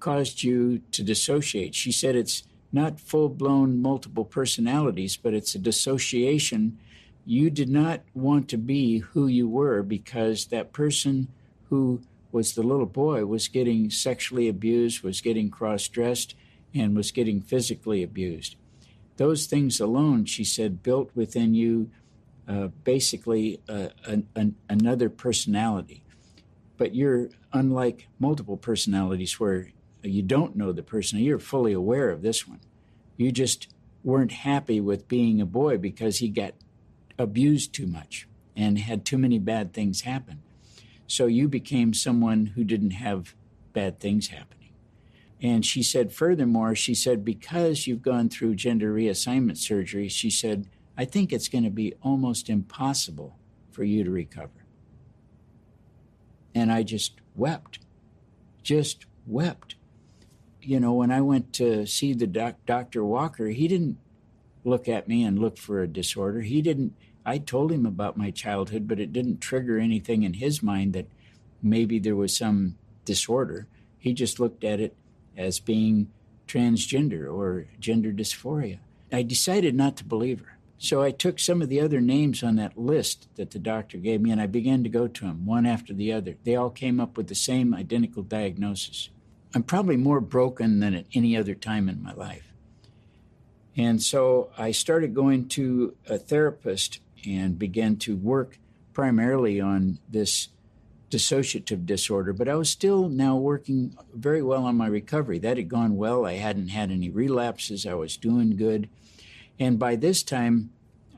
caused 0.00 0.42
you 0.42 0.80
to 0.90 1.04
dissociate." 1.04 1.76
She 1.76 1.92
said, 1.92 2.16
"It's." 2.16 2.42
Not 2.72 3.00
full 3.00 3.28
blown 3.28 3.80
multiple 3.80 4.24
personalities, 4.24 5.16
but 5.16 5.34
it's 5.34 5.54
a 5.54 5.58
dissociation 5.58 6.78
you 7.28 7.50
did 7.50 7.68
not 7.68 8.00
want 8.14 8.48
to 8.48 8.56
be 8.56 8.98
who 8.98 9.26
you 9.26 9.46
were 9.46 9.82
because 9.82 10.46
that 10.46 10.72
person 10.72 11.28
who 11.68 12.00
was 12.32 12.54
the 12.54 12.62
little 12.62 12.86
boy 12.86 13.26
was 13.26 13.48
getting 13.48 13.90
sexually 13.90 14.48
abused, 14.48 15.02
was 15.02 15.20
getting 15.20 15.50
cross 15.50 15.88
dressed, 15.88 16.34
and 16.74 16.96
was 16.96 17.10
getting 17.10 17.42
physically 17.42 18.02
abused. 18.02 18.56
Those 19.18 19.44
things 19.44 19.78
alone, 19.78 20.24
she 20.24 20.42
said, 20.42 20.82
built 20.82 21.10
within 21.14 21.52
you 21.52 21.90
uh, 22.48 22.68
basically 22.84 23.60
uh, 23.68 23.88
an, 24.06 24.26
an, 24.34 24.54
another 24.70 25.10
personality. 25.10 26.02
But 26.78 26.94
you're 26.94 27.28
unlike 27.52 28.08
multiple 28.18 28.56
personalities 28.56 29.38
where 29.38 29.68
you 30.02 30.22
don't 30.22 30.56
know 30.56 30.72
the 30.72 30.82
person, 30.82 31.18
you're 31.18 31.38
fully 31.38 31.72
aware 31.72 32.10
of 32.10 32.22
this 32.22 32.46
one. 32.46 32.60
You 33.16 33.32
just 33.32 33.68
weren't 34.04 34.32
happy 34.32 34.80
with 34.80 35.08
being 35.08 35.40
a 35.40 35.46
boy 35.46 35.78
because 35.78 36.18
he 36.18 36.28
got 36.28 36.54
abused 37.18 37.74
too 37.74 37.86
much 37.86 38.28
and 38.56 38.78
had 38.78 39.04
too 39.04 39.18
many 39.18 39.38
bad 39.38 39.72
things 39.72 40.02
happen. 40.02 40.42
So 41.06 41.26
you 41.26 41.48
became 41.48 41.94
someone 41.94 42.46
who 42.54 42.64
didn't 42.64 42.92
have 42.92 43.34
bad 43.72 43.98
things 43.98 44.28
happening. 44.28 44.72
And 45.40 45.64
she 45.64 45.82
said, 45.82 46.12
furthermore, 46.12 46.74
she 46.74 46.94
said, 46.94 47.24
because 47.24 47.86
you've 47.86 48.02
gone 48.02 48.28
through 48.28 48.56
gender 48.56 48.92
reassignment 48.92 49.56
surgery, 49.56 50.08
she 50.08 50.30
said, 50.30 50.68
I 50.96 51.04
think 51.04 51.32
it's 51.32 51.48
going 51.48 51.64
to 51.64 51.70
be 51.70 51.94
almost 52.02 52.50
impossible 52.50 53.38
for 53.70 53.84
you 53.84 54.02
to 54.02 54.10
recover. 54.10 54.50
And 56.54 56.72
I 56.72 56.82
just 56.82 57.20
wept, 57.36 57.78
just 58.64 59.06
wept. 59.26 59.76
You 60.68 60.80
know, 60.80 60.92
when 60.92 61.10
I 61.10 61.22
went 61.22 61.54
to 61.54 61.86
see 61.86 62.12
the 62.12 62.26
doc, 62.26 62.56
Dr. 62.66 63.02
Walker, 63.02 63.46
he 63.46 63.68
didn't 63.68 63.96
look 64.64 64.86
at 64.86 65.08
me 65.08 65.24
and 65.24 65.38
look 65.38 65.56
for 65.56 65.80
a 65.80 65.88
disorder. 65.88 66.42
He 66.42 66.60
didn't 66.60 66.94
I 67.24 67.38
told 67.38 67.72
him 67.72 67.86
about 67.86 68.18
my 68.18 68.30
childhood, 68.30 68.86
but 68.86 69.00
it 69.00 69.10
didn't 69.10 69.40
trigger 69.40 69.78
anything 69.78 70.24
in 70.24 70.34
his 70.34 70.62
mind 70.62 70.92
that 70.92 71.08
maybe 71.62 71.98
there 71.98 72.16
was 72.16 72.36
some 72.36 72.76
disorder. 73.06 73.66
He 73.98 74.12
just 74.12 74.38
looked 74.38 74.62
at 74.62 74.78
it 74.78 74.94
as 75.38 75.58
being 75.58 76.08
transgender 76.46 77.32
or 77.32 77.66
gender 77.80 78.12
dysphoria. 78.12 78.80
I 79.10 79.22
decided 79.22 79.74
not 79.74 79.96
to 79.96 80.04
believe 80.04 80.40
her. 80.40 80.58
So 80.76 81.02
I 81.02 81.12
took 81.12 81.38
some 81.38 81.62
of 81.62 81.70
the 81.70 81.80
other 81.80 82.02
names 82.02 82.42
on 82.42 82.56
that 82.56 82.76
list 82.76 83.26
that 83.36 83.52
the 83.52 83.58
doctor 83.58 83.96
gave 83.96 84.20
me 84.20 84.30
and 84.32 84.40
I 84.40 84.46
began 84.46 84.82
to 84.84 84.90
go 84.90 85.08
to 85.08 85.24
them 85.24 85.46
one 85.46 85.64
after 85.64 85.94
the 85.94 86.12
other. 86.12 86.36
They 86.44 86.56
all 86.56 86.70
came 86.70 87.00
up 87.00 87.16
with 87.16 87.28
the 87.28 87.34
same 87.34 87.72
identical 87.72 88.22
diagnosis. 88.22 89.08
I'm 89.54 89.62
probably 89.62 89.96
more 89.96 90.20
broken 90.20 90.80
than 90.80 90.94
at 90.94 91.06
any 91.14 91.36
other 91.36 91.54
time 91.54 91.88
in 91.88 92.02
my 92.02 92.12
life. 92.12 92.52
And 93.76 94.02
so 94.02 94.50
I 94.58 94.72
started 94.72 95.14
going 95.14 95.48
to 95.50 95.94
a 96.08 96.18
therapist 96.18 97.00
and 97.26 97.58
began 97.58 97.96
to 97.98 98.16
work 98.16 98.58
primarily 98.92 99.60
on 99.60 99.98
this 100.08 100.48
dissociative 101.10 101.86
disorder, 101.86 102.32
but 102.32 102.48
I 102.48 102.54
was 102.56 102.68
still 102.68 103.08
now 103.08 103.36
working 103.36 103.96
very 104.12 104.42
well 104.42 104.64
on 104.64 104.76
my 104.76 104.88
recovery. 104.88 105.38
That 105.38 105.56
had 105.56 105.68
gone 105.68 105.96
well. 105.96 106.26
I 106.26 106.34
hadn't 106.34 106.68
had 106.68 106.90
any 106.90 107.08
relapses. 107.08 107.86
I 107.86 107.94
was 107.94 108.16
doing 108.16 108.56
good. 108.56 108.88
And 109.58 109.78
by 109.78 109.96
this 109.96 110.22
time, 110.22 110.70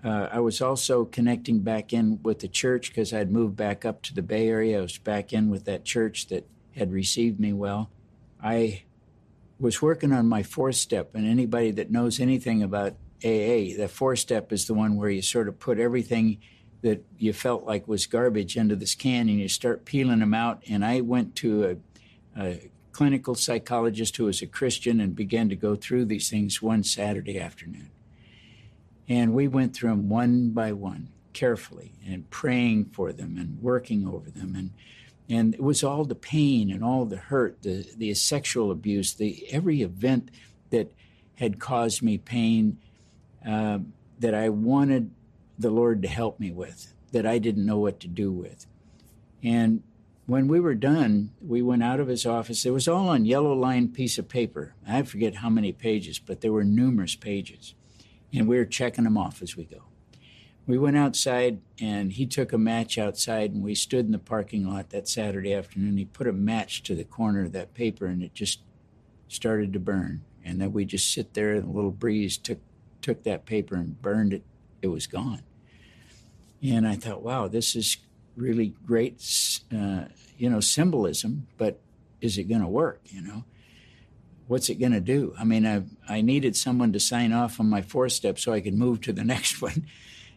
uh, 0.04 0.28
I 0.30 0.40
was 0.40 0.60
also 0.60 1.04
connecting 1.04 1.60
back 1.60 1.92
in 1.92 2.20
with 2.22 2.38
the 2.38 2.48
church 2.48 2.90
because 2.90 3.12
I'd 3.12 3.30
moved 3.30 3.56
back 3.56 3.84
up 3.84 4.02
to 4.02 4.14
the 4.14 4.22
Bay 4.22 4.48
Area. 4.48 4.78
I 4.78 4.82
was 4.82 4.98
back 4.98 5.32
in 5.32 5.50
with 5.50 5.64
that 5.64 5.84
church 5.84 6.28
that 6.28 6.46
had 6.76 6.92
received 6.92 7.40
me 7.40 7.52
well. 7.52 7.90
I 8.42 8.82
was 9.58 9.82
working 9.82 10.12
on 10.12 10.26
my 10.26 10.42
fourth 10.42 10.76
step, 10.76 11.14
and 11.14 11.26
anybody 11.26 11.70
that 11.72 11.90
knows 11.90 12.18
anything 12.18 12.62
about 12.62 12.94
AA. 13.22 13.76
The 13.76 13.88
four 13.90 14.16
step 14.16 14.52
is 14.52 14.66
the 14.66 14.74
one 14.74 14.96
where 14.96 15.10
you 15.10 15.22
sort 15.22 15.48
of 15.48 15.58
put 15.58 15.78
everything 15.78 16.38
that 16.82 17.04
you 17.18 17.34
felt 17.34 17.64
like 17.64 17.86
was 17.86 18.06
garbage 18.06 18.56
into 18.56 18.74
this 18.74 18.94
can 18.94 19.28
and 19.28 19.38
you 19.38 19.48
start 19.48 19.84
peeling 19.84 20.20
them 20.20 20.32
out. 20.32 20.62
And 20.66 20.82
I 20.82 21.02
went 21.02 21.36
to 21.36 21.78
a, 22.36 22.40
a 22.40 22.70
clinical 22.92 23.34
psychologist 23.34 24.16
who 24.16 24.24
was 24.24 24.40
a 24.40 24.46
Christian 24.46 24.98
and 25.00 25.14
began 25.14 25.50
to 25.50 25.56
go 25.56 25.76
through 25.76 26.06
these 26.06 26.30
things 26.30 26.62
one 26.62 26.82
Saturday 26.82 27.38
afternoon. 27.38 27.90
And 29.06 29.34
we 29.34 29.46
went 29.46 29.74
through 29.74 29.90
them 29.90 30.08
one 30.08 30.50
by 30.50 30.72
one, 30.72 31.10
carefully, 31.34 31.92
and 32.06 32.30
praying 32.30 32.86
for 32.86 33.12
them 33.12 33.36
and 33.36 33.60
working 33.60 34.06
over 34.06 34.30
them. 34.30 34.54
And, 34.56 34.70
and 35.30 35.54
it 35.54 35.62
was 35.62 35.84
all 35.84 36.04
the 36.04 36.16
pain 36.16 36.72
and 36.72 36.82
all 36.82 37.04
the 37.04 37.16
hurt, 37.16 37.62
the, 37.62 37.86
the 37.96 38.12
sexual 38.14 38.72
abuse, 38.72 39.14
the 39.14 39.46
every 39.50 39.80
event 39.80 40.30
that 40.70 40.92
had 41.36 41.60
caused 41.60 42.02
me 42.02 42.18
pain 42.18 42.78
uh, 43.46 43.78
that 44.18 44.34
I 44.34 44.48
wanted 44.48 45.12
the 45.56 45.70
Lord 45.70 46.02
to 46.02 46.08
help 46.08 46.40
me 46.40 46.50
with, 46.50 46.92
that 47.12 47.26
I 47.26 47.38
didn't 47.38 47.64
know 47.64 47.78
what 47.78 48.00
to 48.00 48.08
do 48.08 48.32
with. 48.32 48.66
And 49.42 49.84
when 50.26 50.48
we 50.48 50.58
were 50.58 50.74
done, 50.74 51.30
we 51.40 51.62
went 51.62 51.84
out 51.84 52.00
of 52.00 52.08
his 52.08 52.26
office. 52.26 52.66
It 52.66 52.70
was 52.70 52.88
all 52.88 53.08
on 53.08 53.24
yellow 53.24 53.54
lined 53.54 53.94
piece 53.94 54.18
of 54.18 54.28
paper. 54.28 54.74
I 54.86 55.02
forget 55.02 55.36
how 55.36 55.48
many 55.48 55.72
pages, 55.72 56.18
but 56.18 56.40
there 56.40 56.52
were 56.52 56.64
numerous 56.64 57.14
pages. 57.14 57.74
And 58.32 58.48
we 58.48 58.56
were 58.56 58.64
checking 58.64 59.04
them 59.04 59.16
off 59.16 59.42
as 59.42 59.56
we 59.56 59.64
go. 59.64 59.89
We 60.66 60.78
went 60.78 60.96
outside 60.96 61.60
and 61.80 62.12
he 62.12 62.26
took 62.26 62.52
a 62.52 62.58
match 62.58 62.98
outside 62.98 63.52
and 63.52 63.62
we 63.62 63.74
stood 63.74 64.06
in 64.06 64.12
the 64.12 64.18
parking 64.18 64.68
lot 64.68 64.90
that 64.90 65.08
Saturday 65.08 65.52
afternoon. 65.52 65.96
He 65.96 66.04
put 66.04 66.28
a 66.28 66.32
match 66.32 66.82
to 66.84 66.94
the 66.94 67.04
corner 67.04 67.44
of 67.44 67.52
that 67.52 67.74
paper 67.74 68.06
and 68.06 68.22
it 68.22 68.34
just 68.34 68.60
started 69.28 69.72
to 69.72 69.80
burn. 69.80 70.22
And 70.44 70.60
then 70.60 70.72
we 70.72 70.84
just 70.84 71.12
sit 71.12 71.34
there 71.34 71.54
and 71.54 71.64
a 71.64 71.70
little 71.70 71.90
breeze 71.90 72.36
took 72.36 72.58
took 73.00 73.24
that 73.24 73.46
paper 73.46 73.76
and 73.76 74.00
burned 74.00 74.32
it, 74.32 74.44
it 74.82 74.88
was 74.88 75.06
gone. 75.06 75.42
And 76.62 76.86
I 76.86 76.96
thought, 76.96 77.22
wow, 77.22 77.48
this 77.48 77.74
is 77.74 77.96
really 78.36 78.74
great, 78.86 79.22
uh, 79.74 80.04
you 80.36 80.50
know, 80.50 80.60
symbolism, 80.60 81.46
but 81.56 81.80
is 82.20 82.38
it 82.38 82.44
going 82.44 82.60
to 82.60 82.68
work, 82.68 83.00
you 83.06 83.22
know? 83.22 83.44
What's 84.46 84.68
it 84.68 84.76
going 84.76 84.92
to 84.92 85.00
do? 85.00 85.34
I 85.38 85.44
mean, 85.44 85.64
I, 85.64 85.84
I 86.08 86.20
needed 86.22 86.56
someone 86.56 86.92
to 86.92 87.00
sign 87.00 87.32
off 87.32 87.60
on 87.60 87.70
my 87.70 87.82
four 87.82 88.08
step 88.08 88.38
so 88.38 88.52
I 88.52 88.60
could 88.60 88.74
move 88.74 89.00
to 89.02 89.12
the 89.12 89.24
next 89.34 89.62
one. 89.62 89.86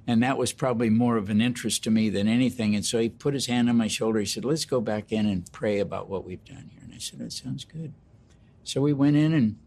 And 0.05 0.21
that 0.21 0.37
was 0.37 0.51
probably 0.51 0.89
more 0.89 1.15
of 1.15 1.29
an 1.29 1.39
interest 1.39 1.83
to 1.85 1.91
me 1.91 2.09
than 2.09 2.27
anything. 2.27 2.75
And 2.75 2.85
so 2.85 2.99
he 2.99 3.07
put 3.09 3.33
his 3.33 3.45
hand 3.45 3.69
on 3.69 3.77
my 3.77 3.87
shoulder. 3.87 4.19
He 4.19 4.25
said, 4.25 4.43
let's 4.43 4.65
go 4.65 4.81
back 4.81 5.11
in 5.11 5.25
and 5.25 5.49
pray 5.51 5.79
about 5.79 6.09
what 6.09 6.25
we've 6.25 6.43
done 6.43 6.69
here. 6.73 6.81
And 6.83 6.93
I 6.93 6.97
said, 6.97 7.19
that 7.19 7.31
sounds 7.31 7.63
good. 7.63 7.93
So 8.65 8.81
we 8.81 8.93
went 8.93 9.15
in 9.15 9.33
and 9.33 9.57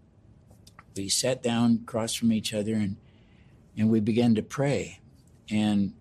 we 0.96 1.08
sat 1.08 1.42
down 1.42 1.80
across 1.82 2.14
from 2.14 2.32
each 2.32 2.54
other 2.54 2.74
and 2.74 2.96
and 3.76 3.90
we 3.90 4.00
began 4.00 4.34
to 4.34 4.42
pray 4.42 5.00
and 5.50 5.92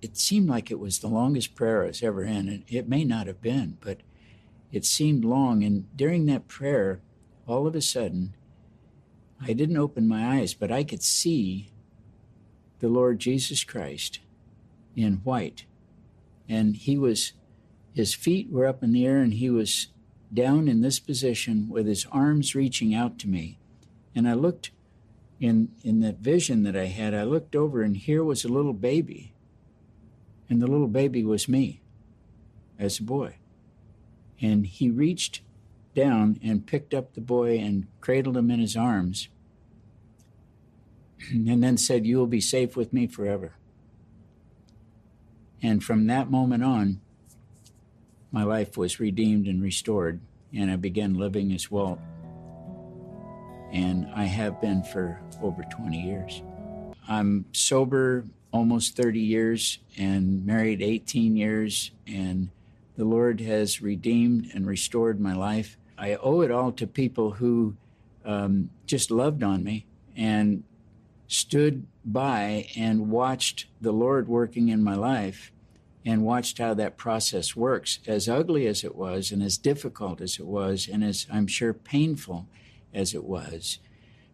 it 0.00 0.16
seemed 0.16 0.48
like 0.48 0.70
it 0.70 0.78
was 0.78 0.98
the 0.98 1.08
longest 1.08 1.54
prayer 1.54 1.82
I 1.82 1.86
was 1.88 2.02
ever 2.02 2.22
in 2.22 2.48
and 2.48 2.64
it 2.68 2.88
may 2.88 3.04
not 3.04 3.26
have 3.26 3.42
been 3.42 3.76
but 3.80 3.98
it 4.70 4.84
seemed 4.84 5.24
long 5.24 5.64
and 5.64 5.94
during 5.96 6.26
that 6.26 6.46
prayer 6.46 7.00
all 7.46 7.66
of 7.66 7.74
a 7.74 7.80
sudden 7.80 8.34
I 9.40 9.52
didn't 9.52 9.76
open 9.76 10.06
my 10.06 10.38
eyes 10.38 10.54
but 10.54 10.70
I 10.70 10.84
could 10.84 11.02
see 11.02 11.72
the 12.84 12.90
Lord 12.90 13.18
Jesus 13.18 13.64
Christ 13.64 14.20
in 14.94 15.22
white 15.24 15.64
and 16.48 16.76
he 16.76 16.98
was 16.98 17.32
his 17.94 18.12
feet 18.14 18.50
were 18.50 18.66
up 18.66 18.82
in 18.82 18.92
the 18.92 19.06
air 19.06 19.18
and 19.18 19.34
he 19.34 19.48
was 19.48 19.88
down 20.32 20.68
in 20.68 20.82
this 20.82 20.98
position 20.98 21.68
with 21.68 21.86
his 21.86 22.06
arms 22.12 22.54
reaching 22.54 22.94
out 22.94 23.18
to 23.20 23.28
me 23.28 23.58
and 24.14 24.28
I 24.28 24.34
looked 24.34 24.70
in 25.40 25.70
in 25.82 26.00
that 26.00 26.18
vision 26.18 26.62
that 26.64 26.76
I 26.76 26.86
had, 26.86 27.14
I 27.14 27.24
looked 27.24 27.56
over 27.56 27.82
and 27.82 27.96
here 27.96 28.22
was 28.22 28.44
a 28.44 28.48
little 28.48 28.72
baby. 28.72 29.32
And 30.48 30.60
the 30.60 30.66
little 30.66 30.88
baby 30.88 31.24
was 31.24 31.48
me 31.48 31.80
as 32.78 32.98
a 32.98 33.02
boy. 33.02 33.36
And 34.40 34.66
he 34.66 34.90
reached 34.90 35.40
down 35.94 36.38
and 36.42 36.66
picked 36.66 36.92
up 36.92 37.14
the 37.14 37.20
boy 37.20 37.58
and 37.58 37.86
cradled 38.00 38.36
him 38.36 38.50
in 38.50 38.60
his 38.60 38.76
arms 38.76 39.28
and 41.30 41.62
then 41.62 41.76
said, 41.76 42.06
You 42.06 42.18
will 42.18 42.26
be 42.26 42.40
safe 42.40 42.76
with 42.76 42.92
me 42.92 43.06
forever. 43.06 43.52
And 45.62 45.82
from 45.82 46.06
that 46.08 46.30
moment 46.30 46.62
on, 46.62 47.00
my 48.30 48.42
life 48.42 48.76
was 48.76 49.00
redeemed 49.00 49.46
and 49.46 49.62
restored, 49.62 50.20
and 50.52 50.70
I 50.70 50.76
began 50.76 51.14
living 51.14 51.52
as 51.52 51.70
Walt. 51.70 52.00
And 53.72 54.06
I 54.14 54.24
have 54.24 54.60
been 54.60 54.82
for 54.82 55.20
over 55.42 55.62
20 55.62 56.00
years. 56.00 56.42
I'm 57.08 57.44
sober 57.52 58.24
almost 58.52 58.96
30 58.96 59.20
years 59.20 59.78
and 59.98 60.44
married 60.44 60.82
18 60.82 61.36
years, 61.36 61.90
and 62.06 62.50
the 62.96 63.04
Lord 63.04 63.40
has 63.40 63.82
redeemed 63.82 64.50
and 64.54 64.66
restored 64.66 65.20
my 65.20 65.34
life. 65.34 65.76
I 65.98 66.14
owe 66.16 66.42
it 66.42 66.50
all 66.50 66.72
to 66.72 66.86
people 66.86 67.32
who 67.32 67.76
um, 68.24 68.70
just 68.86 69.10
loved 69.10 69.42
on 69.42 69.64
me 69.64 69.86
and 70.16 70.62
stood 71.34 71.86
by 72.04 72.68
and 72.76 73.10
watched 73.10 73.66
the 73.80 73.92
Lord 73.92 74.28
working 74.28 74.68
in 74.68 74.82
my 74.82 74.94
life 74.94 75.52
and 76.06 76.22
watched 76.22 76.58
how 76.58 76.74
that 76.74 76.96
process 76.96 77.56
works, 77.56 77.98
as 78.06 78.28
ugly 78.28 78.66
as 78.66 78.84
it 78.84 78.94
was, 78.94 79.32
and 79.32 79.42
as 79.42 79.56
difficult 79.56 80.20
as 80.20 80.38
it 80.38 80.46
was, 80.46 80.88
and 80.90 81.02
as 81.02 81.26
I'm 81.32 81.46
sure 81.46 81.72
painful 81.72 82.46
as 82.92 83.14
it 83.14 83.24
was 83.24 83.78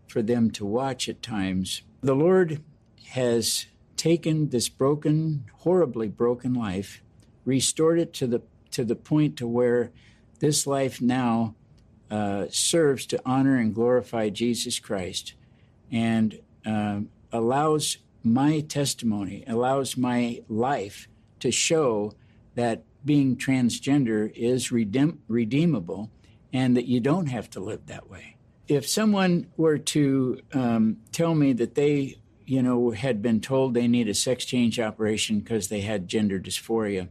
for 0.08 0.22
them 0.22 0.50
to 0.50 0.66
watch 0.66 1.08
at 1.08 1.22
times. 1.22 1.82
The 2.02 2.16
Lord 2.16 2.62
has 3.10 3.66
taken 3.96 4.48
this 4.48 4.68
broken, 4.68 5.44
horribly 5.60 6.08
broken 6.08 6.54
life, 6.54 7.02
restored 7.44 8.00
it 8.00 8.12
to 8.14 8.26
the 8.26 8.42
to 8.72 8.84
the 8.84 8.96
point 8.96 9.36
to 9.36 9.48
where 9.48 9.90
this 10.38 10.64
life 10.64 11.00
now 11.00 11.56
uh, 12.10 12.46
serves 12.50 13.04
to 13.06 13.20
honor 13.26 13.56
and 13.56 13.74
glorify 13.74 14.28
Jesus 14.28 14.78
Christ, 14.78 15.34
and 15.90 16.40
uh, 16.66 17.00
allows 17.32 17.98
my 18.22 18.60
testimony, 18.60 19.44
allows 19.46 19.96
my 19.96 20.42
life 20.48 21.08
to 21.40 21.50
show 21.50 22.12
that 22.54 22.82
being 23.04 23.36
transgender 23.36 24.30
is 24.34 24.70
redeem- 24.70 25.20
redeemable 25.28 26.10
and 26.52 26.76
that 26.76 26.86
you 26.86 27.00
don't 27.00 27.26
have 27.26 27.48
to 27.50 27.60
live 27.60 27.86
that 27.86 28.10
way. 28.10 28.36
If 28.68 28.86
someone 28.86 29.46
were 29.56 29.78
to 29.78 30.40
um, 30.52 30.98
tell 31.12 31.34
me 31.34 31.52
that 31.54 31.74
they, 31.74 32.18
you 32.44 32.62
know, 32.62 32.90
had 32.90 33.22
been 33.22 33.40
told 33.40 33.74
they 33.74 33.88
need 33.88 34.08
a 34.08 34.14
sex 34.14 34.44
change 34.44 34.78
operation 34.78 35.40
because 35.40 35.68
they 35.68 35.80
had 35.80 36.08
gender 36.08 36.38
dysphoria, 36.38 37.08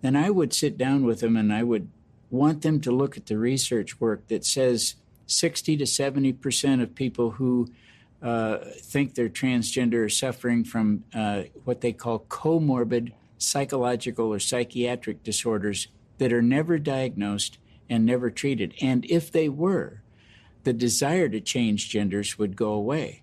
then 0.00 0.16
I 0.16 0.30
would 0.30 0.52
sit 0.52 0.78
down 0.78 1.04
with 1.04 1.20
them 1.20 1.36
and 1.36 1.52
I 1.52 1.62
would 1.62 1.90
want 2.30 2.62
them 2.62 2.80
to 2.82 2.92
look 2.92 3.16
at 3.16 3.26
the 3.26 3.38
research 3.38 4.00
work 4.00 4.28
that 4.28 4.44
says 4.44 4.94
60 5.26 5.76
to 5.78 5.86
70 5.86 6.32
percent 6.34 6.82
of 6.82 6.94
people 6.94 7.32
who 7.32 7.68
uh, 8.22 8.58
think 8.80 9.14
they're 9.14 9.28
transgender 9.28 10.10
suffering 10.10 10.64
from 10.64 11.04
uh, 11.14 11.42
what 11.64 11.80
they 11.80 11.92
call 11.92 12.20
comorbid 12.28 13.12
psychological 13.38 14.32
or 14.32 14.38
psychiatric 14.38 15.22
disorders 15.22 15.88
that 16.18 16.32
are 16.32 16.42
never 16.42 16.78
diagnosed 16.78 17.58
and 17.88 18.04
never 18.04 18.30
treated. 18.30 18.74
And 18.80 19.04
if 19.06 19.30
they 19.30 19.48
were, 19.48 20.02
the 20.64 20.72
desire 20.72 21.28
to 21.28 21.40
change 21.40 21.90
genders 21.90 22.38
would 22.38 22.56
go 22.56 22.72
away. 22.72 23.22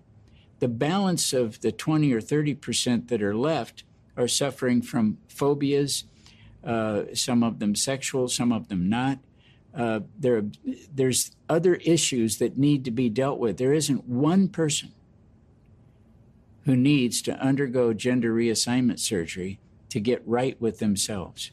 The 0.60 0.68
balance 0.68 1.32
of 1.32 1.60
the 1.60 1.72
20 1.72 2.12
or 2.12 2.20
30 2.20 2.54
percent 2.54 3.08
that 3.08 3.22
are 3.22 3.36
left 3.36 3.84
are 4.16 4.28
suffering 4.28 4.80
from 4.80 5.18
phobias, 5.28 6.04
uh, 6.62 7.02
some 7.12 7.42
of 7.42 7.58
them 7.58 7.74
sexual, 7.74 8.28
some 8.28 8.52
of 8.52 8.68
them 8.68 8.88
not. 8.88 9.18
Uh, 9.76 10.00
there, 10.18 10.44
there's 10.92 11.32
other 11.48 11.74
issues 11.76 12.38
that 12.38 12.56
need 12.56 12.84
to 12.84 12.90
be 12.90 13.08
dealt 13.08 13.38
with. 13.38 13.56
There 13.56 13.72
isn't 13.72 14.06
one 14.08 14.48
person 14.48 14.92
who 16.64 16.76
needs 16.76 17.20
to 17.22 17.38
undergo 17.40 17.92
gender 17.92 18.32
reassignment 18.32 18.98
surgery 18.98 19.58
to 19.88 20.00
get 20.00 20.22
right 20.26 20.60
with 20.60 20.78
themselves. 20.78 21.50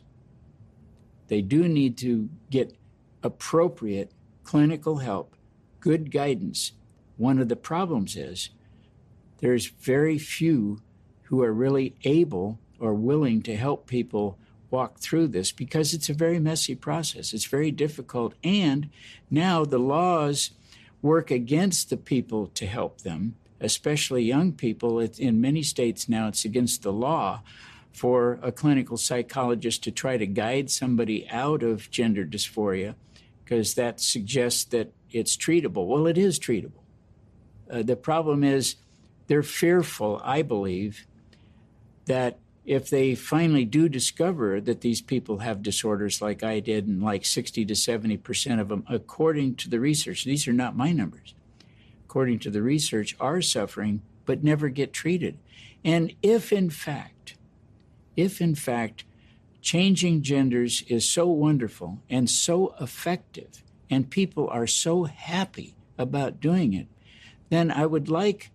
They 1.27 1.41
do 1.41 1.67
need 1.67 1.97
to 1.99 2.29
get 2.49 2.77
appropriate 3.23 4.11
clinical 4.43 4.97
help, 4.97 5.35
good 5.79 6.11
guidance. 6.11 6.73
One 7.17 7.39
of 7.39 7.49
the 7.49 7.55
problems 7.55 8.15
is 8.15 8.49
there's 9.39 9.67
very 9.67 10.17
few 10.17 10.81
who 11.23 11.41
are 11.41 11.53
really 11.53 11.95
able 12.03 12.59
or 12.79 12.93
willing 12.93 13.41
to 13.43 13.55
help 13.55 13.87
people 13.87 14.37
walk 14.71 14.99
through 14.99 15.27
this 15.27 15.51
because 15.51 15.93
it's 15.93 16.09
a 16.09 16.13
very 16.13 16.39
messy 16.39 16.75
process. 16.75 17.33
It's 17.33 17.45
very 17.45 17.71
difficult. 17.71 18.33
And 18.43 18.89
now 19.29 19.65
the 19.65 19.77
laws 19.77 20.51
work 21.01 21.29
against 21.29 21.89
the 21.89 21.97
people 21.97 22.47
to 22.47 22.65
help 22.65 23.01
them, 23.01 23.35
especially 23.59 24.23
young 24.23 24.53
people. 24.53 24.99
In 24.99 25.41
many 25.41 25.61
states 25.61 26.07
now, 26.07 26.27
it's 26.27 26.45
against 26.45 26.83
the 26.83 26.93
law 26.93 27.41
for 27.91 28.39
a 28.41 28.51
clinical 28.51 28.97
psychologist 28.97 29.83
to 29.83 29.91
try 29.91 30.17
to 30.17 30.25
guide 30.25 30.71
somebody 30.71 31.29
out 31.29 31.61
of 31.61 31.91
gender 31.91 32.25
dysphoria 32.25 32.95
because 33.43 33.73
that 33.73 33.99
suggests 33.99 34.63
that 34.65 34.93
it's 35.11 35.35
treatable. 35.35 35.85
Well, 35.85 36.07
it 36.07 36.17
is 36.17 36.39
treatable. 36.39 36.83
Uh, 37.69 37.83
the 37.83 37.97
problem 37.97 38.43
is 38.43 38.75
they're 39.27 39.43
fearful, 39.43 40.21
I 40.23 40.41
believe, 40.41 41.05
that 42.05 42.39
if 42.65 42.89
they 42.89 43.15
finally 43.15 43.65
do 43.65 43.89
discover 43.89 44.61
that 44.61 44.81
these 44.81 45.01
people 45.01 45.39
have 45.39 45.63
disorders 45.63 46.21
like 46.21 46.43
I 46.43 46.59
did, 46.59 46.87
and 46.87 47.01
like 47.01 47.25
60 47.25 47.65
to 47.65 47.75
70 47.75 48.17
percent 48.17 48.61
of 48.61 48.69
them, 48.69 48.85
according 48.89 49.55
to 49.55 49.69
the 49.69 49.79
research, 49.79 50.23
these 50.23 50.47
are 50.47 50.53
not 50.53 50.75
my 50.75 50.91
numbers, 50.91 51.33
according 52.05 52.39
to 52.39 52.49
the 52.49 52.61
research, 52.61 53.15
are 53.19 53.41
suffering 53.41 54.01
but 54.25 54.43
never 54.43 54.69
get 54.69 54.93
treated. 54.93 55.37
And 55.83 56.13
if 56.21 56.53
in 56.53 56.69
fact 56.69 57.35
if 58.15 58.41
in 58.41 58.55
fact 58.55 59.03
changing 59.61 60.21
genders 60.21 60.83
is 60.87 61.07
so 61.07 61.27
wonderful 61.27 61.99
and 62.09 62.29
so 62.29 62.75
effective, 62.79 63.63
and 63.89 64.09
people 64.09 64.47
are 64.49 64.67
so 64.67 65.03
happy 65.03 65.75
about 65.97 66.39
doing 66.39 66.73
it, 66.73 66.87
then 67.49 67.69
I 67.69 67.85
would 67.85 68.09
like 68.09 68.51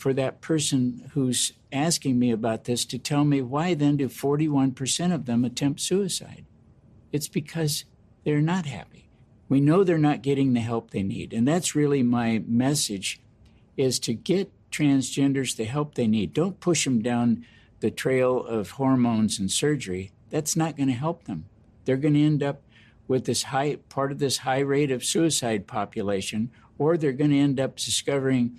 for 0.00 0.14
that 0.14 0.40
person 0.40 1.10
who's 1.12 1.52
asking 1.70 2.18
me 2.18 2.30
about 2.30 2.64
this 2.64 2.86
to 2.86 2.98
tell 2.98 3.22
me 3.24 3.42
why 3.42 3.74
then 3.74 3.98
do 3.98 4.08
41% 4.08 5.14
of 5.14 5.26
them 5.26 5.44
attempt 5.44 5.80
suicide? 5.80 6.46
It's 7.12 7.28
because 7.28 7.84
they're 8.24 8.40
not 8.40 8.64
happy. 8.64 9.10
We 9.50 9.60
know 9.60 9.84
they're 9.84 9.98
not 9.98 10.22
getting 10.22 10.54
the 10.54 10.60
help 10.60 10.90
they 10.90 11.02
need. 11.02 11.34
And 11.34 11.46
that's 11.46 11.74
really 11.74 12.02
my 12.02 12.42
message 12.46 13.20
is 13.76 13.98
to 14.00 14.14
get 14.14 14.50
transgenders 14.70 15.56
the 15.56 15.64
help 15.64 15.94
they 15.94 16.06
need. 16.06 16.32
Don't 16.32 16.60
push 16.60 16.84
them 16.84 17.02
down 17.02 17.44
the 17.80 17.90
trail 17.90 18.42
of 18.42 18.72
hormones 18.72 19.38
and 19.38 19.50
surgery, 19.50 20.12
that's 20.30 20.56
not 20.56 20.76
going 20.76 20.88
to 20.88 20.94
help 20.94 21.24
them. 21.24 21.44
They're 21.84 21.96
going 21.98 22.14
to 22.14 22.24
end 22.24 22.42
up 22.42 22.62
with 23.06 23.26
this 23.26 23.44
high 23.44 23.76
part 23.88 24.12
of 24.12 24.18
this 24.18 24.38
high 24.38 24.60
rate 24.60 24.90
of 24.90 25.04
suicide 25.04 25.66
population, 25.66 26.50
or 26.78 26.96
they're 26.96 27.12
going 27.12 27.32
to 27.32 27.38
end 27.38 27.60
up 27.60 27.76
discovering 27.76 28.58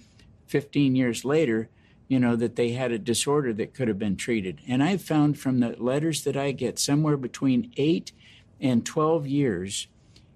15 0.52 0.96
years 0.96 1.24
later, 1.24 1.70
you 2.10 2.20
know, 2.20 2.36
that 2.36 2.58
they 2.58 2.74
had 2.74 2.92
a 2.92 3.00
disorder 3.00 3.54
that 3.54 3.74
could 3.74 3.88
have 3.88 3.98
been 3.98 4.18
treated. 4.18 4.60
And 4.68 4.84
I've 4.84 5.02
found 5.02 5.40
from 5.40 5.62
the 5.62 5.82
letters 5.82 6.26
that 6.26 6.36
I 6.36 6.52
get, 6.52 6.78
somewhere 6.78 7.16
between 7.16 7.72
eight 7.78 8.12
and 8.60 8.86
12 8.86 9.26
years 9.28 9.88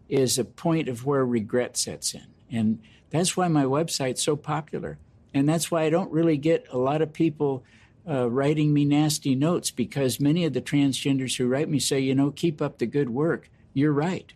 is 0.07 0.39
a 0.39 0.45
point 0.45 0.87
of 0.87 1.05
where 1.05 1.25
regret 1.25 1.75
sets 1.75 2.13
in. 2.13 2.27
And 2.49 2.81
that's 3.09 3.35
why 3.35 3.49
my 3.49 3.65
website's 3.65 4.23
so 4.23 4.37
popular. 4.37 4.97
And 5.33 5.49
that's 5.49 5.69
why 5.69 5.83
I 5.83 5.89
don't 5.89 6.11
really 6.13 6.37
get 6.37 6.65
a 6.71 6.77
lot 6.77 7.01
of 7.01 7.11
people 7.11 7.65
uh, 8.07 8.29
writing 8.29 8.73
me 8.73 8.85
nasty 8.85 9.35
notes 9.35 9.69
because 9.69 10.17
many 10.17 10.45
of 10.45 10.53
the 10.53 10.61
transgenders 10.61 11.35
who 11.35 11.47
write 11.47 11.67
me 11.67 11.79
say, 11.79 11.99
you 11.99 12.15
know, 12.15 12.31
keep 12.31 12.61
up 12.61 12.77
the 12.77 12.85
good 12.85 13.09
work. 13.09 13.49
You're 13.73 13.91
right. 13.91 14.31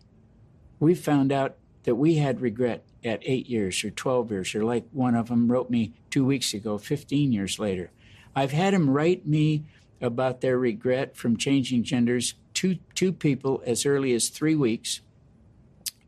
We 0.78 0.94
found 0.94 1.32
out 1.32 1.56
that 1.84 1.94
we 1.94 2.16
had 2.16 2.42
regret 2.42 2.84
at 3.04 3.20
eight 3.22 3.48
years 3.48 3.82
or 3.84 3.90
12 3.90 4.30
years, 4.30 4.54
or 4.54 4.64
like 4.64 4.84
one 4.92 5.14
of 5.14 5.28
them 5.28 5.50
wrote 5.50 5.70
me 5.70 5.92
two 6.10 6.24
weeks 6.24 6.52
ago, 6.54 6.78
15 6.78 7.32
years 7.32 7.58
later. 7.58 7.90
I've 8.34 8.52
had 8.52 8.74
them 8.74 8.90
write 8.90 9.26
me 9.26 9.64
about 10.00 10.40
their 10.40 10.58
regret 10.58 11.16
from 11.16 11.36
changing 11.36 11.82
genders, 11.84 12.34
two, 12.54 12.78
two 12.94 13.12
people 13.12 13.62
as 13.66 13.84
early 13.84 14.12
as 14.14 14.28
three 14.28 14.54
weeks, 14.54 15.00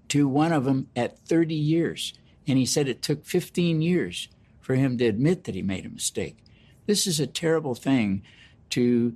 to 0.09 0.29
one 0.29 0.53
of 0.53 0.65
them 0.65 0.89
at 0.95 1.19
30 1.21 1.55
years. 1.55 2.15
And 2.47 2.59
he 2.59 2.67
said 2.67 2.89
it 2.89 3.03
took 3.03 3.25
15 3.25 3.83
years 3.83 4.29
for 4.61 4.75
him 4.75 4.99
to 4.99 5.07
admit 5.07 5.45
that 5.45 5.55
he 5.55 5.63
made 5.63 5.87
a 5.87 5.91
mistake. 5.91 6.39
This 6.87 7.07
is 7.07 7.21
a 7.21 7.27
terrible 7.27 7.75
thing 7.75 8.23
to 8.71 9.15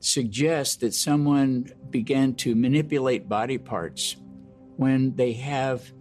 suggest 0.00 0.80
that 0.80 0.94
someone 0.94 1.72
began 1.90 2.34
to 2.34 2.54
manipulate 2.54 3.28
body 3.28 3.58
parts 3.58 4.16
when 4.76 5.14
they 5.16 5.32
have 5.32 5.92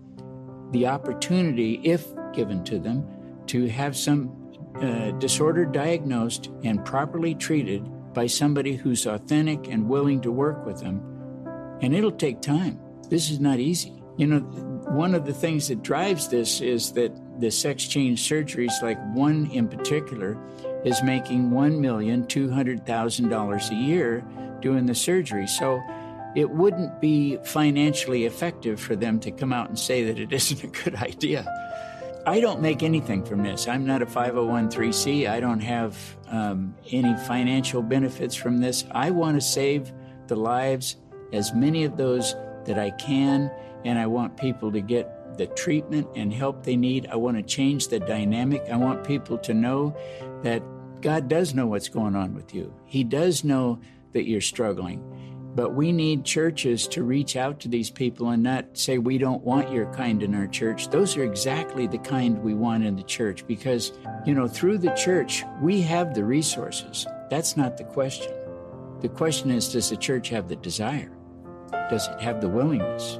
the 0.75 0.85
opportunity, 0.85 1.79
if 1.83 2.05
given 2.33 2.63
to 2.65 2.77
them, 2.77 3.07
to 3.47 3.65
have 3.67 3.95
some 3.95 4.29
uh, 4.81 5.11
disorder 5.11 5.63
diagnosed 5.63 6.49
and 6.65 6.83
properly 6.83 7.33
treated 7.33 7.81
by 8.13 8.27
somebody 8.27 8.75
who's 8.75 9.05
authentic 9.05 9.69
and 9.69 9.87
willing 9.87 10.19
to 10.19 10.33
work 10.33 10.65
with 10.65 10.81
them. 10.81 11.01
And 11.81 11.95
it'll 11.95 12.11
take 12.11 12.41
time. 12.41 12.77
This 13.09 13.29
is 13.29 13.39
not 13.39 13.59
easy. 13.59 14.03
You 14.17 14.27
know, 14.27 14.39
one 14.89 15.15
of 15.15 15.25
the 15.25 15.33
things 15.33 15.69
that 15.69 15.81
drives 15.81 16.27
this 16.27 16.59
is 16.59 16.91
that 16.91 17.13
the 17.39 17.51
sex 17.51 17.87
change 17.87 18.27
surgeries, 18.27 18.81
like 18.81 18.99
one 19.15 19.49
in 19.51 19.69
particular, 19.69 20.37
is 20.83 21.01
making 21.03 21.51
$1,200,000 21.51 23.71
a 23.71 23.75
year 23.75 24.25
doing 24.59 24.85
the 24.85 24.95
surgery. 24.95 25.47
So 25.47 25.81
it 26.35 26.49
wouldn't 26.49 26.99
be 26.99 27.37
financially 27.43 28.25
effective 28.25 28.79
for 28.79 28.95
them 28.95 29.19
to 29.21 29.31
come 29.31 29.53
out 29.53 29.69
and 29.69 29.79
say 29.79 30.03
that 30.03 30.19
it 30.19 30.31
isn't 30.39 30.63
a 30.63 30.67
good 30.67 30.95
idea. 30.95 31.45
I 32.27 32.39
don't 32.39 32.59
make 32.59 32.81
anything 32.81 33.23
from 33.23 33.43
this. 33.43 33.67
I'm 33.67 33.85
not 33.85 34.01
a 34.01 34.05
501c. 34.05 35.29
I 35.29 35.39
don't 35.39 35.59
have 35.59 35.95
um, 36.27 36.75
any 36.91 37.15
financial 37.27 37.83
benefits 37.83 38.35
from 38.35 38.57
this. 38.57 38.83
I 38.91 39.11
want 39.11 39.37
to 39.37 39.41
save 39.41 39.93
the 40.27 40.35
lives 40.35 40.97
as 41.33 41.53
many 41.53 41.83
of 41.83 41.97
those 41.97 42.35
that 42.65 42.79
I 42.79 42.89
can, 42.91 43.51
and 43.83 43.99
I 43.99 44.07
want 44.07 44.37
people 44.37 44.71
to 44.71 44.81
get 44.81 45.37
the 45.37 45.45
treatment 45.47 46.07
and 46.15 46.33
help 46.33 46.63
they 46.63 46.75
need. 46.75 47.07
I 47.11 47.15
want 47.15 47.37
to 47.37 47.43
change 47.43 47.89
the 47.89 47.99
dynamic. 47.99 48.63
I 48.71 48.77
want 48.77 49.05
people 49.05 49.37
to 49.39 49.53
know 49.53 49.95
that 50.41 50.63
God 51.01 51.27
does 51.27 51.53
know 51.53 51.67
what's 51.67 51.89
going 51.89 52.15
on 52.15 52.33
with 52.33 52.55
you. 52.55 52.73
He 52.85 53.03
does 53.03 53.43
know 53.43 53.79
that 54.13 54.27
you're 54.27 54.41
struggling. 54.41 55.03
But 55.55 55.73
we 55.73 55.93
need 55.93 56.25
churches 56.25 56.85
to 56.89 57.03
reach 57.03 57.37
out 57.37 57.61
to 57.61 57.69
these 57.69 57.89
people 57.89 58.29
and 58.29 58.43
not 58.43 58.65
say, 58.77 58.97
we 58.97 59.17
don't 59.17 59.41
want 59.43 59.71
your 59.71 59.91
kind 59.93 60.21
in 60.21 60.35
our 60.35 60.47
church. 60.47 60.89
Those 60.89 61.15
are 61.15 61.23
exactly 61.23 61.87
the 61.87 61.97
kind 61.97 62.43
we 62.43 62.53
want 62.53 62.83
in 62.83 62.97
the 62.97 63.03
church 63.03 63.47
because, 63.47 63.93
you 64.25 64.33
know, 64.33 64.49
through 64.49 64.79
the 64.79 64.91
church, 64.91 65.43
we 65.61 65.81
have 65.81 66.13
the 66.13 66.25
resources. 66.25 67.07
That's 67.29 67.55
not 67.55 67.77
the 67.77 67.85
question. 67.85 68.33
The 68.99 69.09
question 69.09 69.49
is, 69.49 69.71
does 69.71 69.89
the 69.89 69.97
church 69.97 70.27
have 70.29 70.49
the 70.49 70.57
desire? 70.57 71.11
Does 71.89 72.07
it 72.07 72.19
have 72.19 72.41
the 72.41 72.49
willingness? 72.49 73.19